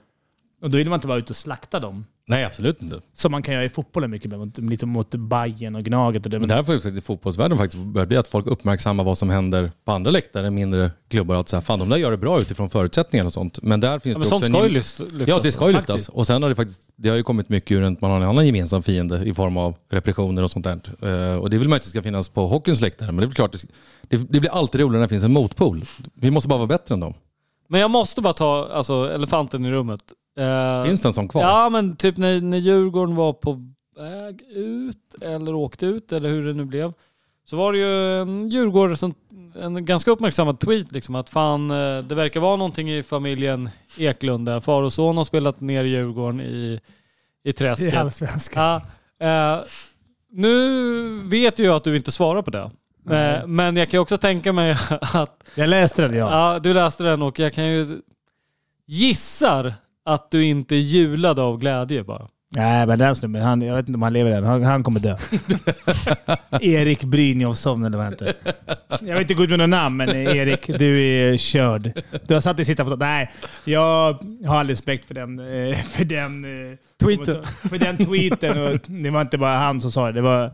[0.63, 2.05] Och då vill man inte vara ute och slakta dem.
[2.29, 3.01] Nej, absolut inte.
[3.15, 4.39] Som man kan göra i fotbollen mycket mer.
[4.39, 6.25] Mot, lite mot Bajen och Gnaget.
[6.25, 6.39] Och det.
[6.39, 9.19] Men det här får ju faktiskt i fotbollsvärlden faktiskt börja bli att folk uppmärksammar vad
[9.19, 11.35] som händer på andra läktare, mindre klubbar.
[11.35, 13.63] Att säga, fan de där gör det bra utifrån förutsättningar och sånt.
[13.63, 15.01] Men där finns Ja, det men också sånt ska ju gem- lyftas.
[15.01, 15.29] lyftas.
[15.29, 15.87] Ja, det ska ju lyftas.
[15.87, 16.09] Faktiskt.
[16.09, 18.29] Och sen har det faktiskt, det har ju kommit mycket ur att man har en
[18.29, 20.81] annan gemensam fiende i form av repressioner och sånt där.
[21.33, 23.07] Eh, och det vill man inte ska finnas på hockeyns läktare.
[23.07, 23.59] Men det är väl klart, det,
[24.09, 25.85] det, det blir alltid roligare när det finns en motpol.
[26.15, 27.15] Vi måste bara vara bättre än dem.
[27.69, 30.01] Men jag måste bara ta alltså, elefanten i rummet.
[30.39, 31.43] Eh, Finns den som kvar?
[31.43, 36.47] Ja, men typ när, när Djurgården var på väg ut eller åkte ut eller hur
[36.47, 36.93] det nu blev.
[37.47, 39.15] Så var det ju en Djurgården som,
[39.61, 44.47] en ganska uppmärksammad tweet liksom att fan eh, det verkar vara någonting i familjen Eklund
[44.47, 44.61] där.
[44.61, 46.81] Far och son har spelat ner Djurgården i,
[47.45, 47.95] i träsket.
[47.95, 48.81] I allsvenskan.
[49.19, 49.65] Ja, eh,
[50.33, 52.71] nu vet ju jag att du inte svarar på det.
[53.11, 56.53] Eh, men jag kan ju också tänka mig att Jag läste den ja.
[56.53, 58.01] Ja, du läste den och jag kan ju
[58.87, 59.75] gissar
[60.05, 62.29] att du inte julade av glädje bara.
[62.57, 64.45] Nej, men den snubben, han, jag vet inte om han lever än.
[64.45, 65.17] Han, han kommer dö.
[66.61, 68.33] Erik Brynjolfsson eller vad han heter.
[68.89, 72.03] Jag vill inte gå ut med några namn, men Erik, du är körd.
[72.27, 72.97] Du har satt dig sitta på...
[72.97, 73.31] Nej,
[73.65, 74.13] jag
[74.47, 75.39] har all respekt för den...
[75.39, 77.45] eh, För den eh, Tweeten.
[77.45, 78.63] För den tweeten.
[78.63, 80.13] Och det var inte bara han som sa det.
[80.13, 80.51] det var,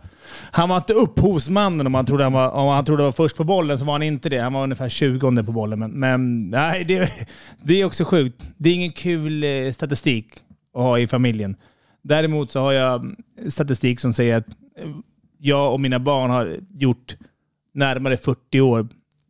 [0.51, 3.37] han var inte upphovsmannen om han trodde han var, om han trodde han var först
[3.37, 4.39] på bollen, så var han inte det.
[4.39, 5.79] Han var ungefär 20 på bollen.
[5.79, 7.11] Men, men nej, det,
[7.63, 8.43] det är också sjukt.
[8.57, 10.27] Det är ingen kul eh, statistik
[10.75, 11.57] att ha i familjen.
[12.07, 13.15] Däremot så har jag
[13.49, 14.47] statistik som säger att
[15.39, 17.17] jag och mina barn har gjort
[17.75, 18.89] närmare 40 år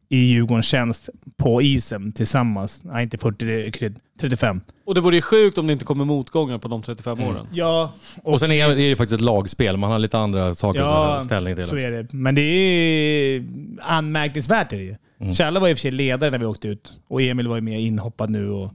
[0.08, 2.80] i Djurgårdens tjänst på isen tillsammans.
[2.84, 3.98] Nej, inte 40, det är krydd.
[4.20, 4.60] 35.
[4.86, 7.30] Och det vore ju sjukt om det inte kommer motgångar på de 35 Mm.
[7.30, 7.46] åren.
[7.52, 7.92] Ja.
[8.22, 9.76] Och, sen är, är det faktiskt ett lagspel.
[9.76, 11.64] Man har lite andra saker att Ja, ta ställning till.
[11.64, 11.86] så också.
[11.86, 12.12] är det.
[12.12, 13.44] Men det är
[13.80, 14.72] anmärkningsvärt.
[14.72, 14.96] Är det ju.
[15.20, 15.32] Mm.
[15.32, 17.62] Kjalla var i och för sig ledare när vi åkte ut och Emil var ju
[17.62, 18.50] mer inhoppad nu.
[18.50, 18.70] Och,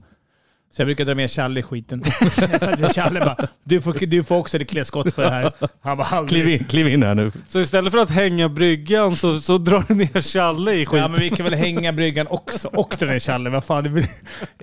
[0.72, 2.02] Så jag brukar dra med Challe i skiten.
[2.94, 5.52] Challe bara, du får, du får också ett klä för det här.
[5.80, 6.42] Han bara, aldrig.
[6.42, 7.32] Kliv in, kliv in här nu.
[7.48, 10.98] Så istället för att hänga bryggan så, så drar du ner Challe i skiten?
[10.98, 13.50] Ja, men vi kan väl hänga bryggan också och dra ner Challe.
[13.50, 14.06] Vad fan, det vill,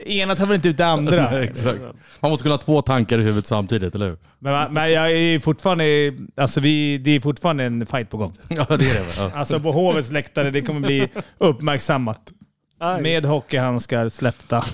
[0.05, 1.29] ena tar väl inte ut det andra.
[1.31, 1.79] Nej, exakt.
[2.19, 4.17] Man måste kunna ha två tankar i huvudet samtidigt, eller hur?
[4.39, 6.13] Men, men jag är fortfarande...
[6.37, 8.33] Alltså vi, det är fortfarande en fight på gång.
[8.49, 9.05] Ja, det är det.
[9.17, 9.31] Ja.
[9.35, 11.07] Alltså på Hovets läktare, det kommer bli
[11.37, 12.31] uppmärksammat.
[12.79, 13.01] Aj.
[13.01, 14.65] Med hockeyhandskar släppta.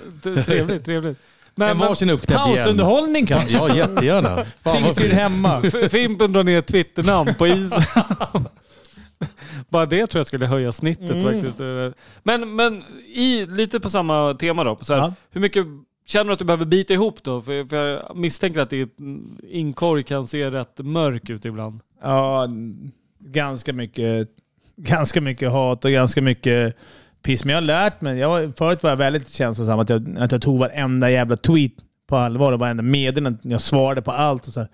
[0.46, 1.18] Trevligt, trevligt.
[1.56, 2.56] Men varsin uppknäppt igen.
[2.58, 3.54] Pausunderhållning kanske?
[3.54, 4.46] Ja, jättegärna.
[4.64, 5.62] Tingsryd hemma.
[5.90, 7.82] Fimpen drar ner Twitternamn på isen.
[9.70, 11.24] Bara det tror jag skulle höja snittet Mm.
[11.24, 11.60] faktiskt.
[12.24, 12.84] Men, men
[13.16, 14.78] i, lite på samma tema då.
[14.82, 15.14] Så här, Ja.
[15.32, 15.66] Hur mycket
[16.06, 17.42] känner du att du behöver bita ihop då?
[17.42, 18.98] För, för jag misstänker att ditt
[19.50, 21.80] inkorg kan se rätt mörk ut ibland.
[22.04, 22.48] Ja,
[23.20, 24.28] ganska mycket,
[24.76, 26.76] ganska mycket hat och ganska mycket
[27.26, 27.46] piss.
[27.46, 28.18] Men jag har lärt mig.
[28.18, 29.80] Jag förut var jag väldigt känslosam.
[29.80, 31.72] Att jag, att jag tog varenda jävla tweet
[32.08, 33.40] på allvar och varenda meddelande.
[33.42, 34.60] Jag svarade på allt och så.
[34.60, 34.70] här.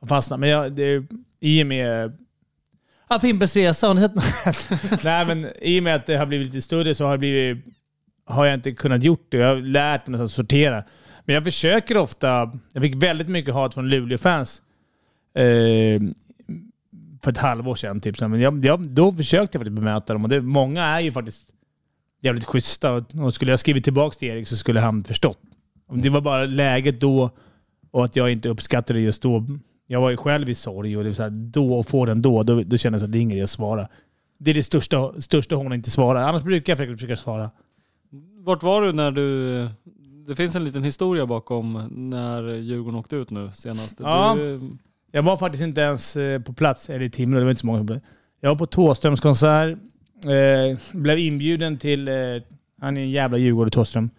[0.00, 0.40] Jag fastnade.
[0.40, 1.04] Men jag, det,
[1.40, 2.18] i och med...
[3.08, 3.86] Ja, Fimpens Resa.
[3.86, 7.04] Har ni sett Nej, men i och med att det har blivit lite större så
[7.04, 7.64] har, det blivit,
[8.26, 9.36] har jag inte kunnat gjort det.
[9.36, 10.84] Jag har lärt mig att sortera.
[11.24, 12.52] Men jag försöker ofta...
[12.72, 14.62] Jag fick väldigt mycket hat från Luleå-fans.
[15.34, 16.00] Eh,
[17.22, 18.00] för ett halvår sedan.
[18.00, 18.20] Typ.
[18.20, 20.24] Men jag, jag, då försökte jag faktiskt bemöta dem.
[20.24, 21.46] Och det, många är ju faktiskt
[22.20, 22.92] jävligt schyssta.
[22.92, 25.38] Och, skulle jag skrivit tillbaka till Erik så skulle han förstått.
[25.86, 27.30] Om det var bara läget då
[27.90, 29.44] och att jag inte uppskattade det just då.
[29.86, 32.42] Jag var ju själv i sorg och det så här, då och få den då,
[32.42, 33.88] då, då kändes det att det är ingen idé att svara.
[34.38, 36.26] Det är det största, största att inte svara.
[36.26, 37.50] Annars brukar jag försöka, försöka svara.
[38.40, 39.68] Vart var du när du...
[40.26, 44.00] Det finns en liten historia bakom när Djurgården åkte ut nu senast.
[44.00, 44.34] Ja.
[44.38, 44.60] Du,
[45.12, 47.66] Jag var faktiskt inte ens eh, på plats, eller i Timrå, det var inte så
[47.66, 48.00] många som blev.
[48.40, 49.78] Jag var på Thåströms konsert.
[50.24, 52.14] Eh, blev inbjuden till, eh,
[52.80, 54.10] han är en jävla djurgårdare Thåström,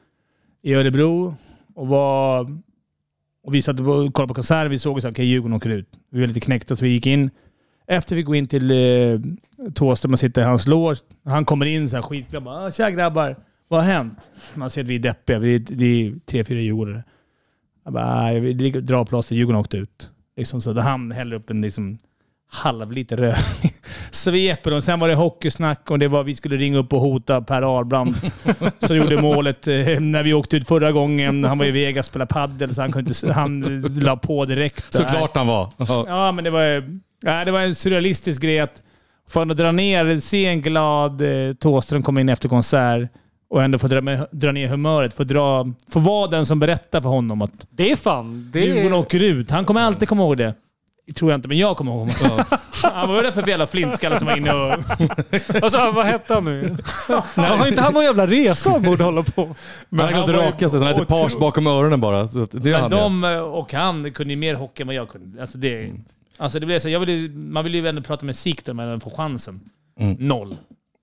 [0.62, 1.36] i Örebro.
[1.76, 2.47] Och var...
[3.43, 4.70] Och vi satt och kollade på konserter.
[4.70, 6.00] Vi såg att okay, Djurgården åker ut.
[6.10, 7.30] Vi var lite knäckta så vi gick in.
[7.88, 9.20] Efter vi går in till eh,
[9.74, 11.00] Thåström och sitter i hans loge.
[11.24, 12.43] Han kommer in så här skitglad.
[12.43, 13.36] bara, ah, Tja grabbar,
[13.68, 14.30] vad har hänt?
[14.56, 15.39] Man ser att vi är deppiga.
[15.39, 17.04] Vi är, det är tre, fyra Djurgårdare.
[17.84, 19.36] Jag bara, ah, jag vill dra plåster.
[19.36, 20.12] Djurgården åkte ut.
[20.38, 20.74] Liksom så.
[20.74, 21.97] Då han häller upp en liksom,
[22.50, 23.36] halv liter röd.
[24.12, 27.41] Sveper och sen var det hockeysnack och det var vi skulle ringa upp och hota
[27.41, 28.34] Per Arbrandt
[28.80, 31.43] som gjorde målet eh, när vi åkte ut förra gången.
[31.43, 34.93] Han var i Vegas och spelade padel så han, kunde inte, han la på direkt.
[34.93, 35.70] Såklart han var.
[35.78, 36.32] Ja.
[36.32, 38.82] Men det var, ja, det var en surrealistisk grej att
[39.30, 43.10] få dra ner, se en glad eh, Thåström komma in efter konsert
[43.50, 45.14] och ändå få dra, med, dra ner humöret.
[45.14, 48.50] Få, dra, få vara den som berättar för honom att det är fan...
[48.54, 49.52] Det Djurgården är, åker ut.
[49.52, 50.54] Han kommer alltid komma ihåg det.
[51.16, 52.45] Tror jag inte, men jag kommer ihåg honom.
[52.84, 54.72] Han var väl för jävla flintskalle som var inne och...
[55.64, 56.78] alltså, vad hette han nu?
[57.36, 59.55] Har inte han någon jävla resa han borde hålla på?
[59.89, 62.28] Men han var ju raka sig, så han otro- page bakom öronen bara.
[62.28, 64.95] Så det är Men han de eh, och han kunde ju mer hockey än vad
[64.95, 65.41] jag kunde.
[65.41, 65.91] Alltså det,
[66.38, 68.99] alltså det blev så, jag ville, man vill ju ändå prata med Siktor när man
[68.99, 69.60] får chansen.
[69.99, 70.18] Mm.
[70.20, 70.57] Noll.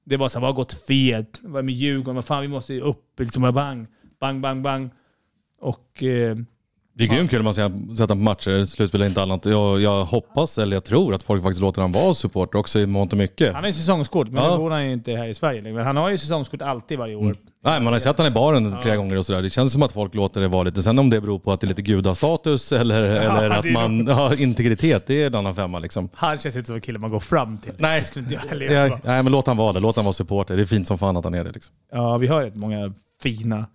[0.04, 1.24] Det var så här, vad har gått fel?
[1.40, 2.14] Vad är med Djurgården?
[2.14, 3.20] Vad fan, vi måste ju upp.
[3.20, 3.86] Liksom, bang,
[4.20, 4.90] bang, bang, bang.
[5.60, 6.02] Och...
[6.02, 6.36] Eh,
[6.98, 9.44] Det är grymt kul man ser sätta på matcher, slutspel inte annat.
[9.46, 12.86] Jag, jag hoppas, eller jag tror, att folk faktiskt låter han vara supporter också i
[12.86, 13.54] mångt och mycket.
[13.54, 14.50] han har ju säsongskort, men Ja.
[14.50, 15.82] nu bor han ju inte här i Sverige längre.
[15.82, 17.22] Han har ju säsongskort alltid varje år.
[17.64, 19.42] Nej, man har ju sett han i baren flera gånger och sådär.
[19.42, 20.82] Det känns som att folk låter det vara lite.
[20.82, 24.08] Sen om det beror på att det är lite gudastatus eller, eller det att man
[24.08, 26.08] har integritet, det är en annan femma liksom.
[26.14, 27.72] Han känns inte som en kille man går fram till.
[27.78, 28.04] Nej.
[28.14, 28.34] Det inte
[28.74, 30.56] jag Ja, nej men låt han vara det, låt han vara supporter.
[30.56, 31.74] Det är fint som fan att han är det liksom.
[31.92, 32.92] Ja, vi har rätt många
[33.22, 33.66] fina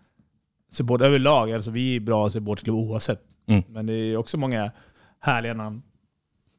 [0.71, 1.51] supportrar överlag.
[1.51, 3.21] Alltså vi är bra supporterklubb oavsett.
[3.47, 3.63] Mm.
[3.69, 4.71] Men det är också många
[5.19, 5.81] härliga namn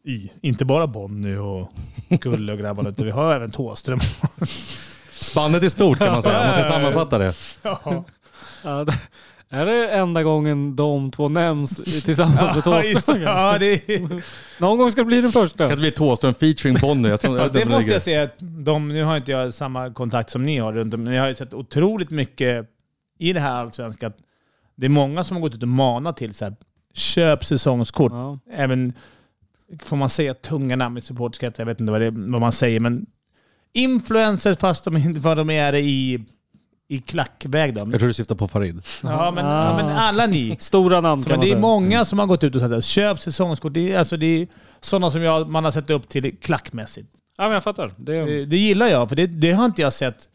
[0.04, 0.30] i.
[0.40, 1.72] Inte bara Bonny och
[2.08, 3.98] Gulle och grabbarna, utan vi har även Thåström.
[5.12, 7.34] Spannet är stort kan man säga, om man ska sammanfatta det.
[7.62, 8.04] Ja.
[8.64, 8.92] Ja, det,
[9.48, 13.22] är det enda gången de två nämns tillsammans med Thåström?
[13.22, 14.22] ja, det, är,
[14.60, 15.58] Någon gång ska det bli den första.
[15.58, 17.08] Kan det bli Thåström featuring Bonnie?
[17.08, 20.30] Jag tror, fast det måste jag säga att de, nu har inte jag samma kontakt
[20.30, 22.68] som ni har runt om, men jag har ju sett otroligt mycket
[23.22, 24.06] i det här allsvenska.
[24.06, 24.16] att
[24.74, 26.56] Det är många som har gått ut och manat till så här,
[26.94, 28.12] köp säsongskort.
[28.12, 28.38] Ja.
[28.52, 28.92] även,
[29.82, 31.62] får man säga tunga namn i supporterskretsen?
[31.62, 33.06] Jag vet inte vad, det, vad man säger, men
[33.72, 36.24] influencers fast de inte vad de är i,
[36.88, 37.74] i klackväg.
[37.74, 37.80] Då.
[37.80, 38.82] Jag tror du syftar på Farid.
[39.02, 40.56] Ja, men, ja, men alla ni.
[40.60, 42.84] Stora namn Så, kan man det är många som har gått ut och sagt att
[42.84, 43.72] köp säsongskort.
[43.74, 44.48] Det är, alltså, det är
[44.80, 47.08] sådana som jag, man har sett upp till klackmässigt.
[47.38, 47.92] Ja, men jag fattar.
[47.96, 48.26] Det är...
[48.26, 50.28] Det, det gillar jag, för det, det har inte jag sett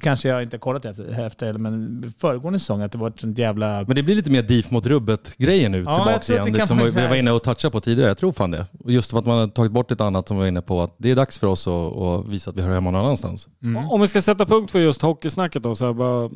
[0.00, 3.38] kanske jag inte har kollat efter, efter men föregående säsong att det var ett sånt
[3.38, 3.84] jävla...
[3.86, 6.44] Men det blir lite mer DIF mot rubbet-grejen nu Ja, att igen.
[6.44, 8.08] det Lite som vi var inne och touchade på tidigare.
[8.10, 8.66] Jag tror fan det.
[8.80, 10.82] Och just för att man har tagit bort ett annat som vi var inne på.
[10.82, 13.48] Att det är dags för oss att, att visa att vi hör hemma någon annanstans.
[13.62, 13.90] Mm.
[13.90, 16.30] Om vi ska sätta punkt för just hockeysnacket då, så här, bara,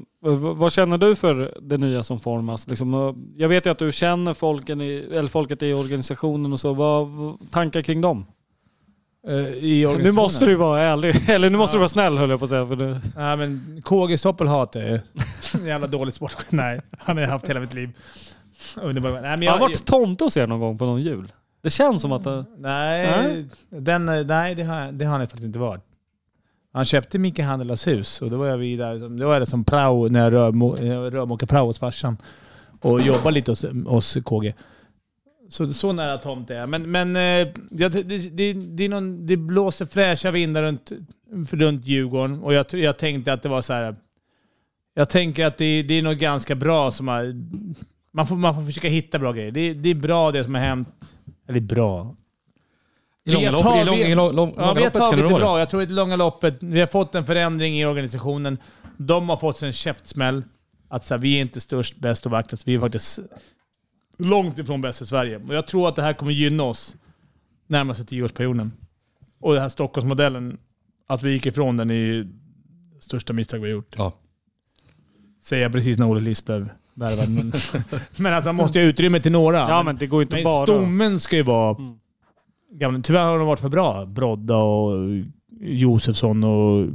[0.55, 2.69] vad, känner du för det nya som formas?
[2.69, 6.75] Liksom, jag vet ju att du känner folken i, eller folket i organisationen och så.
[6.75, 8.27] Vad, vad tankar kring dem?
[9.29, 11.79] Eh, Nu måste du vara ärlig, eller nu måste Ja.
[11.79, 12.67] du vara snäll höll jag på att säga.
[12.67, 13.01] För nu.
[13.17, 15.01] Nej men KG Stoppel hatar jag ju.
[15.67, 16.37] Jävla dålig sport.
[16.51, 17.91] Nej, han har jag haft hela mitt liv.
[18.77, 19.11] Underbar.
[19.11, 21.33] Nej, men Jag har varit tomte hos er någon gång på någon jul.
[21.63, 22.25] Det känns som att...
[22.25, 23.47] det- Nej, Nej.
[23.81, 25.83] Den, nej det, har, det har han faktiskt inte varit.
[26.73, 29.19] Han köpte Micke Handelas hus och då var jag vid där.
[29.19, 32.17] Då var jag som prao när jag rörmo, jag rörmokade prao hos farsan.
[32.81, 34.55] Och jobbade lite hos, hos KG.
[35.51, 36.69] Så, så nära tomt är jag.
[36.69, 40.93] Men, men eh, det, det, det, någon, det blåser fräscha vindar runt,
[41.51, 42.43] runt Djurgården.
[42.43, 43.97] Och jag, jag tänkte att det var så här.
[44.95, 47.35] Jag tänker att det, det är nog ganska bra som har...
[48.13, 49.51] Man får, man får försöka hitta bra grejer.
[49.51, 50.89] Det, det är bra det som har hänt.
[51.49, 52.17] Eller bra.
[53.25, 54.81] I långa Vi har lopp- tag- i lång- vi- i lång- lång- ja, långa vi
[54.81, 55.35] har loppet tagit det.
[55.35, 55.59] bra.
[55.59, 58.59] Jag tror i det långa loppet, vi har fått en förändring i organisationen.
[58.97, 60.43] De har fått sig en käftsmäll.
[60.89, 62.69] Att så här, vi är inte störst, bäst och vackrast.
[62.69, 63.19] Vi är faktiskt
[64.21, 65.37] långt ifrån bäst i Sverige.
[65.49, 66.97] Och jag tror att det här kommer gynna oss
[67.67, 68.73] närmaste tioårsperioden.
[69.41, 70.59] Och den här Stockholmsmodellen,
[71.07, 72.29] att vi gick ifrån den är ju
[73.01, 73.95] största misstag vi har gjort.
[73.99, 74.13] Ja.
[75.43, 77.31] Säger jag precis när Olle Liss blev värvad.
[77.31, 77.53] Men,
[78.17, 79.59] men att man måste ju ha utrymme till några.
[79.59, 80.67] Ja men det går inte Men bara...
[80.67, 81.77] stommen ska ju vara...
[81.77, 81.95] Mm.
[82.73, 84.07] Gamla, tyvärr har de varit för bra.
[84.07, 85.09] Brodda och
[85.61, 86.89] Josefsson och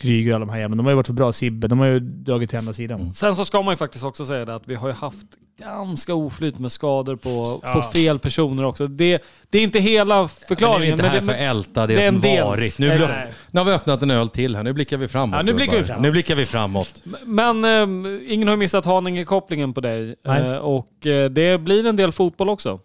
[0.00, 0.76] Kryger och alla de här jävlarna.
[0.82, 1.32] De har ju varit för bra.
[1.32, 3.12] Sibbe, de har ju dragit till andra sidan.
[3.12, 5.26] Sen så ska man ju faktiskt också säga det att vi har ju haft
[5.60, 7.72] ganska oflyt med skador på, Ja.
[7.74, 8.86] på fel personer också.
[8.86, 10.80] Det, det är inte hela förklaringen.
[10.80, 12.44] Men vi är inte här det, för att älta det, det är en som del.
[12.44, 12.78] varit.
[12.78, 14.62] Nu, blir- nu har vi öppnat en öl till här.
[14.62, 15.36] Nu blickar vi framåt.
[15.36, 16.02] Ja, nu blickar vi framåt.
[16.02, 17.02] Nu blickar vi framåt.
[17.24, 20.14] Men eh, ingen har missat Haninge-kopplingen på dig.
[20.26, 22.78] Eh, och eh, det blir en del fotboll också.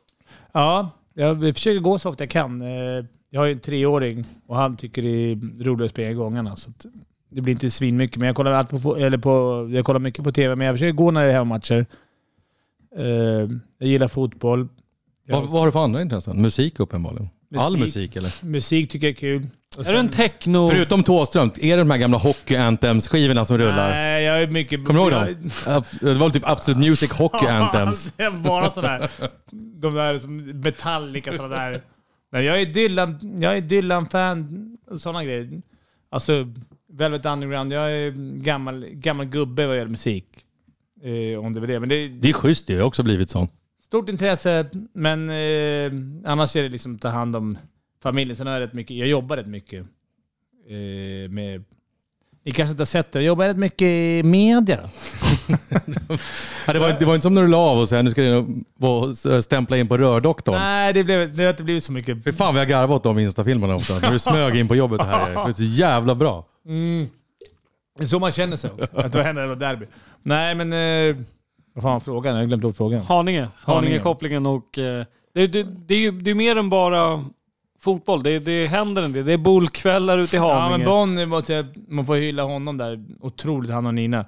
[0.54, 2.62] Ja, jag försöker gå så ofta jag kan.
[3.34, 6.56] Jag har ju en treåring och han tycker det är roligt att springa i gångarna.
[6.56, 6.86] Så att
[7.30, 8.18] det blir inte svin mycket.
[8.18, 10.92] Men jag kollar, allt på, eller på, jag kollar mycket på TV, men jag försöker
[10.94, 11.86] gå när det är hemmamatcher.
[12.98, 13.04] Eh,
[13.78, 14.68] Jag gillar fotboll.
[15.28, 16.42] Vad, vad har du för andra intressen?
[16.42, 17.30] Musik uppenbarligen.
[17.58, 17.82] All Musik.
[17.96, 18.46] musik eller?
[18.46, 19.48] Musik tycker jag är kul.
[19.78, 20.70] Och Är du en sen- techno...
[20.70, 23.90] Förutom Thåström, är det de här gamla hockey anthems skivorna som rullar?
[23.90, 24.86] Nej, jag är mycket...
[24.86, 25.26] Kommer du ihåg
[25.66, 25.90] dem?
[26.02, 28.14] Det var typ Absolute Music Hockey Anthems.
[28.44, 29.10] Bara sådär.
[29.82, 31.82] De där som Metallica sådana där.
[32.32, 35.62] Nej, jag är Dylan, jag är Dylan-fan och sådana grejer.
[36.10, 36.48] Alltså,
[36.88, 37.72] Velvet Underground.
[37.74, 40.26] Jag är gammal, gammal gubbe vad gäller musik.
[41.02, 41.80] Eh, om det var det.
[41.80, 43.48] Men det är Det är schysst det, har också blivit sån.
[43.86, 45.92] stort intresse, men eh,
[46.32, 47.58] annars är det liksom ta hand om
[48.04, 48.36] familjen.
[48.36, 49.86] Sen har jag rätt mycket, jag jobbar rätt mycket
[50.68, 51.64] eh, med...
[52.46, 54.80] Ni kanske inte har sett det, jag jobbar rätt mycket i media.
[56.68, 58.22] Ja, det, var, det var inte som när du la av och sa nu ska
[58.22, 60.56] du stämpla in på rördoktorn.
[60.56, 62.24] Nej, det, blev, det har inte blivit så mycket.
[62.24, 64.00] Fy fan vi har garvat åt de instafilmerna också.
[64.00, 65.34] När du smög in på jobbet här.
[65.34, 66.46] Det är så jävla bra.
[66.66, 67.08] Mm.
[67.98, 68.70] Det är så man känner sig.
[68.94, 69.86] Att det händer något derby.
[70.24, 70.74] Nej, men...
[70.74, 71.16] Eh,
[71.74, 72.34] vad fan var frågan?
[72.36, 73.02] Jag har glömt bort frågan.
[73.02, 73.48] Haninge.
[73.58, 74.78] Haninge-kopplingen och...
[74.78, 77.26] eh, Det, det, det är ju det är mer än bara
[77.82, 78.24] fotboll.
[78.24, 79.26] Det, det händer en del.
[79.26, 80.78] Det är bollkvällar ute i Ja, Haninge.
[80.78, 83.06] men Bonn, måste jag- man får hylla honom där.
[83.20, 84.26] Otroligt, han och Nina.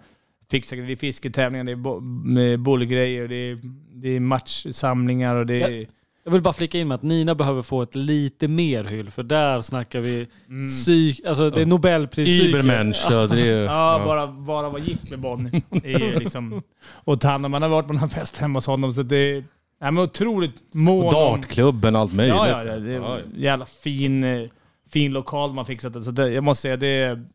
[0.51, 3.57] Fixar, det är fisketävlingar, det är bo, med bollgrejer, det är,
[3.93, 5.87] det är matchsamlingar och det är...
[6.25, 9.23] Jag vill bara flika in med att Nina behöver få ett lite mer hyll, för
[9.23, 10.67] där snackar vi Mm.
[10.69, 11.21] psyk...
[11.27, 13.05] Alltså det är Nobelpris Übermensch.
[13.09, 14.05] Ja, det är, Ja, ja.
[14.05, 16.61] bara, bara vara gift med Bonn är ju liksom...
[16.85, 19.43] Och ta hand om, man har varit på någon fest hemma hos honom, så det
[19.79, 22.35] Ja, men otroligt mån Och om- dartklubben, allt möjligt.
[22.35, 24.49] Ja, ja, ja, det är en jävla fin, eh,
[24.89, 26.05] fin lokal man fixat.
[26.05, 27.25] Så det, jag måste säga, det är...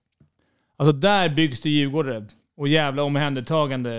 [0.76, 2.28] Alltså där byggs det Djurgården.
[2.56, 3.90] Och jävla omhändertagande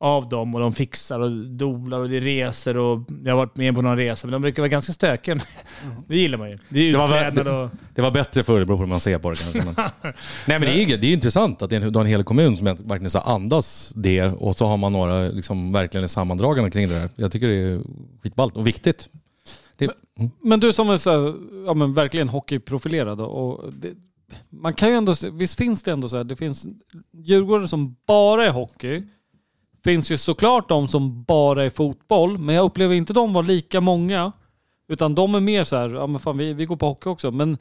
[0.00, 0.54] av dem.
[0.54, 3.04] Och de fixar och dolar och det är resor och...
[3.24, 5.40] Jag har varit med på någon resa, men de brukar vara ganska stökiga.
[6.08, 6.58] Det gillar man ju.
[6.68, 6.92] Det är
[7.30, 7.70] Det var och...
[7.94, 9.58] Det var bättre förr, det beror på hur man ser på det kanske.
[9.64, 9.74] Men...
[10.46, 12.10] Nej men det är ju det är intressant att det är en, du har en
[12.10, 16.70] hel kommun som verkligen så andas det och så har man några liksom verkligen sammandragande
[16.70, 17.10] kring det där.
[17.16, 17.80] Jag tycker det är
[18.22, 19.08] skitballt och viktigt.
[19.76, 19.84] Det,
[20.18, 20.30] mm.
[20.42, 21.34] Men du som är så här,
[21.66, 23.94] ja, men verkligen hockeyprofilerad och det,
[24.50, 26.66] man kan ju ändå, visst finns det ändå så här, det finns
[27.12, 29.02] Djurgårdare som bara är hockey.
[29.84, 33.80] Finns ju såklart de som bara är fotboll, men jag upplever inte de var lika
[33.80, 34.32] många.
[34.88, 37.30] Utan de är mer så här, ja men fan vi, vi går på hockey också.
[37.30, 37.58] Men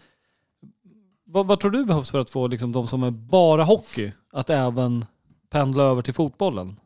[1.26, 4.50] vad, vad tror du behövs för att få liksom, de som är bara hockey att
[4.50, 5.06] även
[5.50, 6.80] pendla över till fotbollen?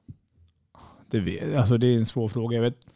[1.10, 2.56] Det, vet, alltså det är en svår fråga.
[2.56, 2.88] Jag vet,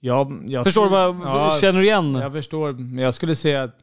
[0.00, 2.14] jag, jag Förstår du vad, Ja, känner igen?
[2.14, 3.78] Jag förstår, men jag skulle säga att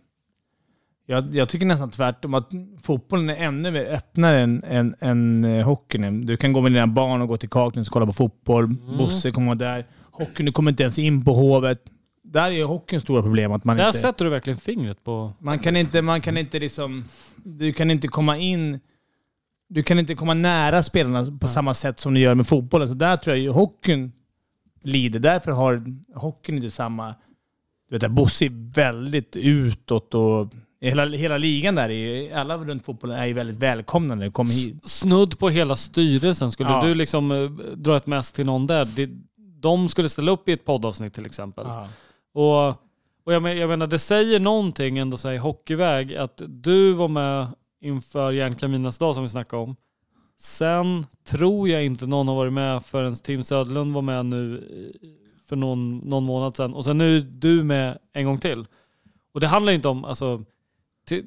[1.10, 2.52] Jag, jag tycker nästan tvärtom att
[2.82, 6.26] fotbollen är ännu mer öppnare än, än, än eh, hockeyn.
[6.26, 8.64] Du kan gå med dina barn och gå till Kaknäs och kolla på fotboll.
[8.64, 8.98] Mm.
[8.98, 9.86] Bosse kommer vara där.
[10.12, 11.84] Hockeyn, du kommer inte ens in på Hovet.
[12.24, 13.52] Där är hockeyns stora problem.
[13.52, 15.34] Att man Där inte, sätter du verkligen fingret på...
[15.40, 17.06] man kan inte, man kan inte liksom...
[17.36, 18.80] Du kan inte komma in...
[19.70, 22.88] Du kan inte komma nära spelarna på samma sätt som du gör med fotbollen.
[22.88, 24.12] Så där tror jag ju hockeyn
[24.84, 25.20] lider.
[25.20, 25.84] Därför har
[26.16, 27.16] hockeyn inte samma...
[27.90, 33.18] Du vet, Bosse är väldigt utåt och hela, hela ligan där, är, alla runt fotbollen
[33.18, 34.86] är ju väldigt välkomna när de kommer hit.
[34.90, 36.52] Snudd på hela styrelsen.
[36.52, 36.84] Skulle Ja.
[36.86, 39.10] du liksom eh, dra ett mest till någon där, det,
[39.60, 41.66] de skulle ställa upp i ett poddavsnitt till exempel.
[41.68, 41.88] Ja.
[42.34, 42.70] Och,
[43.26, 46.94] och jag, men, jag menar, det säger någonting ändå så här, i hockeyväg att du
[46.94, 47.48] var med
[47.82, 49.76] inför Järnkaminernas dag som vi snackade om.
[50.40, 55.08] Sen tror jag inte någon har varit med förrän Tim Söderlund var med nu eh,
[55.48, 56.74] för någon, någon månad sedan.
[56.74, 58.66] Och sen nu är du med en gång till.
[59.34, 60.44] Och det handlar inte om, alltså,
[61.08, 61.24] till,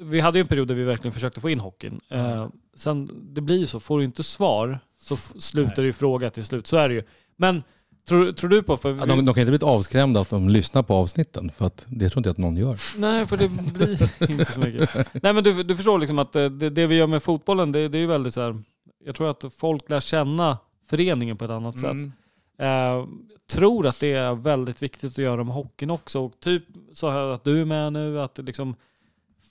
[0.00, 2.00] vi hade ju en period där vi verkligen försökte få in hockeyn.
[2.08, 6.30] Eh, sen, det blir ju så, får du inte svar så slutar det ju fråga
[6.30, 6.66] till slut.
[6.66, 7.02] Så är det ju.
[7.36, 7.62] Men
[8.08, 10.82] tror, tror du på, för Ja, de, de kan inte bli avskrämda att de lyssnar
[10.82, 12.80] på avsnitten, för att det tror inte jag att någon gör.
[12.96, 14.90] Nej, för det blir inte så mycket.
[15.22, 17.88] Nej, men du, du förstår liksom att eh, det, det vi gör med fotbollen, det,
[17.88, 18.62] det är ju väldigt så här.
[19.04, 21.90] Jag tror att folk lär känna föreningen på ett annat sätt.
[21.90, 22.12] Mm.
[22.58, 23.06] Eh,
[23.50, 26.20] tror att det är väldigt viktigt att göra med hockeyn också.
[26.20, 28.74] Och typ så här att du är med nu, att liksom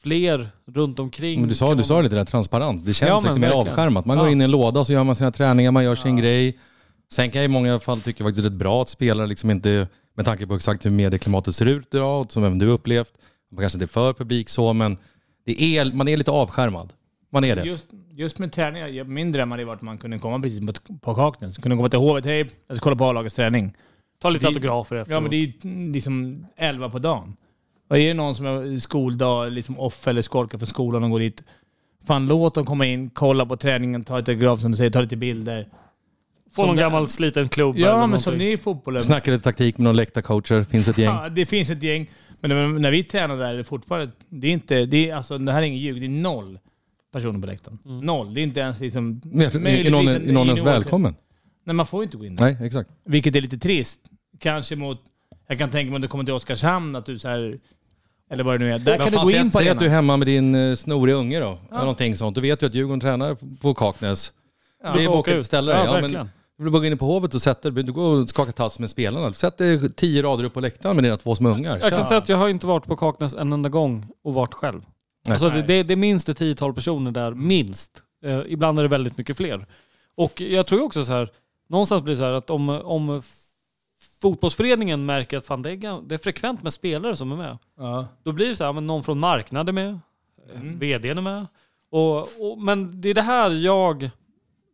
[0.04, 1.40] fler runt omkring.
[1.40, 2.84] Men du sa, du sa lite där, transparens.
[2.84, 4.06] Det känns Ja, liksom mer avskärmat.
[4.06, 4.24] Man Ja.
[4.24, 6.58] går in i en låda och så gör man sina träningar, man gör sin grej.
[7.14, 9.50] Sen kan jag i många fall tycka faktiskt det är rätt bra att spelare liksom
[9.52, 13.14] inte, med tanke på exakt hur medieklimatet ser ut idag, och som även du upplevt,
[13.52, 14.98] man kanske inte är för publik så, men
[15.46, 16.94] det är, man är lite avskärmad.
[17.32, 17.64] Man är det.
[17.64, 21.32] Just, just med träningar, min dröm hade varit att man kunde komma precis på, på.
[21.62, 23.74] Kunde komma till Hovet, hej, jag ska kolla på A-lagets träning.
[24.22, 25.14] Ta lite Det- autografer efter.
[25.14, 25.54] Ja, men det är
[25.94, 27.36] liksom 11 på dagen.
[27.92, 31.20] Och är det någon som är skoldag, liksom off eller skolkar för skolan och går
[31.20, 31.44] dit.
[32.08, 35.02] Fan, låt dem komma in, kolla på träningen, ta ett autograf som du säger, ta
[35.02, 35.68] lite bilder.
[36.56, 38.24] Få någon gammal sliten klubb eller Ja, men någonting.
[38.24, 39.04] som ni i fotbollen.
[39.04, 41.16] Snacka lite taktik med några läktarcoacher, finns ett gäng.
[41.16, 42.10] Ja, det finns ett gäng.
[42.40, 44.12] Men när- vi tränar där är det fortfarande...
[44.30, 44.86] Det är inte...
[44.86, 46.00] Det, är, alltså, det här är ingen ljug.
[46.02, 46.60] Det är noll
[47.14, 47.78] personer på läktaren.
[47.84, 48.34] Noll.
[48.34, 49.22] Det är inte ens liksom...
[49.22, 51.16] Tror- Är någon, en- är någon ens välkommen?
[51.66, 52.44] Nej, man får ju inte gå in där.
[52.46, 52.90] Nej, exakt.
[53.06, 54.00] Vilket är lite trist.
[54.40, 55.02] Kanske mot...
[55.48, 57.60] Jag kan tänka mig om du kommer till Oskarshamn, att du så här...
[58.32, 58.80] Eller vad det nu är.
[58.80, 60.76] Där Men kan du gå in på Säg att du är hemma med din eh,
[60.76, 62.36] snoriga unge då, eller någonting sånt.
[62.36, 64.34] Du vet ju att Djurgården tränar på Kaknäs.
[64.84, 65.28] Ja, det är ut.
[65.28, 65.86] ut ställa Ja.
[65.86, 68.30] Ja, men du vill bara gå in på Hovet och sätta dig, du går och
[68.30, 69.34] skakar tass med spelarna.
[69.34, 71.80] Sätt dig tio rader upp på läktaren med dina två små ungar.
[71.82, 74.54] Jag kan säga att jag har inte varit på Kaknäs en enda gång och varit
[74.54, 74.82] själv.
[75.26, 75.34] Nej.
[75.34, 77.92] Alltså det, det, det är minst ett tiotal personer där, minst.
[78.26, 79.66] Eh, ibland är det väldigt mycket fler.
[80.18, 81.30] Och jag tror också så här,
[81.70, 83.22] någonstans blir det så här att om, om
[84.22, 87.58] fotbollsföreningen märker att fan, det, är, det är frekvent med spelare som är med.
[87.78, 88.08] Ja.
[88.24, 90.00] Då blir det så här, men någon från marknad är med,
[90.56, 90.80] Mm.
[90.80, 91.48] vdn är med.
[91.92, 94.10] Och, och, men det är det här jag,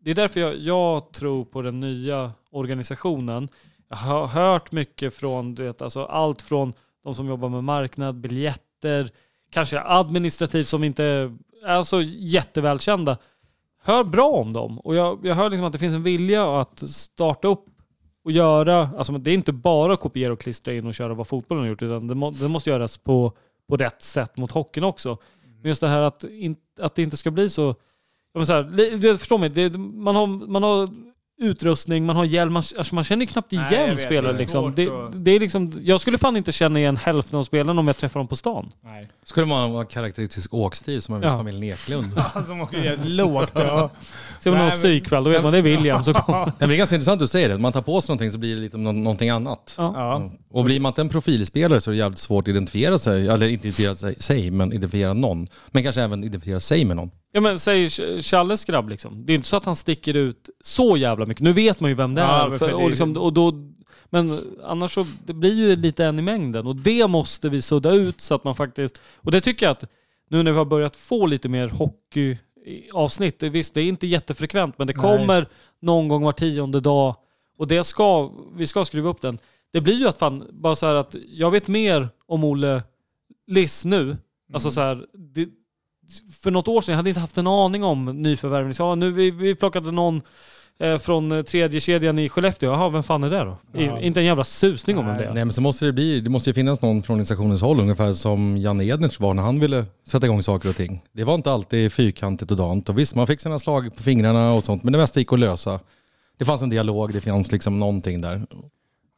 [0.02, 3.50] det är därför jag, jag tror på den nya organisationen.
[3.90, 8.16] Jag har hört mycket från, du vet, alltså allt från de som jobbar med marknad,
[8.16, 9.12] biljetter,
[9.52, 11.32] kanske administrativt som inte
[11.66, 13.18] är så jättevälkända.
[13.84, 14.80] Hör bra om dem.
[14.80, 17.66] Och jag, jag hör liksom att det finns en vilja att starta upp
[18.28, 21.28] och göra, alltså det är inte bara att kopiera och klistra in och köra vad
[21.28, 23.34] fotbollen har gjort, utan det, må, det måste göras på,
[23.70, 25.18] på rätt sätt mot hockeyn också.
[25.62, 27.76] Men just det här att, in, att det inte ska bli så, jag
[28.34, 30.90] menar så här, du förstår mig, det, man, har, man har
[31.40, 34.32] utrustning, man har hjälm, man, alltså man känner knappt Nej, igen jag vet, spelare.
[34.34, 34.76] det är liksom.
[34.76, 34.90] Det,
[35.20, 38.20] det är liksom, jag skulle fan inte känna igen hälften av spelarna om jag träffar
[38.20, 38.72] dem på stan.
[38.84, 39.08] Nej.
[39.26, 41.38] Skulle man ha karaktäristisk åkstil som en viss Ja.
[41.38, 42.12] familj Eklund.
[42.48, 43.52] Som åker jävligt lågt.
[43.56, 43.90] Ja.
[44.40, 46.04] Ser man Nej, någon men- psykkväll, då vet man det är William.
[46.04, 46.52] Så kommer.
[46.60, 47.58] Det är ganska intressant att du säger det.
[47.58, 49.74] Man tar på sig någonting så blir det lite nå- någonting annat.
[49.78, 49.94] Ja.
[49.96, 50.32] Ja.
[50.52, 53.48] Och blir man inte en profilspelare så är det jävligt svårt att identifiera sig, eller
[53.48, 55.48] inte identifiera sig, sig men identifiera någon.
[55.68, 57.12] Men kanske även identifiera sig med någon.
[57.32, 59.26] Ja men säg Ch- Challes grabb liksom.
[59.26, 61.44] Det är inte så att han sticker ut så jävla mycket.
[61.44, 62.50] Nu vet man ju vem det Ja, är.
[62.50, 63.54] För, för det- och liksom, och då,
[64.06, 66.68] men annars så det blir ju lite en i mängden.
[66.68, 69.02] Och det måste vi sudda ut så att man faktiskt...
[69.16, 69.84] Och det tycker jag att
[70.30, 73.40] nu när vi har börjat få lite mer hockey i avsnitt.
[73.40, 75.02] det- Visst, det är inte jättefrekvent men det Nej.
[75.02, 75.48] kommer
[75.82, 77.16] någon gång var tionde dag.
[77.58, 79.40] Och det ska, vi ska skruva upp den.
[79.74, 82.84] Det blir ju att fan, bara så här att jag vet mer om Olle
[83.48, 84.18] Liss nu.
[84.54, 85.48] Alltså så här, det,
[86.42, 88.74] för något år sedan, jag hade inte haft en aning om nyförvärven.
[88.74, 90.22] Så, ja, nu vi, vi plockade någon
[90.80, 92.72] eh, från eh, tredje kedjan i Skellefteå.
[92.72, 93.58] Jaha, vem fan är det då?
[93.72, 94.00] Ja.
[94.00, 95.34] I, inte en jävla susning om vem det är.
[95.34, 98.14] Nej men så måste det bli, det måste ju finnas någon från organisationens håll ungefär
[98.14, 101.04] som Janne Ednertz var när han ville sätta igång saker och ting.
[101.12, 104.54] Det var inte alltid fyrkantigt och dant och visst man fick sina slag på fingrarna
[104.54, 105.80] och sånt men det mesta gick att lösa.
[106.38, 108.46] Det fanns en dialog, det fanns liksom någonting där.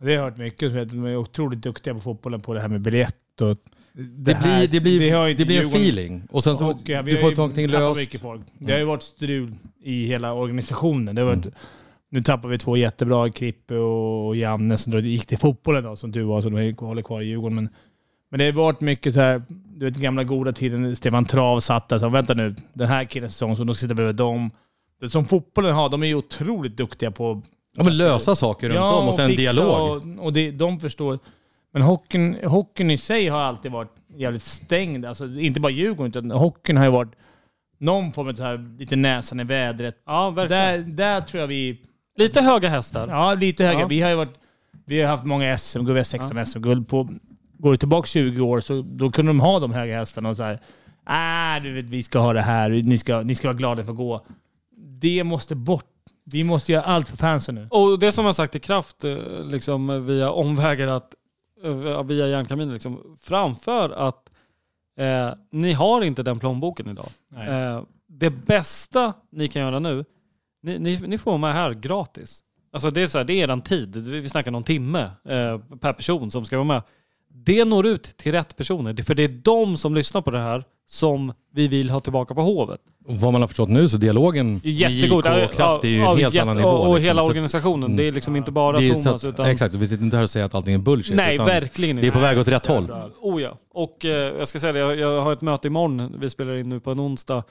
[0.01, 0.71] Det har hört mycket.
[0.71, 3.57] vet jag, De är otroligt duktiga på fotbollen på det här med biljett och
[3.93, 6.23] Det, här- blir, det, blir, det det, blir en feeling.
[6.31, 8.11] Och sen så, Och, ja, du får någonting löst.
[8.57, 11.15] Det har ju varit strul i hela organisationen.
[11.15, 11.53] Det har varit, Mm.
[12.11, 16.23] Nu tappar vi två jättebra, Krippe och Janne som gick till fotbollen då, som tur
[16.23, 17.55] var, så de håller kvar i Djurgården.
[17.55, 17.69] Men,
[18.29, 21.89] men det har varit mycket så här, du vet gamla goda tiden, Stefan Trav satt
[21.89, 24.51] där så vänta nu, den här killens säsong, så de ska sitta bredvid dem.
[25.01, 27.41] Det som fotbollen har, de är ju otroligt duktiga på
[27.77, 29.97] Ja, men lösa saker runt om och sen fixa dialog.
[29.97, 31.19] Och, och det, de förstår.
[31.71, 35.05] Men hockeyn, hockeyn i sig har alltid varit jävligt stängd.
[35.05, 37.15] Alltså, inte bara Djurgården, utan hockeyn har ju varit
[37.77, 39.95] någon form av så här, lite näsan i vädret.
[40.05, 40.33] Ja.
[40.49, 41.81] Där, där tror jag vi...
[42.17, 43.07] Lite höga hästar.
[43.07, 43.79] Ja, lite höga.
[43.79, 43.87] Ja.
[43.87, 44.35] Vi har ju varit...
[44.85, 46.87] Vi har haft många SM-guld, vi har 16 SM-guld.
[46.87, 47.09] På,
[47.57, 50.43] går du tillbaka 20 år så då kunde de ha de höga hästarna och så
[50.43, 50.59] här.
[51.03, 52.69] Ah, du vet, vi ska ha det här.
[52.69, 54.25] Ni ska, ni ska vara glada för att gå.
[54.75, 55.85] Det måste bort.
[56.25, 57.67] Vi måste göra allt för fansen nu.
[57.69, 61.15] Och det som jag sagt i kraft, eh, liksom via omvägar, att,
[62.05, 64.31] via järnkaminen, liksom, framför att
[64.97, 67.07] eh, ni har inte den plånboken idag.
[67.47, 70.05] Eh, det bästa ni kan göra nu,
[70.61, 72.43] ni, ni, ni får vara med här gratis.
[72.71, 73.95] Alltså det är, så här, det är eran tid.
[73.95, 76.81] Vi vi snackar någon timme eh, per person som ska vara med.
[77.45, 79.03] Det når ut till rätt personer.
[79.03, 82.41] För det är de som lyssnar på det här som vi vill ha tillbaka på
[82.41, 82.79] Hovet.
[83.07, 85.25] Och vad man har förstått nu så dialogen med Jättegod.
[85.25, 86.69] JK och Kraft är ju en helt annan nivå.
[86.69, 87.07] Och, liksom.
[87.07, 87.95] hela att- organisationen.
[87.95, 89.45] Det är liksom inte bara det Thomas att, utan...
[89.45, 91.15] Exakt, vi sitter inte här och säger att allting är bullshit.
[91.15, 92.15] Nej, verkligen Det är inte.
[92.15, 92.91] på väg åt rätt håll.
[93.21, 93.57] Oh ja.
[93.73, 96.15] Och eh, jag ska säga det, jag, jag har ett möte imorgon.
[96.19, 97.43] Vi spelar in nu på en onsdag.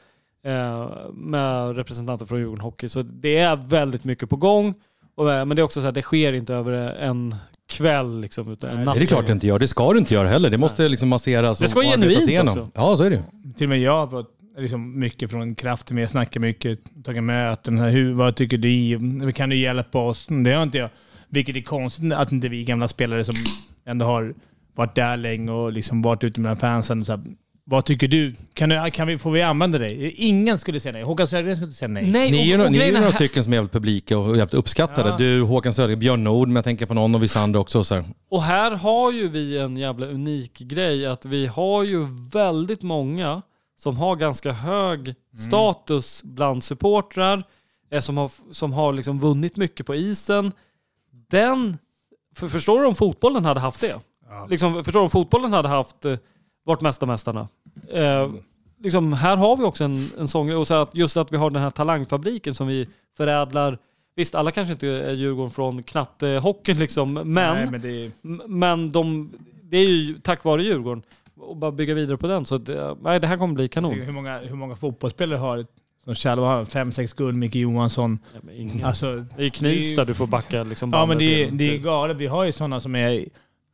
[0.44, 2.88] Eh, med representanter från Djurgården Hockey.
[2.88, 4.74] Så det är väldigt mycket på gång.
[5.16, 7.34] Och, eh, men det är också så här, det sker inte över en
[7.68, 8.52] kväll liksom.
[8.52, 9.58] Utan Nej, det är klart det inte gör.
[9.58, 10.50] Det ska du inte göra heller.
[10.50, 12.58] Det måste liksom masseras Det ska och vara genuint igenom.
[12.58, 12.70] också.
[12.74, 13.22] Ja, så är det.
[13.56, 16.02] Till och med jag har fått liksom mycket från kraften med.
[16.02, 17.78] Jag snackar mycket, tagit möten.
[17.78, 19.32] Hur, vad tycker du?
[19.32, 20.26] Kan du hjälpa oss?
[20.44, 20.90] Det har inte jag.
[21.28, 23.34] Vilket är konstigt att inte vi gamla spelare som
[23.86, 24.34] ändå har
[24.74, 27.04] varit där länge och liksom varit ute med fansen.
[27.04, 27.22] Så här,
[27.70, 28.34] vad tycker du?
[28.54, 30.12] Kan, du, kan vi, får vi använda dig?
[30.16, 31.02] Ingen skulle säga nej.
[31.02, 32.10] Håkan Södergren skulle inte säga nej.
[32.10, 34.18] Nej, Ni är ju och, och ni är några här- stycken som är jävligt publika
[34.18, 35.08] och jävligt uppskattade.
[35.08, 35.16] Ja.
[35.16, 37.84] Du, Håkan Södergren, Björn Nord, men jag tänker på någon och vissa andra också.
[37.84, 38.04] Så här.
[38.30, 43.42] Och här har ju vi en jävla unik grej att vi har ju väldigt många
[43.76, 45.14] som har ganska hög
[45.48, 47.42] status bland supportrar,
[47.92, 50.52] eh, som har, som har liksom vunnit mycket på isen.
[51.30, 51.78] Den,
[52.36, 53.94] för, förstår du om fotbollen hade haft det?
[54.48, 56.16] Liksom, förstår du om fotbollen hade haft eh,
[56.64, 57.48] vart mesta mästarna?
[57.92, 58.30] Eh,
[58.82, 60.56] liksom, här har vi också en, en sån grej.
[60.56, 63.78] Och så att just att vi har den här talangfabriken som vi förädlar.
[64.16, 68.10] Visst, alla kanske inte är Djurgården från knattehockeyn liksom, men, Nej, men det
[68.48, 69.32] Men de,
[69.62, 71.02] det är ju tack vare Djurgården.
[71.40, 72.46] Och bara bygga vidare på den.
[72.46, 74.00] Så att, eh, nej, det här kommer bli kanon.
[74.00, 75.66] hur, många, hur många fotbollsspelare har
[76.04, 76.64] som Kjell har?
[76.64, 77.36] Fem, sex guld.
[77.36, 78.18] Micke Johansson.
[78.52, 78.84] Ingen.
[78.84, 80.90] Alltså, det är Knivsta du får backa liksom.
[80.92, 82.16] Ja, men det är, det är galet.
[82.16, 83.28] Vi har ju sådana som är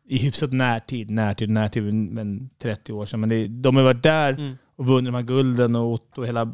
[0.09, 3.21] i hyfsat närtid, närtid, närtid, men 30 år sedan.
[3.21, 4.55] Men det, de har varit där Mm.
[4.77, 6.45] och vunnit de här gulden och Otto och hela...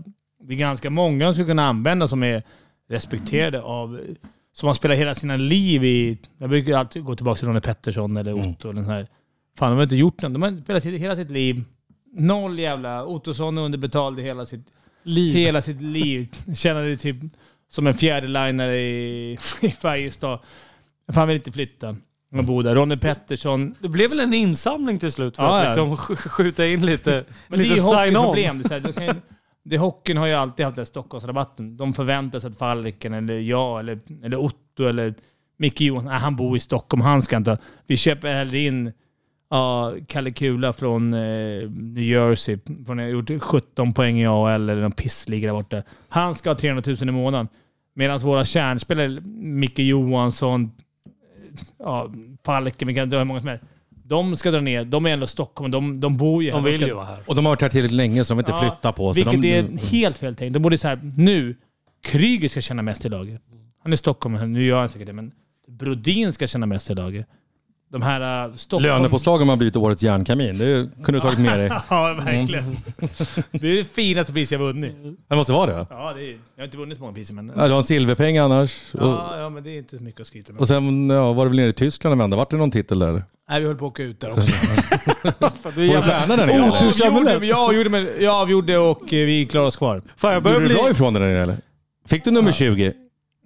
[0.43, 2.43] Det är ganska många som skulle kunna använda som är
[2.89, 4.01] respekterade av...
[4.53, 6.19] Som har spelat hela sina liv i...
[6.39, 8.51] Jag brukar alltid gå tillbaka till Ronny Pettersson eller Mm.
[8.51, 8.71] Otto.
[8.71, 9.07] Eller den här.
[9.59, 10.33] Fan, de har inte gjort något.
[10.33, 11.65] De har spelat sitt- hela sitt liv.
[12.13, 13.05] Noll jävla...
[13.07, 14.67] Ottosson är underbetald i hela sitt
[15.03, 15.35] Liv.
[15.35, 16.29] hela sitt liv.
[16.57, 17.17] Känner typ
[17.71, 19.33] som en fjärdelinare i,
[19.63, 20.39] i Färjestad.
[21.13, 21.97] Fan vill inte flytta.
[22.33, 22.75] Man bor där.
[22.75, 23.75] Ronny Pettersson.
[23.81, 27.25] Det blev väl en insamling till slut för Ja, att liksom sk- skjuta in lite,
[27.49, 28.35] Men det är lite sign-on.
[28.37, 29.13] Det är kan ju-
[29.65, 31.77] det, hockeyn har ju alltid haft den Stockholmsrabatten.
[31.77, 35.15] De förväntar sig att Falken eller jag eller, eller Otto eller
[35.59, 37.59] Micke Johansson, nej, han bor i Stockholm, han ska inte.
[37.87, 38.93] Vi köper hellre in
[39.51, 42.59] ja, Kalle Kula från eh, New Jersey.
[42.87, 45.83] Från, har gjort 17 poäng i AHL eller någon pissliga där borta.
[46.09, 47.49] Han ska ha 300 000 i månaden.
[47.95, 50.71] Medan våra kärnspelare, Micke Johansson,
[51.79, 52.13] ja,
[52.45, 53.65] Falken, vi kan dra hur många som helst.
[53.89, 54.85] De ska dra ner.
[54.85, 55.71] De är ändå Stockholm.
[55.71, 56.57] De, de bor ju här.
[56.57, 57.19] De vill ju vara här.
[57.27, 59.25] Och de har varit här tillräckligt länge så de vill inte Ja, flytta på sig.
[59.25, 60.53] Vilket de, är helt fel tänkt.
[60.53, 61.57] De borde så här, nu,
[62.03, 63.43] Kryger ska känna mest i laget.
[63.83, 65.33] Han är stockholmare, nu gör han säkert det, men
[65.69, 67.27] Brodin ska känna mest i laget.
[67.93, 68.85] De här uh, Stockholm...
[68.85, 70.59] Lönepåslagen har blivit årets järnkamin.
[70.59, 71.71] Det kunde du tagit med dig.
[71.91, 72.77] ja, verkligen.
[73.51, 74.93] Det är det finaste priset jag vunnit.
[75.29, 75.87] Det måste vara det.
[75.91, 77.53] Ja, det är, jag har inte vunnit så många priser, men...
[77.57, 78.95] Ja, du har en silverpeng annars.
[78.95, 80.61] Och, Ja, ja, men det är inte så mycket att skryta med.
[80.61, 82.37] och sen ja, var det väl nere i Tyskland och vända.
[82.37, 83.25] Vart det någon titel där?
[83.51, 84.43] Nej, vi höll på att åka ut där också.
[85.23, 86.57] Du Var du jävla- stjärna där nere?
[86.57, 90.03] Ja, gjorde, jag, gjorde, men jag avgjorde och eh, vi klarade oss kvar.
[90.17, 90.75] Fan, jag börjar du bli...
[90.75, 91.57] bra ifrån dig där nere eller?
[92.09, 92.93] Fick du nummer 20?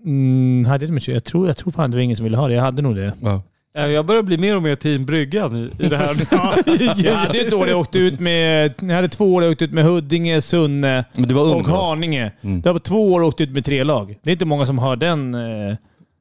[0.05, 2.49] Mm, hade det med, jag, tror, jag tror fan det var ingen som ville ha
[2.49, 2.55] det.
[2.55, 3.13] Jag hade nog det.
[3.23, 3.43] Ja.
[3.77, 6.17] Ja, Jag börjar bli mer och mer team Bryggan i, i det här.
[7.07, 8.75] Jag hade ett år jag åkte ut med...
[8.81, 11.05] Jag hade två år jag åkte ut med Huddinge, Sunne
[11.37, 11.67] och?
[11.69, 12.33] Haninge.
[12.41, 12.61] Mm.
[12.63, 14.19] Det var två år jag åkte ut med tre lag.
[14.23, 15.35] Det är inte många som har den...
[15.35, 15.77] Eh,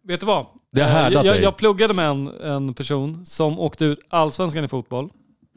[0.08, 0.46] Vet du vad?
[0.72, 1.42] Det har Eh, jag, dig.
[1.42, 5.10] jag pluggade med en, en person som åkte ut allsvenskan i fotboll.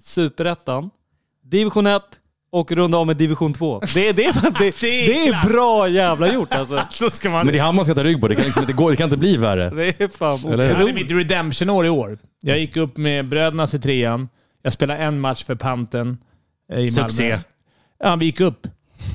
[0.02, 0.90] Superettan,
[1.44, 2.02] Division 1
[2.52, 3.81] och runda av med Division 2.
[3.94, 6.82] Det, är- det, är- det, Det är det är bra jävla gjort alltså.
[7.01, 7.47] Då ska man...
[7.47, 8.28] Men det är han man ska ta rygg på.
[8.28, 9.70] Det kan, liksom inte gå, det kan inte bli värre.
[9.74, 10.64] Det är fan Eller?
[10.73, 10.94] Hade otroligt.
[10.94, 12.18] mitt redemption-år i år.
[12.43, 14.28] Jag gick upp med bröderna i trean.
[14.62, 16.18] Jag spelade en match för Panten
[16.73, 17.09] eh, i Malmö.
[17.09, 17.39] Succé.
[17.98, 18.66] Ja, vi gick upp.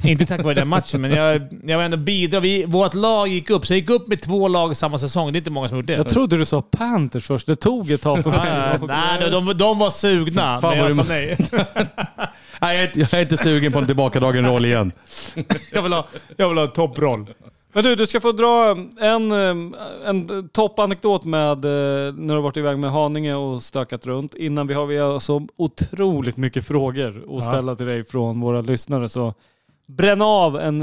[0.03, 2.39] Inte tack vare den matchen, men jag, jag var ändå bidra.
[2.39, 5.31] Vi, vårt lag gick upp, så jag gick upp med två lag samma säsong.
[5.31, 5.93] Det är inte många som gjort det.
[5.93, 7.47] Jag trodde du sa Panthers först.
[7.47, 8.79] Det tog ett tag för Ja, mig.
[9.19, 11.37] nej, de, de var sugna, Fan, men jag sa nej.
[12.61, 14.91] Nej, jag är, inte- jag är inte sugen på en tillbakadragen roll igen.
[15.71, 16.07] Jag vill ha,
[16.37, 17.25] jag vill ha topproll.
[17.73, 22.41] Men du, du ska få dra en, eh, en toppanekdot med eh, när du har
[22.41, 24.35] varit iväg med Haninge och stökat runt.
[24.35, 29.09] Innan vi har, vi så otroligt mycket frågor att ställa till dig från våra lyssnare.
[29.09, 29.33] Så
[29.97, 30.77] bränn av en,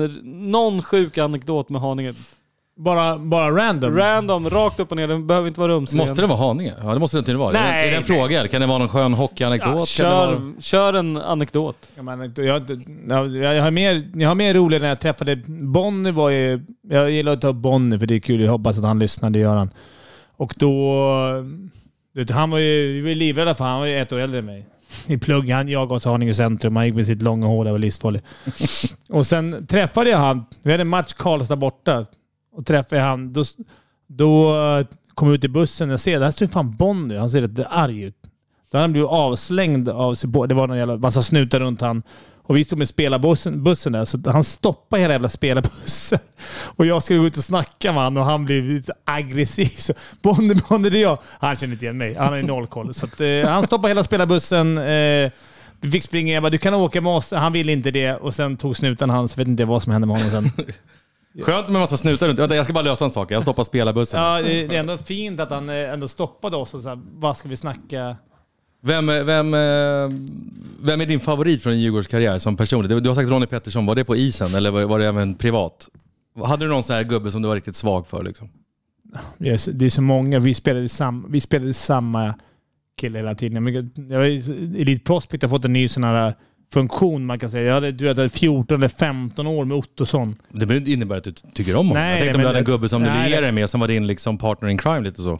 [0.51, 2.15] någon sjuk anekdot med Haninge.
[2.77, 3.97] Bara, bara random.
[3.97, 5.09] Random, rakt upp och ner.
[5.09, 5.99] Den behöver inte vara rumsren.
[5.99, 6.73] Måste det vara Haninge?
[6.83, 7.53] Ja, det måste det inte vara.
[7.53, 8.39] Nej, är det en det- fråga?
[8.39, 8.49] eller?
[8.49, 9.99] Kan det vara någon skön hockeyanekdot?
[9.99, 11.89] Ja, det vara- kör, kör en anekdot.
[11.97, 12.47] Ja, men, jag,
[13.09, 16.11] jag, jag, har mer, jag har mer roligt när jag träffade Bonnie.
[16.11, 16.61] Var ju,
[16.91, 18.41] jag gillar att ta upp Bonnie för det är kul.
[18.41, 19.71] Jag hoppas att han lyssnar, det gör han.
[20.37, 21.03] Och då...
[22.15, 24.39] vet, Han var ju, vi var ju livrädda för han var ju ett år äldre
[24.39, 24.67] än mig.
[25.07, 25.51] I plugg.
[25.51, 26.77] Han jagade oss Haninge centrum.
[26.77, 27.65] Han gick med sitt långa hår.
[27.65, 28.27] Det var livsfarligt.
[29.09, 30.45] och sen träffade jag han.
[30.63, 32.07] Vi hade en match Karlstad borta.
[32.53, 33.33] Och träffade jag han.
[33.33, 33.45] Då,
[34.07, 35.91] då eh, kom jag ut i bussen.
[35.91, 37.17] Jag ser, där står fan Bonnie.
[37.17, 38.17] Han ser lite arg ut.
[38.71, 40.49] Då hade han blivit avslängd av support.
[40.49, 42.03] Det var någon jävla massa snutar runt han.
[42.49, 46.19] Och vi stod med spelarbussen bussen där, så han stoppade hela jävla spelarbussen.
[46.77, 49.75] Och jag skulle gå ut och snacka med honom och han blev lite aggressiv.
[49.79, 49.93] Så,
[50.23, 51.19] Bonde, Bonde, det är jag.
[51.25, 52.15] Han känner inte igen mig.
[52.15, 52.95] Han har noll koll.
[52.95, 54.79] Så att, eh, han stoppade hela spelarbussen.
[54.79, 55.31] Eh,
[55.81, 56.35] vi fick springa.
[56.35, 57.33] Jag bara, du kan åka med oss.
[57.33, 58.15] Han ville inte det.
[58.15, 59.39] Och sen tog snuten hans.
[59.39, 60.65] Vet inte vad som hände med honom sen.
[61.45, 62.39] Skönt med massa snutar runt.
[62.39, 63.31] Jag ska bara lösa en sak.
[63.31, 64.21] Jag stoppar spelarbussen.
[64.21, 67.49] Ja, det är ändå fint att han eh, ändå stoppade oss och sa, vad ska
[67.49, 68.17] vi snacka?
[68.83, 70.19] Vem, är- vem, eh,
[70.83, 72.91] vem är din favorit från din Djurgårdskarriär som personlig?
[72.91, 73.87] Du du har sagt Ronny Pettersson.
[73.87, 75.89] Var det på isen eller var det även privat?
[76.45, 78.23] Hade du någon sån här gubbe som du var riktigt svag för?
[78.23, 78.49] Liksom?
[79.39, 80.39] Det är så, det är så många.
[80.39, 82.35] Vi spelade, sam, vi spelade samma
[83.01, 83.67] kille hela tiden.
[84.11, 84.25] Jag var-
[84.81, 86.35] Elite Prospect har fått en ny sån här
[86.73, 87.65] funktion man kan säga.
[87.65, 90.37] Jag hade, du hade 14 eller 15 år med Ottosson.
[90.53, 92.03] Det innebära att du tycker om honom.
[92.03, 93.81] Nej, jag tänkte om du hade en gubbe som du nej, lierade det- med som
[93.81, 95.39] var din liksom partner in crime lite så.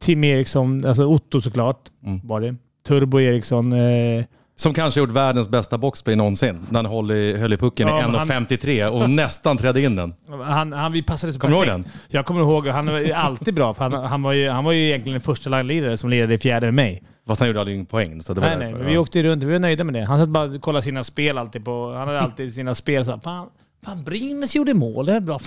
[0.00, 2.20] Tim Eriksson, alltså Otto såklart Mm.
[2.28, 2.56] var det.
[2.88, 3.72] Turbo Eriksson.
[3.72, 4.24] Eh,
[4.56, 6.66] Som kanske gjort världens bästa boxplay någonsin.
[6.70, 9.82] När han höll i, höll i pucken Ja, i men han- 1.53 och nästan trädde
[9.82, 10.14] in den.
[10.44, 11.84] han, han, vi passade så Kommer du ihåg perfekt.
[11.92, 12.00] den?
[12.08, 12.66] Jag kommer ihåg.
[12.68, 13.74] Han var alltid bra.
[13.74, 16.38] För han, han, var ju, han var ju egentligen den första line-lirare som lirade i
[16.38, 17.02] fjärde med mig.
[17.26, 18.22] Fast han gjorde aldrig en poäng.
[18.22, 18.72] Så det var nej, nej.
[18.72, 19.00] därför, vi ja.
[19.00, 19.42] åkte runt.
[19.44, 20.04] Vi var nöjda med det.
[20.04, 21.92] Han satt bara och kollade sina spel alltid på...
[21.94, 23.46] Han hade alltid sina spel så här, fan,
[23.84, 25.06] fan Brynäs gjorde mål.
[25.06, 25.40] Det är bra.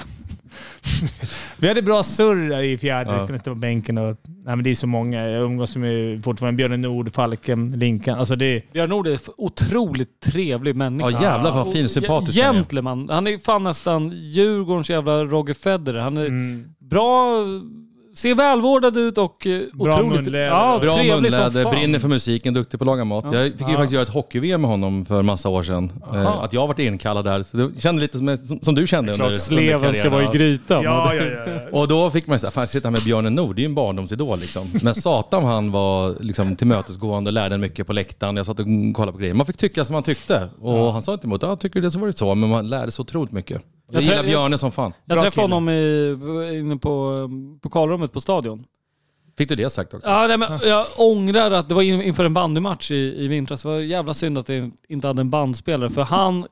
[1.57, 3.11] Vi hade bra surr i fjärde.
[3.11, 3.21] Ja.
[3.21, 4.17] Vi kunde stå på bänken och...
[4.45, 5.29] Nej, men det är så många.
[5.29, 8.19] Jag umgås med fortfarande Björn Nord, Falken, Linkan.
[8.19, 8.71] Alltså det.
[8.73, 11.09] Björn Nord är en otroligt trevlig människa.
[11.09, 12.53] Ja jävlar vad fin Och sympatisk han är.
[12.53, 13.09] Gentleman.
[13.09, 15.99] Han är fan nästan Djurgårdens jävla Roger Federer.
[15.99, 16.65] Han är Mm.
[16.79, 17.35] bra,
[18.15, 20.45] ser välvårdad ut och eh, Bra otroligt munläder.
[20.47, 21.75] ja, Bra trevlig som munläder, fan.
[21.75, 23.25] brinner för musiken, duktig på att laga mat.
[23.31, 23.35] Ja.
[23.39, 23.73] Jag fick ju Ja.
[23.73, 25.91] faktiskt göra ett hockey-VM med honom för massa år sedan.
[26.13, 26.41] Eh, Aha.
[26.43, 27.43] att jag varit inkallad där.
[27.43, 30.11] Så det kände lite som, som, som du kände under, Klart under sleven ska karriären.
[30.11, 30.83] vara i grytan.
[30.83, 31.51] Ja, ja, ja.
[31.53, 31.59] ja.
[31.79, 33.75] Och då fick man ju säga, fan sitta med Björnen Nord, det är ju en
[33.75, 34.67] barndomsidol liksom.
[34.83, 38.37] Men satan han var liksom tillmötesgående och lärde mycket på läktaren.
[38.37, 39.33] Jag satt och kollade på grejer.
[39.33, 40.49] Man fick tycka som man tyckte.
[40.61, 42.35] Och han sa inte emot, ja tycker du det så var det så.
[42.35, 43.61] Men man lärde så otroligt mycket.
[43.91, 44.93] Jag Jag gillar Björne som fan.
[45.05, 45.55] Jag Bra träffade kille.
[45.55, 47.29] honom i, inne på
[47.61, 48.65] pokalrummet på stadion.
[49.37, 50.09] Fick du det sagt också?
[50.09, 53.61] Ja, nej, men jag ångrar att det var in- inför en bandymatch i, i vintras.
[53.63, 55.89] Det var jävla synd att det inte hade en bandspelare.
[55.89, 56.45] För han,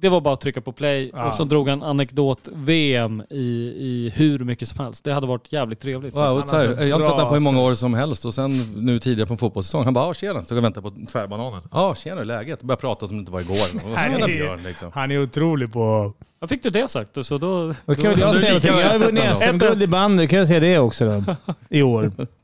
[0.00, 1.28] det var bara att trycka på play Ja.
[1.28, 3.42] och så drog han anekdot-VM i,
[3.78, 5.04] i hur mycket som helst.
[5.04, 6.14] Det hade varit jävligt trevligt.
[6.14, 8.24] Wow, Han så här, jag har inte sett honom på hur många år som helst
[8.24, 9.84] och sen nu tidigare på en fotbollssäsong.
[9.84, 11.62] Han bara, ja tjena, stod och väntade på tvärbananen.
[11.72, 12.62] Ja tjena, hur är läget?
[12.62, 13.54] Började prata som det inte var igår.
[13.74, 14.90] Och Nej, tjena Björn liksom.
[14.94, 16.12] Han är otrolig på...
[16.40, 17.74] Jag fick du det sagt så då...
[17.86, 18.70] Då kan väl jag då säga någonting.
[18.70, 20.26] Jag har vunnit SM-guld i bandy.
[20.28, 21.34] Kan jag säga det också då?
[21.68, 22.10] I år.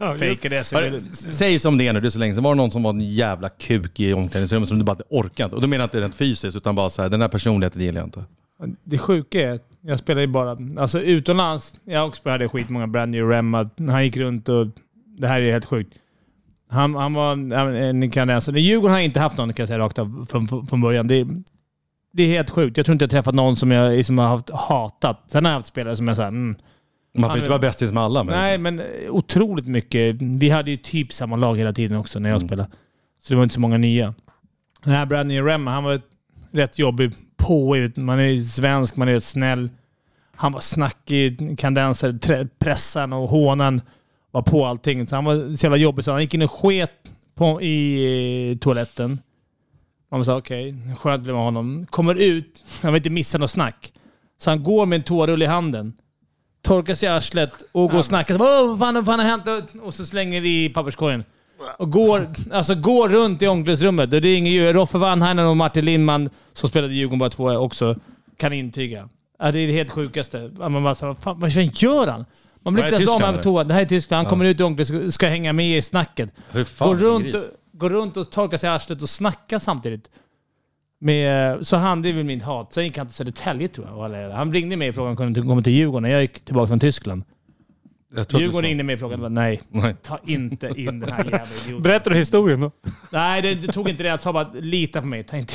[0.00, 0.94] SM-guld.
[0.94, 2.44] s- Säg som det är nu, det är så länge sedan.
[2.44, 5.54] Var det någon som var en jävla kuk i omklädningsrummet som du bara inte orkade?
[5.56, 8.00] Och då menar jag inte rent fysiskt utan bara så här, den här personligheten gillar
[8.00, 8.24] jag inte.
[8.84, 10.58] Det sjuka är att jag spelar ju bara...
[10.80, 13.70] Alltså utomlands, jag också hade skitmånga Brandy och Remma.
[13.78, 14.66] Han gick runt och...
[15.18, 15.94] Det här är helt sjukt.
[16.70, 17.32] Han, han var
[17.82, 18.60] en kanadensare.
[18.60, 21.08] Djurgården har inte haft någon kan jag säga rakt av från, från början.
[21.08, 21.26] Det,
[22.12, 22.76] det är helt sjukt.
[22.76, 25.24] Jag tror inte jag träffat någon som jag liksom har haft hatat.
[25.28, 26.28] Sen har jag haft spelare som jag såhär...
[26.28, 26.56] Mm,
[27.14, 28.24] Man behöver inte vara bästis med alla.
[28.24, 30.16] Men Nej, men otroligt mycket.
[30.20, 32.48] Vi hade ju typ samma lag hela tiden också när jag Mm.
[32.48, 32.70] spelade.
[33.22, 34.14] Så det var inte så många nya.
[34.84, 36.00] Den här Brandon Remma, han var
[36.50, 37.76] rätt jobbig på.
[37.96, 39.70] Man är svensk, man är rätt snäll.
[40.36, 43.80] Han var snackig, kandenser, trä- pressan och hånan
[44.30, 45.06] var på allting.
[45.06, 46.90] Så han var så jävla jobbig så han gick in och sket
[47.34, 49.18] på, i eh, toaletten.
[50.10, 51.86] Man sa okej, skönt blev med honom.
[51.90, 53.92] Kommer ut, han vill inte missa något snack.
[54.38, 55.92] Så han går med en toarulle i handen.
[56.64, 58.38] Torkar sig i arslet och går och snackar.
[58.38, 59.44] Vad fan, vad fan har hänt?
[59.82, 61.24] Och så slänger vi i papperskorgen.
[61.78, 64.10] Och går, alltså går runt i omklädningsrummet.
[64.10, 67.96] Det är ingen Roffe Vanhainen och Martin Lindman, som spelade i Djurgården bara två också,
[68.36, 69.08] kan intyga.
[69.38, 70.50] Det är det helt sjukaste.
[70.58, 72.24] Man bara så, fan, vad fan gör han?
[72.62, 73.64] Man blir inte ens av med toa.
[73.64, 74.16] Det här är Tyskland.
[74.18, 74.30] Han Ja.
[74.30, 76.30] kommer ut i omklädningsrummet ska hänga med i snacket.
[76.50, 77.34] Hur fan, Går runt,
[77.72, 80.10] går runt och torkar sig i arslet och snackar samtidigt.
[81.04, 82.72] Med, så han, det är väl min hat.
[82.72, 84.30] Sen gick han till Södertälje tror jag.
[84.30, 86.68] Han ringde mig och frågade om han kunde komma till Djurgården när jag gick tillbaka
[86.68, 87.24] från Tyskland.
[88.30, 89.94] Djurgården ringde mig och frågade nej, Nej.
[90.02, 91.82] ta inte in den här jävla idioten.
[91.82, 92.70] Berättar du historien då?
[93.10, 94.08] Nej, det, det tog inte det.
[94.08, 95.24] Jag sa bara lita på mig.
[95.24, 95.52] Ta inte.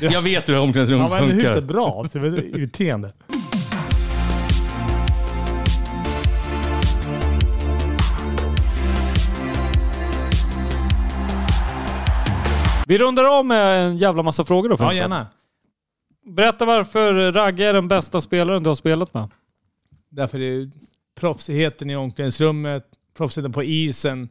[0.00, 1.60] Jag vet hur Han omklädningsrummet var hyfsat funkar.
[1.60, 2.06] bra.
[2.12, 3.12] Så det var irriterande.
[12.88, 15.26] Vi rundar av med en jävla massa frågor då Ja, gärna.
[16.26, 19.28] Berätta varför Ragge är den bästa spelaren du har spelat med.
[20.08, 20.70] Därför är det
[21.14, 22.84] proffsigheten i omklädningsrummet,
[23.16, 24.28] proffsigheten på isen,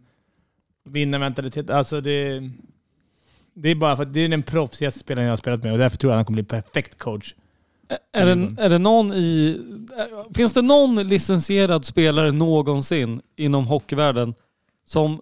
[0.86, 1.70] vinnarmentalitet.
[1.70, 2.50] Alltså det,
[3.54, 5.78] det är bara för att det är den proffsigaste spelaren jag har spelat med och
[5.78, 7.34] därför tror jag att han kommer bli perfekt coach.
[8.14, 9.60] Är det, är det någon i...
[10.00, 14.34] äh, Finns det någon licensierad spelare någonsin inom hockeyvärlden
[14.86, 15.22] som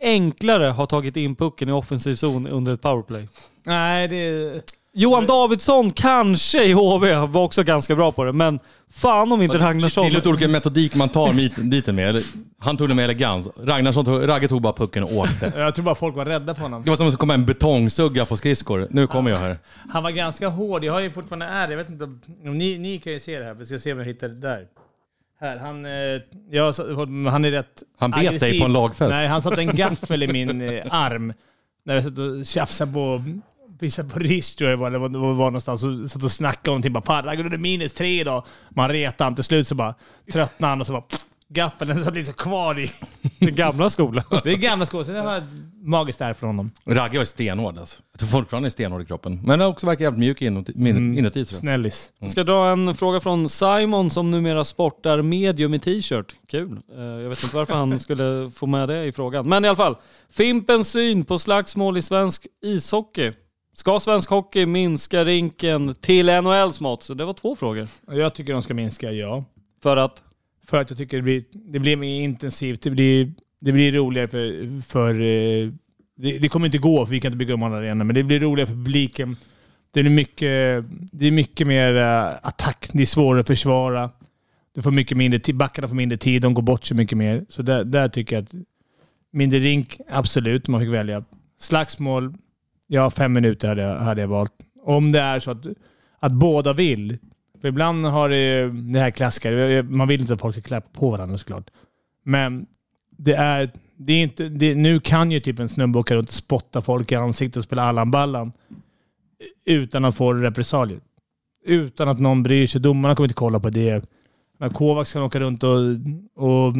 [0.00, 3.28] enklare har tagit in pucken i offensiv zon under ett powerplay?
[3.64, 4.52] Nej, det...
[4.98, 8.58] Johan Davidsson kanske i HV var också ganska bra på det, men
[8.90, 10.04] fan om inte Ragnarsson...
[10.04, 12.08] Det är lite olika metodik man tar mit- dit med.
[12.08, 12.22] Eller,
[12.58, 13.48] Han tog det med elegans.
[13.62, 15.52] Ragnarsson tog, Ragge tog bara pucken och åkte.
[15.56, 16.82] Jag tror bara folk var rädda för honom.
[16.84, 18.86] Det var som att det kom en betongsugga på skridskor.
[18.90, 19.56] Nu kommer jag här.
[19.90, 20.84] Han var ganska hård.
[20.84, 22.20] Jag har ju fortfarande är Jag vet inte om...
[22.44, 23.54] om Ni, ni kan ju se det här.
[23.54, 24.66] Vi ska se om jag hittar det där.
[25.40, 25.84] Här, han...
[25.84, 26.72] Eh, jag,
[27.30, 28.60] han är rätt Han bet dig aggressiv.
[28.60, 29.10] på en lagfest.
[29.10, 31.32] Nej, han satte en gaffel i min eh, arm.
[31.84, 33.24] När jag satt och tjafsade på...
[33.78, 35.84] Visade på Rish tror jag det var, eller var, var, var någonstans.
[35.84, 38.44] Och satt och snackade om typ bara “Parra, det är minus tre idag”.
[38.68, 39.34] Man retade han.
[39.34, 39.94] Till slut så bara
[40.32, 41.02] tröttnade han och så bara...
[41.02, 42.90] Pff, gaffeln satt liksom kvar i...
[43.38, 44.24] Den gamla skolan.
[44.44, 45.42] Det är gamla skor, så det var
[45.82, 46.70] magiskt där från honom.
[46.86, 47.96] Ragge var stenhård alltså.
[48.12, 49.40] Jag tror fortfarande är stenhård i kroppen.
[49.44, 50.72] Men han också verkar jävligt mjuk inuti.
[50.76, 51.46] min- inuti jag.
[51.46, 52.12] Snällis.
[52.28, 56.34] Ska dra en fråga från Simon som numera sportar medium i t-shirt.
[56.48, 56.78] Kul.
[56.96, 59.48] Eh, Jag vet inte varför han skulle få med det i frågan.
[59.48, 59.96] Men i alla fall.
[60.30, 63.32] Fimpens syn på slagsmål i svensk ishockey.
[63.74, 67.02] Ska svensk hockey minska rinken till NHLs mått?
[67.02, 67.88] Så det var två frågor.
[68.10, 69.44] Jag tycker de ska minska, ja.
[69.82, 70.22] För att?
[70.66, 72.82] För att jag tycker det blir, det blir mer intensivt.
[72.82, 74.80] Det blir, det blir roligare för...
[74.80, 75.72] för eh,
[76.18, 78.22] det, det kommer inte gå för vi kan inte bygga om alla arenor, men det
[78.22, 79.36] blir roligare för publiken.
[79.90, 82.88] Det är mycket, det är mycket mer eh, attack.
[82.92, 84.10] Det är svårare att försvara.
[84.74, 85.56] Du får mycket mindre tid.
[85.56, 86.42] Backarna får mindre tid.
[86.42, 87.44] De går bort så mycket mer.
[87.48, 88.54] Så där, där tycker jag att
[89.32, 91.24] mindre rink, absolut, om man fick välja.
[91.60, 92.34] Slagsmål,
[92.86, 94.52] ja fem minuter hade jag, hade jag valt.
[94.82, 95.66] Om det är så att,
[96.18, 97.18] att båda vill.
[97.60, 99.50] För ibland har det ju det här klassiska.
[99.82, 101.70] Man vill inte att folk ska klappa på varandra såklart.
[102.24, 102.66] Men
[103.16, 106.34] det är, det är inte, det, nu kan ju typ en snubbe åka runt och
[106.34, 108.52] spotta folk i ansiktet och spela Allan Ballan
[109.64, 111.00] utan att få repressalier.
[111.64, 112.80] Utan att någon bryr sig.
[112.80, 114.04] Domarna kommer inte kolla på det.
[114.58, 115.76] Men Kovacs kan åka runt och,
[116.34, 116.72] och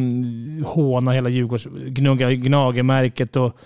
[0.65, 1.67] håna hela Djurgårds...
[1.87, 3.57] Gnugga Gnagemärket och,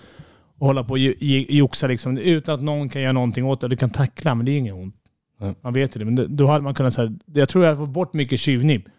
[0.58, 2.18] och hålla på och joxa liksom.
[2.18, 3.68] Utan att någon kan göra någonting åt det.
[3.68, 5.01] Du kan tackla, men det är inget ont.
[5.42, 5.54] Nej.
[5.60, 6.04] Man vet det.
[6.04, 7.12] Men det, då hade man kunnat säga...
[7.26, 8.84] Jag tror jag hade fått bort mycket tjuvnyp.
[8.84, 8.92] Den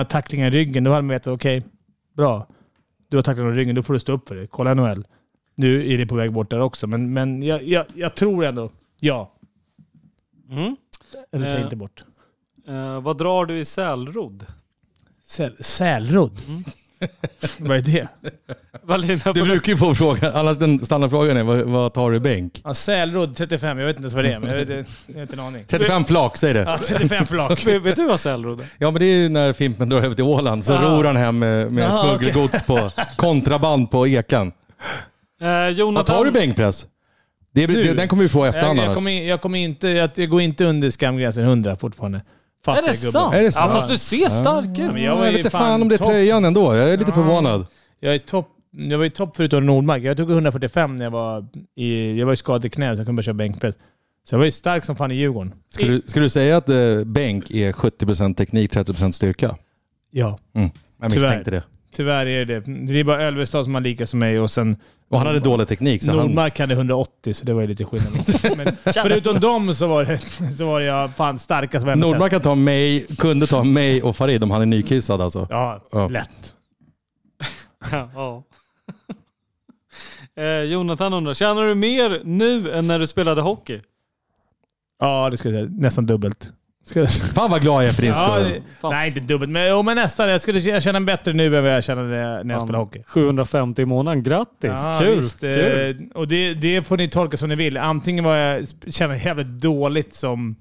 [0.00, 1.62] här tacklingen i ryggen, då hade man vetat okej,
[2.16, 2.46] bra.
[3.08, 4.46] Du har tacklat i ryggen, då får du stå upp för det.
[4.46, 5.04] Kolla NHL.
[5.56, 8.70] Nu är det på väg bort där också, men, men jag, jag, jag tror ändå
[9.00, 9.32] ja.
[10.50, 10.76] Mm.
[11.32, 11.62] Eller ta Eh.
[11.62, 12.04] inte bort.
[12.68, 14.46] Eh, vad drar du i sälrodd?
[15.22, 16.40] Säl, sälrodd?
[16.48, 16.64] Mm.
[17.58, 18.08] Vad är det?
[19.34, 22.60] Du brukar ju få frågan, annars den standardfrågan är vad, vad tar du i bänk?
[22.64, 24.38] Ja, sälrodd 35, jag vet inte ens vad det är.
[24.38, 25.64] Men jag, vet, jag har inte en aning.
[25.68, 26.60] 35 flak, säg det.
[26.60, 27.66] Ja, 35 flak.
[27.66, 28.66] vet, vet du vad sälrodd är?
[28.78, 30.82] Ja men det är ju när Fimpen drar över till Åland så Ah.
[30.98, 32.32] ror han hem med, med Ah, okej.
[32.32, 34.46] smuggelgods på kontraband på ekan.
[34.46, 36.86] Eh, Vad Jonathan, tar du bänkpress?
[37.54, 38.94] Det, det, den kommer vi få i Jag, efterhand jag, annars.
[38.94, 42.22] kommer, jag, kommer inte, jag, jag går inte under skamgränsen 100 fortfarande.
[42.64, 43.12] Fast är det jag gubben.
[43.12, 43.34] sant?
[43.34, 43.72] Är det Ja, sant?
[43.72, 44.78] fast du ser stark ut.
[44.78, 46.06] Ja, men jag, jag var ju vet inte fan fan om det är topp.
[46.06, 46.74] tröjan ändå.
[46.76, 47.14] Jag är lite Ja.
[47.14, 47.66] förvånad.
[48.00, 50.02] Jag, är topp, jag var ju topp förutom Nordmark.
[50.02, 51.46] Jag tog 145 när jag var
[51.76, 52.18] i...
[52.18, 53.74] Jag var i skadad i knä så jag kunde bara köra bänkpress.
[54.28, 55.54] Så jag var ju stark som fan i Djurgården.
[55.68, 59.56] Skulle, du- skulle du säga att eh, bänk är 70% teknik, 30% styrka?
[60.10, 60.70] Ja, Mm.
[61.02, 61.62] Jag misstänkte det.
[61.96, 63.00] tyvärr är det det.
[63.00, 64.76] är bara Ölvestad som har lika som mig och sen...
[65.10, 66.18] Och han hade dålig teknik så han...
[66.20, 68.12] Nordmark hade 180 så det var ju lite skillnad.
[68.56, 70.18] Men förutom dem så var, det,
[70.56, 74.42] så var jag fan starkast av Nordmark kan ta mig, kunde ta mig och Farid
[74.44, 75.46] om han är nykissad alltså.
[75.50, 76.08] Ja, Ja.
[76.08, 76.54] lätt.
[78.14, 78.44] ja.
[80.36, 83.80] Eh, Jonathan undrar, tjänar du mer nu än när du spelade hockey?
[85.00, 85.80] Ja, det skulle jag säga.
[85.80, 86.52] Nästan dubbelt.
[87.34, 88.52] Fan vad glad jag är för din Ja, skull.
[88.82, 90.28] det- nej, inte dubbelt, men, men nästan.
[90.28, 92.68] Jag skulle jag känner bättre nu än vad jag kände när jag, när jag Fan,
[92.68, 93.02] spelade hockey.
[93.06, 94.60] 750 i månaden, grattis!
[94.62, 95.16] Ja, kul!
[95.16, 96.10] visst, eh, kul.
[96.14, 97.76] och det, det får ni tolka som ni vill.
[97.76, 100.56] Antingen var jag känner jävligt dåligt som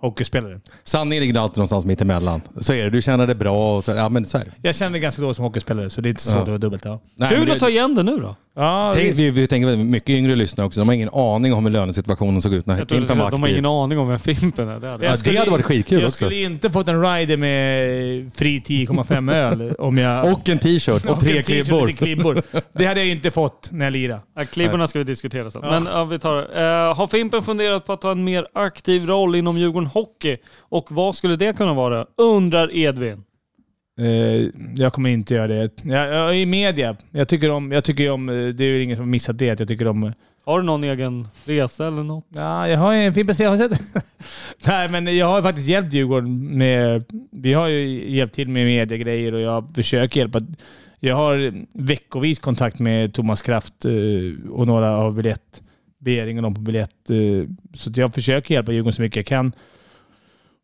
[0.00, 0.60] hockeyspelare.
[0.84, 2.40] Sanningen ligger alltid någonstans mitt emellan.
[2.56, 2.90] Så är det.
[2.90, 4.46] Du känner det bra och så, ja men så här.
[4.62, 6.42] Jag kände ganska dåligt som hockeyspelare, så det är inte så svårt Ja.
[6.42, 6.84] att vara dubbelt.
[6.84, 7.00] Ja.
[7.16, 8.36] Nej, Kul men att det- ta igen det nu då.
[8.56, 10.80] Ja, Tänk, vi, vi tänker väl mycket yngre lyssnare också.
[10.80, 13.48] De har ingen aning om hur lönesituationen såg ut när Jag Fimpen var de har
[13.48, 13.58] aktiv.
[13.58, 14.80] ingen aning om vem Fimpen är.
[14.80, 15.34] Det hade Ja, jag.
[15.34, 16.16] det hade varit skitkul jag också.
[16.16, 20.24] skulle inte fått en rider med fri 10,5 öl om jag...
[20.32, 21.82] Och en t-shirt och en tre klibbor.
[21.90, 22.42] och klibbor.
[22.72, 24.20] Det hade jag inte fått när jag lirade.
[24.36, 25.60] Ja, klibborna ska vi diskutera sen.
[25.64, 25.70] Ja.
[25.70, 29.34] Men ja, vi tar uh, Har Fimpen funderat på att ta en mer aktiv roll
[29.34, 30.36] inom Djurgården Hockey?
[30.58, 32.06] Och vad skulle det kunna vara?
[32.18, 33.22] Undrar Edvin.
[34.00, 35.70] Eh, jag kommer inte göra det.
[35.82, 36.96] Jag, jag, I media.
[37.10, 37.72] Jag tycker om...
[37.72, 39.50] Jag tycker om eh, det är ju ingen som har missat det.
[39.50, 40.12] att Jag tycker om...
[40.46, 42.26] Har du någon egen resa eller något?
[42.34, 43.26] Ja, jag har en fin.
[43.28, 43.80] Har sett?
[44.66, 47.04] Nej, men jag har faktiskt hjälpt Djurgården med...
[47.32, 50.40] Vi har ju hjälpt till med mediegrejer och jag försöker hjälpa.
[51.00, 55.62] Jag har veckovis kontakt med Thomas Kraft eh, och några av biljett...
[55.98, 57.10] Bering och de på biljett.
[57.10, 59.52] eh, Så jag försöker hjälpa Djurgården så mycket jag kan.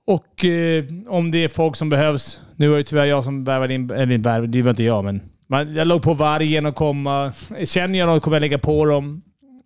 [0.06, 2.40] Och eh, om det är folk som behövs.
[2.56, 3.90] Nu var det tyvärr jag som värvade in...
[3.90, 5.22] Eller inte värvade, det var inte jag men...
[5.46, 7.32] Man, jag låg på vargen och komma.
[7.64, 9.22] Känner jag något kommer jag lägga på dem.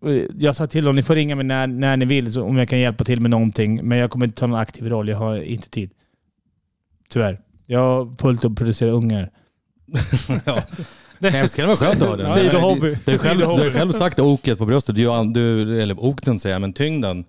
[0.06, 2.56] Eh, Jag sa till dem, ni får ringa mig när, när ni vill så om
[2.56, 3.80] jag kan hjälpa till med någonting.
[3.88, 5.08] Men jag kommer inte ta någon aktiv roll.
[5.08, 5.90] Jag har inte tid.
[7.08, 7.40] Tyvärr.
[7.66, 9.30] Jag har fullt upp att producera ungar.
[11.32, 12.26] Hemskt kan det vara skönt att ha det.
[12.26, 12.96] Sidohobby.
[13.04, 14.96] Du har själv, själv sagt oket på bröstet.
[14.96, 17.24] Du, eller okten säger jag, men tyngden.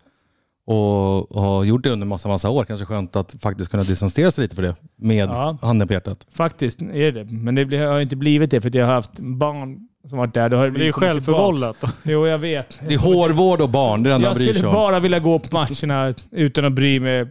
[0.68, 2.66] Och, och har gjort det under massa, massa år.
[2.66, 4.76] Kanske skönt att faktiskt kunna distansera sig lite för det.
[4.96, 5.58] Med Ja.
[5.62, 6.26] handen på hjärtat.
[6.34, 7.24] Faktiskt är det.
[7.26, 10.50] Men det har inte blivit det för att jag har haft barn som varit där.
[10.50, 11.78] Då har Men det är självförvållat.
[12.04, 12.80] Jo, jag vet.
[12.88, 14.74] Det är hårvård och barn, det är det enda han Jag bryr sig skulle om.
[14.74, 17.26] bara vilja gå på matcherna utan att bry mig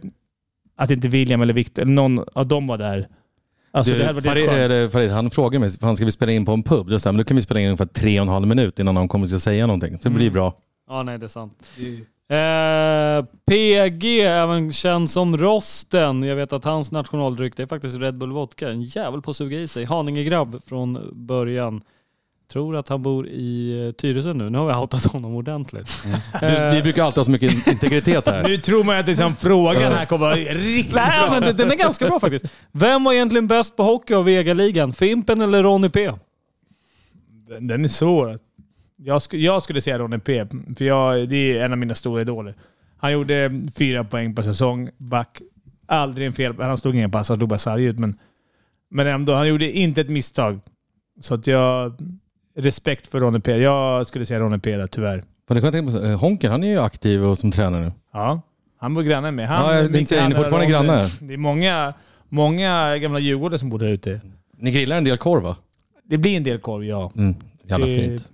[0.77, 3.07] att inte William eller Victor, eller någon av dem var där.
[3.71, 6.63] Alltså Du, det Farid, Farid, han frågade mig, fan ska vi spela in på en
[6.63, 6.89] pub?
[6.89, 8.79] Då sa jag, men då kan vi spela in ungefär tre och en halv minut
[8.79, 9.97] innan någon kommer att säga någonting.
[9.97, 10.33] Så det blir Mm.
[10.33, 10.53] bra.
[10.89, 11.53] Ja, nej det är sant.
[12.29, 16.23] Eh, PG, även känd som Rosten.
[16.23, 18.69] Jag vet att hans nationaldryck det är faktiskt Red Bull Vodka.
[18.69, 19.85] En jävel på att suga i sig.
[19.85, 21.81] Haninge-grabb från början.
[22.51, 24.49] Tror att han bor i eh, Tyresö nu.
[24.49, 26.03] Nu har vi outat honom ordentligt.
[26.41, 28.43] Du, vi brukar alltid ha så mycket integritet här.
[28.47, 31.39] Nu tror man att liksom frågan här kommer vara riktigt Nej, bra.
[31.39, 32.53] men den är ganska bra faktiskt.
[32.71, 34.93] Vem var egentligen bäst på hockey av Vega-ligan?
[34.93, 36.11] Fimpen eller Ronny P?
[37.49, 38.39] Den- Den är svår.
[38.97, 40.45] Jag, sk jag skulle säga Ronny P.
[40.77, 42.53] För jag, det är en av mina stora idoler.
[42.97, 44.89] Han gjorde fyra poäng per säsong.
[44.97, 45.41] Back.
[45.85, 46.55] Aldrig en fel.
[46.59, 47.99] Han slog ingen pass, han slog bara sarg ut.
[47.99, 48.17] Men,
[48.89, 50.59] men ändå, han gjorde inte ett misstag.
[51.21, 51.93] Så att jag...
[52.57, 53.57] Respekt för Ronny P.
[53.57, 55.23] Jag skulle säga Ronny P där, tyvärr.
[55.47, 57.81] Men det kan jag tänka på, eh, Honken, han är ju aktiv och som tränare
[57.81, 57.91] nu.
[58.13, 58.41] Ja,
[58.77, 59.47] han bor granne med.
[59.47, 61.11] Han, Ja, jag tänkte säga, är ni Mikael, fortfarande grannar?
[61.19, 61.93] Det är många,
[62.29, 64.21] många gamla djurgårdare som bor där ute.
[64.57, 65.57] Ni grillar en del korv va?
[66.03, 67.11] Det blir en del korv, ja.
[67.15, 68.27] Mm, jävla fint.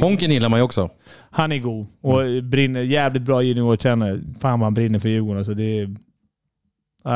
[0.00, 0.90] Honken gillar man ju också.
[1.30, 2.82] Han är god och brinner.
[2.82, 4.20] Jävligt bra juniortränare.
[4.40, 5.38] Fan vad han brinner för Djurgården.
[5.38, 5.94] Alltså det är,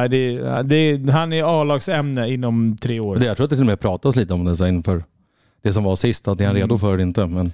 [0.09, 3.17] det är, det är, han är A-lagsämne inom tre år.
[3.17, 5.05] Det, jag tror att det till och med pratas lite om det så inför
[5.63, 6.63] det som var sist, att är han Mm.
[6.69, 7.27] redo för det inte.
[7.27, 7.53] Men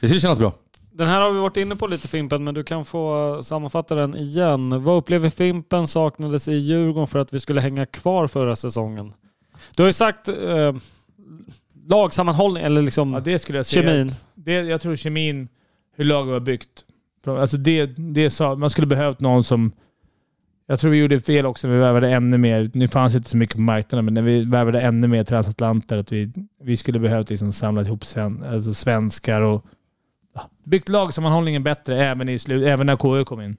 [0.00, 0.52] det skulle kännas bra.
[0.92, 4.16] Den här har vi varit inne på lite Fimpen, men du kan få sammanfatta den
[4.16, 4.84] igen.
[4.84, 9.12] Vad upplever Fimpen saknades i Djurgården för att vi skulle hänga kvar förra säsongen?
[9.76, 10.74] Du har ju sagt eh,
[11.88, 13.82] lagsammanhållning, eller liksom Ja, det skulle jag säga.
[13.88, 14.14] kemin.
[14.46, 15.48] Det, jag tror kemin,
[15.96, 16.84] hur laget var byggt.
[17.26, 19.72] Alltså det, det sa, man skulle behövt någon som...
[20.66, 21.68] Jag tror vi gjorde fel också.
[21.68, 22.70] Vi värvade ännu mer.
[22.74, 25.98] Nu fanns det inte så mycket på marknaden, men när vi värvade ännu mer transatlanter.
[25.98, 26.32] Att vi,
[26.62, 29.64] vi skulle behövt liksom samla ihop sen, alltså svenskar och
[30.34, 33.56] ja, byggt lagsammanhållningen bättre även, i slut, även när KU kom in.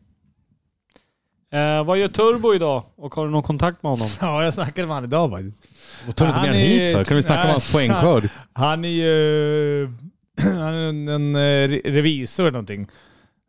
[1.52, 2.84] Eh, vad gör Turbo idag?
[2.96, 4.10] Och har du någon kontakt med honom?
[4.22, 5.58] Ja, jag snackade med honom idag faktiskt.
[6.06, 7.04] Vad tog du inte med är- hit för?
[7.04, 8.30] Kan vi snacka om hans poängskörd?
[8.54, 9.94] Han är ju...
[10.46, 12.88] En, en eh, re- revisor eller någonting.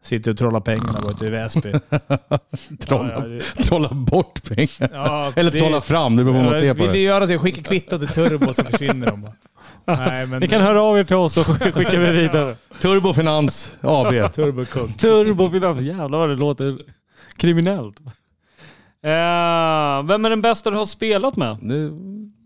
[0.02, 1.72] Sitter och trollar pengarna borta i Väsby.
[2.80, 4.90] Trolla, Ja, ja, trolla bort pengar.
[4.92, 6.98] Ja, Eller det- trolla fram, det beror på hur man ser på Vill du det.
[6.98, 7.38] göra det?
[7.38, 9.32] Skicka kvitto till Turbo så försvinner de bara.
[9.98, 10.40] Nej, men...
[10.40, 12.56] Ni kan höra av er till oss och skicka vi vidare.
[12.80, 14.32] Turbofinans AB.
[14.34, 14.92] Turbokung.
[14.92, 16.78] Turbofinans, jävlar vad det låter
[17.36, 18.00] kriminellt.
[19.02, 21.58] Eh, vem är den bästa du har spelat med?
[21.62, 21.92] Det-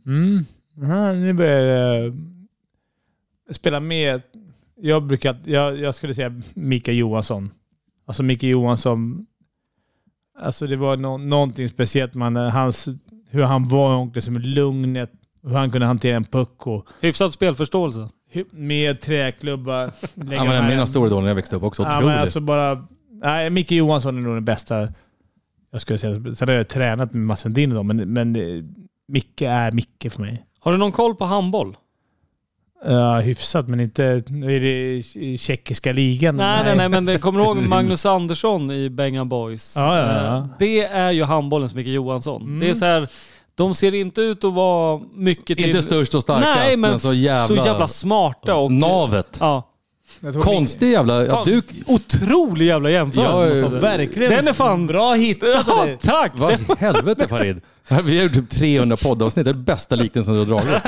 [0.07, 0.45] Mm.
[0.81, 2.13] Ja, nu börjar jag eh,
[3.51, 4.23] spela med.
[4.85, 7.51] Jag, brukar, jag, jag skulle säga Mika Johansson.
[8.07, 9.27] Alltså Mika Johansson.
[10.41, 12.89] Alltså det var nå någonting speciellt med han, hans,
[13.31, 15.11] hur han var i omklädningsrummet, lugnet,
[15.43, 18.09] hur han kunde hantera en puck och Hyfsad spelförståelse.
[18.51, 21.83] med Ja, men här- mina stora idoler när jag växte upp också.
[21.83, 22.07] Ja, Otroligt.
[22.07, 22.87] men alltså bara...
[23.11, 24.89] Nej, Micke Johansson är nog den bästa.
[25.71, 26.35] Jag skulle säga.
[26.35, 28.65] Sen har jag tränat med Mats Sundin och dem, men, men eh,
[29.09, 30.45] Micke är Micke för mig.
[30.61, 31.77] Har du någon koll på handboll?
[32.85, 34.05] Ja, hyfsat, men inte...
[34.05, 36.37] Är det i tjeckiska ligan.
[36.37, 39.75] Nej, nej, nej, men det, kommer du ihåg Magnus Andersson i Bengan Boys?
[39.77, 40.37] Ja, ja, ja.
[40.37, 42.43] Eh, Det är ju handbollens Micke Johansson.
[42.43, 42.61] Mm.
[42.61, 43.09] Det är så här,
[43.55, 45.67] de ser inte ut att vara mycket till...
[45.69, 48.55] Inte störst och starkast, Nej, men, men så jävla- så jävla smarta.
[48.55, 49.37] Och, Navet.
[49.41, 49.69] Ja.
[50.43, 51.25] Konstig jävla...
[51.27, 53.71] Ja, Fan, du, Otrolig jävla jämförelse.
[53.75, 53.81] Ja.
[53.81, 54.31] Verkligen.
[54.33, 54.87] Den är fan...
[54.87, 55.65] Bra hittat.
[55.67, 56.33] Ja, tack!
[56.35, 57.61] vad i helvete Farid?
[58.05, 59.45] Vi har gjort typ 300 poddavsnitt.
[59.45, 60.83] Det är den bästa liknelsen du har dragit.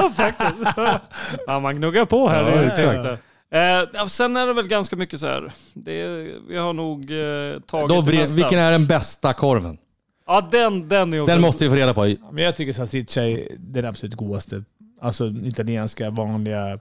[1.47, 2.43] Ja, man gnuggar på här.
[2.43, 3.03] Ja, exakt.
[3.03, 3.19] det.
[3.55, 5.53] Eh, sen är det väl ganska mycket så här.
[5.75, 6.07] Det
[6.49, 8.37] vi har nog eh, tagit Då, det mesta.
[8.37, 9.79] vilken är den bästa korven?
[10.27, 11.33] Ja, den, den är också...
[11.33, 12.15] Den måste vi få reda på.
[12.33, 14.65] Men jag tycker salsiccia är den absolut godaste.
[15.01, 16.79] Alltså italienska vanliga...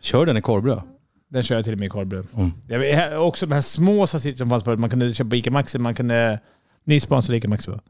[0.00, 0.82] Kör den i korvbröd.
[1.30, 2.26] Den kör jag till och med i korvbröd.
[2.36, 2.52] Mm.
[2.68, 4.78] Jag också de här små salsiccian som fanns förut.
[4.78, 5.78] Man kunde köpa på Ica Maxi.
[5.78, 6.40] Man kunde...
[6.84, 7.80] Ni sponsrar Ica Maxi va?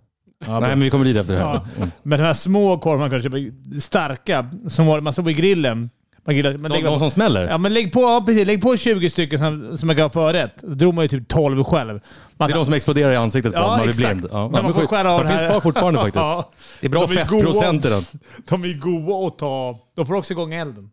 [0.46, 1.46] Ja, Nej, men vi kommer dit efter det här.
[1.46, 1.64] Ja.
[1.76, 1.90] Mm.
[2.02, 5.90] Men de här små korvarna kunde köpa, starka, som var, man stod på grillen.
[6.26, 7.48] Man grillar, man De, de som smäller?
[7.48, 10.10] Ja, men lägg på, ja, precis, lägg på 20 stycken som, som man kan ha
[10.10, 10.62] förrätt.
[10.62, 12.00] Då drog man ju typ 12 själv.
[12.36, 14.16] Man, Det är de som exploderar i ansiktet på Ja, man blir exakt.
[14.16, 14.28] blind.
[14.32, 16.24] Ja, Men man får skära av det det finns kvar fortfarande faktiskt.
[16.24, 16.50] Ja.
[16.80, 18.02] Det är bra De är fettprocent i den.
[18.48, 19.78] De är goda att ta.
[19.96, 20.90] De får också igång elden.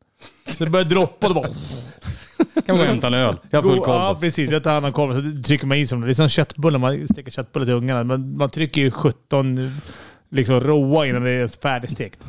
[0.49, 1.49] Så det börjar droppa och då bara...
[2.65, 3.35] Kan och hämta en öl.
[3.49, 3.95] Jag har full koll.
[3.95, 4.51] Ja, precis.
[4.51, 6.07] Jag tar hand om korven så trycker man i som det.
[6.07, 6.79] Det är som köttbullar.
[6.79, 8.03] Man steker köttbullar till ungarna.
[8.03, 9.71] Man, man trycker ju 17
[10.31, 12.19] liksom råa innan det är färdigstekt.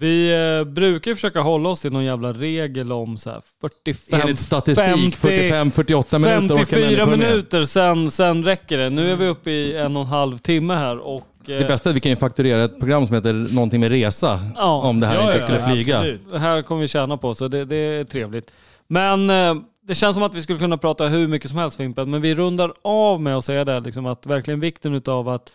[0.00, 4.20] Vi eh, brukar försöka hålla oss till någon jävla regel om så här 45...
[4.20, 7.18] Enligt statistik, 50 45-48 minuter orkar 54 människor med.
[7.18, 8.90] minuter, sen, sen räcker det.
[8.90, 11.26] Nu är vi uppe i en och en halv timme här och...
[11.50, 13.90] eh, Det bästa är att vi kan ju fakturera ett program som heter någonting med
[13.90, 14.40] resa.
[14.56, 14.82] Ja.
[14.82, 15.96] Om det här Ja, inte skulle ja, flyga.
[15.96, 16.30] absolut.
[16.30, 18.50] Det här kommer vi tjäna på, så det, det är trevligt.
[18.92, 19.54] Men eh,
[19.86, 22.34] det känns som att vi skulle kunna prata hur mycket som helst Fimpen, men vi
[22.34, 25.52] rundar av med att säga det, liksom att verkligen vikten utav att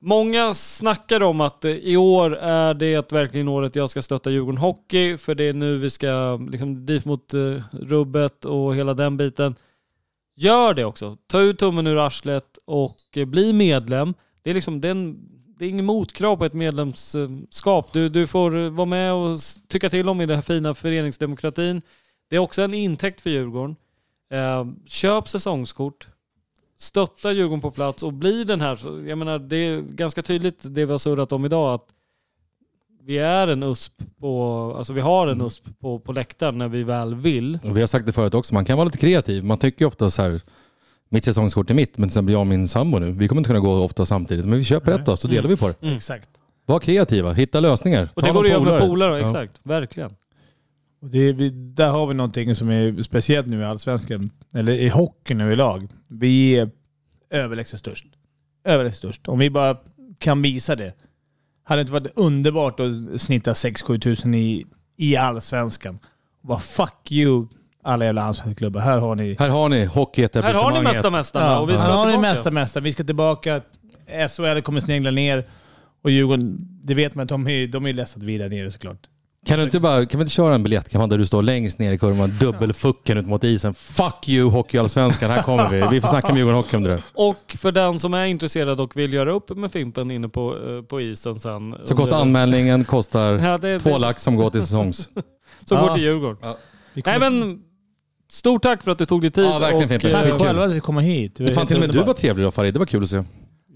[0.00, 4.58] Många snackar om att eh, i år är det verkligen året jag ska stötta Djurgården
[4.58, 9.16] Hockey, för det är nu vi ska liksom dit mot eh, rubbet och hela den
[9.16, 9.54] biten.
[10.36, 11.16] Gör det också.
[11.26, 14.14] Ta ut tummen ur arslet och bli medlem.
[14.42, 15.18] Det är liksom den,
[15.58, 17.92] det är ingen motkrav på ett medlemskap.
[17.92, 19.38] Du, du får vara med och
[19.68, 21.82] tycka till om i den här fina föreningsdemokratin.
[22.30, 23.76] Det är också en intäkt för Djurgården.
[24.32, 26.08] Eh, köp säsongskort.
[26.78, 30.84] Stötta Djurgården på plats och bli den här, jag menar det är ganska tydligt det
[30.86, 31.86] vi har surrat om idag att
[33.02, 36.82] vi är en USP på, alltså vi har en USP på, på läktaren när vi
[36.82, 37.58] väl vill.
[37.64, 39.44] Och vi har sagt det förut också, man kan vara lite kreativ.
[39.44, 40.40] Man tycker ju ofta så här,
[41.08, 43.48] mitt säsongskort är mitt, men till exempel jag och min sambo nu, vi kommer inte
[43.48, 44.44] kunna gå ofta samtidigt.
[44.46, 45.82] Men vi köper ett då, så delar vi på det.
[45.82, 45.96] Mm.
[45.96, 46.28] Exakt.
[46.66, 48.08] Var kreativa, hitta lösningar.
[48.14, 48.88] Och Ta det går att göra med polare.
[48.88, 49.24] polare, Ja.
[49.24, 49.60] exakt.
[49.62, 50.10] Verkligen.
[51.00, 54.72] Och det är, vi, där har vi någonting som är speciellt nu i Allsvenskan, eller
[54.72, 55.88] i hockeyn överlag.
[56.08, 56.70] Vi är
[57.30, 58.06] överlägset störst.
[58.64, 59.28] Överlägset störst.
[59.28, 59.76] Om vi bara
[60.18, 60.94] kan visa det.
[61.64, 64.66] Hade det inte varit underbart att snitta 6-7 tusen i,
[64.96, 65.98] i Allsvenskan?
[66.42, 67.46] Bara fuck you
[67.82, 68.80] alla jävla allsvenska klubbar.
[68.80, 69.36] Här har ni...
[69.38, 70.74] Här har ni Här hockeyetablissemanget.
[70.74, 72.06] har ni mesta mästarna och vi ska här har
[72.46, 72.80] ni mesta.
[72.80, 73.62] Vi ska tillbaka.
[74.28, 75.44] SHL kommer snegla ner.
[76.02, 79.08] Och Djurgården, det vet man att de är, de är ledsat vidare nere såklart.
[79.48, 81.92] Kan, du inte bara, kan vi inte köra en biljettkampanj där du står längst ner
[81.92, 83.74] i kurvan, dubbelfucken ut mot isen.
[83.74, 85.84] Fuck you Hockeyallsvenskan, här kommer vi.
[85.90, 87.02] Vi får snacka med Djurgården Hockey om det där.
[87.14, 90.82] Och för den som är intresserad och vill göra upp med Fimpen inne på, eh,
[90.82, 91.74] på isen sen.
[91.84, 95.08] Så kostar anmälningen kostar Ja, det- två det- lax som går till säsongs.
[95.64, 95.86] Som Ja.
[95.86, 96.36] går till Djurgården.
[96.42, 96.56] Ja.
[97.04, 97.58] Nej men,
[98.30, 99.44] stort tack för att du tog dig tid.
[99.44, 100.10] Ja, verkligen, och, Fimpen.
[100.30, 101.34] Tack själva att vi kom hit.
[101.36, 103.24] Det Fan, till och med du var trevlig idag Farid, det var kul att se.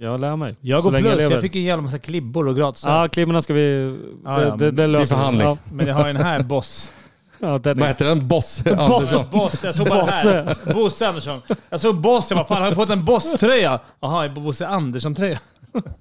[0.01, 0.57] Jag lär mig.
[0.61, 1.17] Jag Så går plus.
[1.17, 1.35] lever.
[1.35, 2.83] Jag fick en jävla massa klibbor och gratis.
[2.87, 3.99] Ja, klibborna ska vi...
[4.25, 5.07] Ja, det, ja, det, det det är löser vi.
[5.19, 5.47] förhandling.
[5.47, 6.93] Ja, Men jag har en här, Boss.
[7.39, 7.93] ja, den Vad är...
[7.93, 8.29] heter den?
[8.29, 9.25] Boss Andersson?
[9.33, 10.75] Boss, jag såg bara här.
[10.75, 11.41] Bosse Andersson.
[11.71, 13.81] Jag såg Boss, jag bara fan har du fått en Boss-tröja?
[14.01, 15.39] Jaha, en Bosse Andersson-tröja.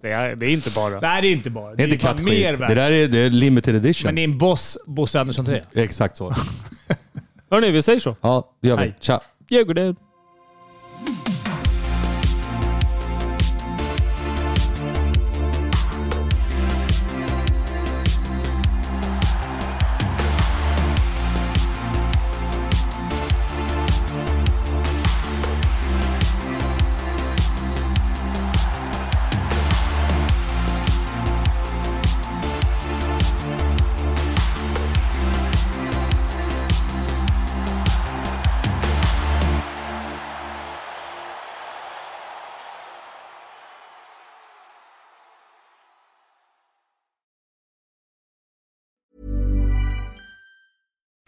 [0.02, 1.00] Det är, det är inte bara.
[1.00, 1.76] Nej, det är inte bara.
[1.76, 2.40] Det är inte fan kattskit.
[2.40, 2.76] mer Det värt.
[2.76, 4.08] där är, det är limited edition.
[4.08, 5.64] Men det är en Boss, Bosse Andersson-tröja.
[5.76, 6.34] Exakt så.
[7.52, 8.16] Hörni, vi säger så.
[8.22, 8.84] Ja, det gör vi.
[8.84, 8.96] Hej.
[9.00, 9.20] Tja.
[9.50, 9.96] Djurgården.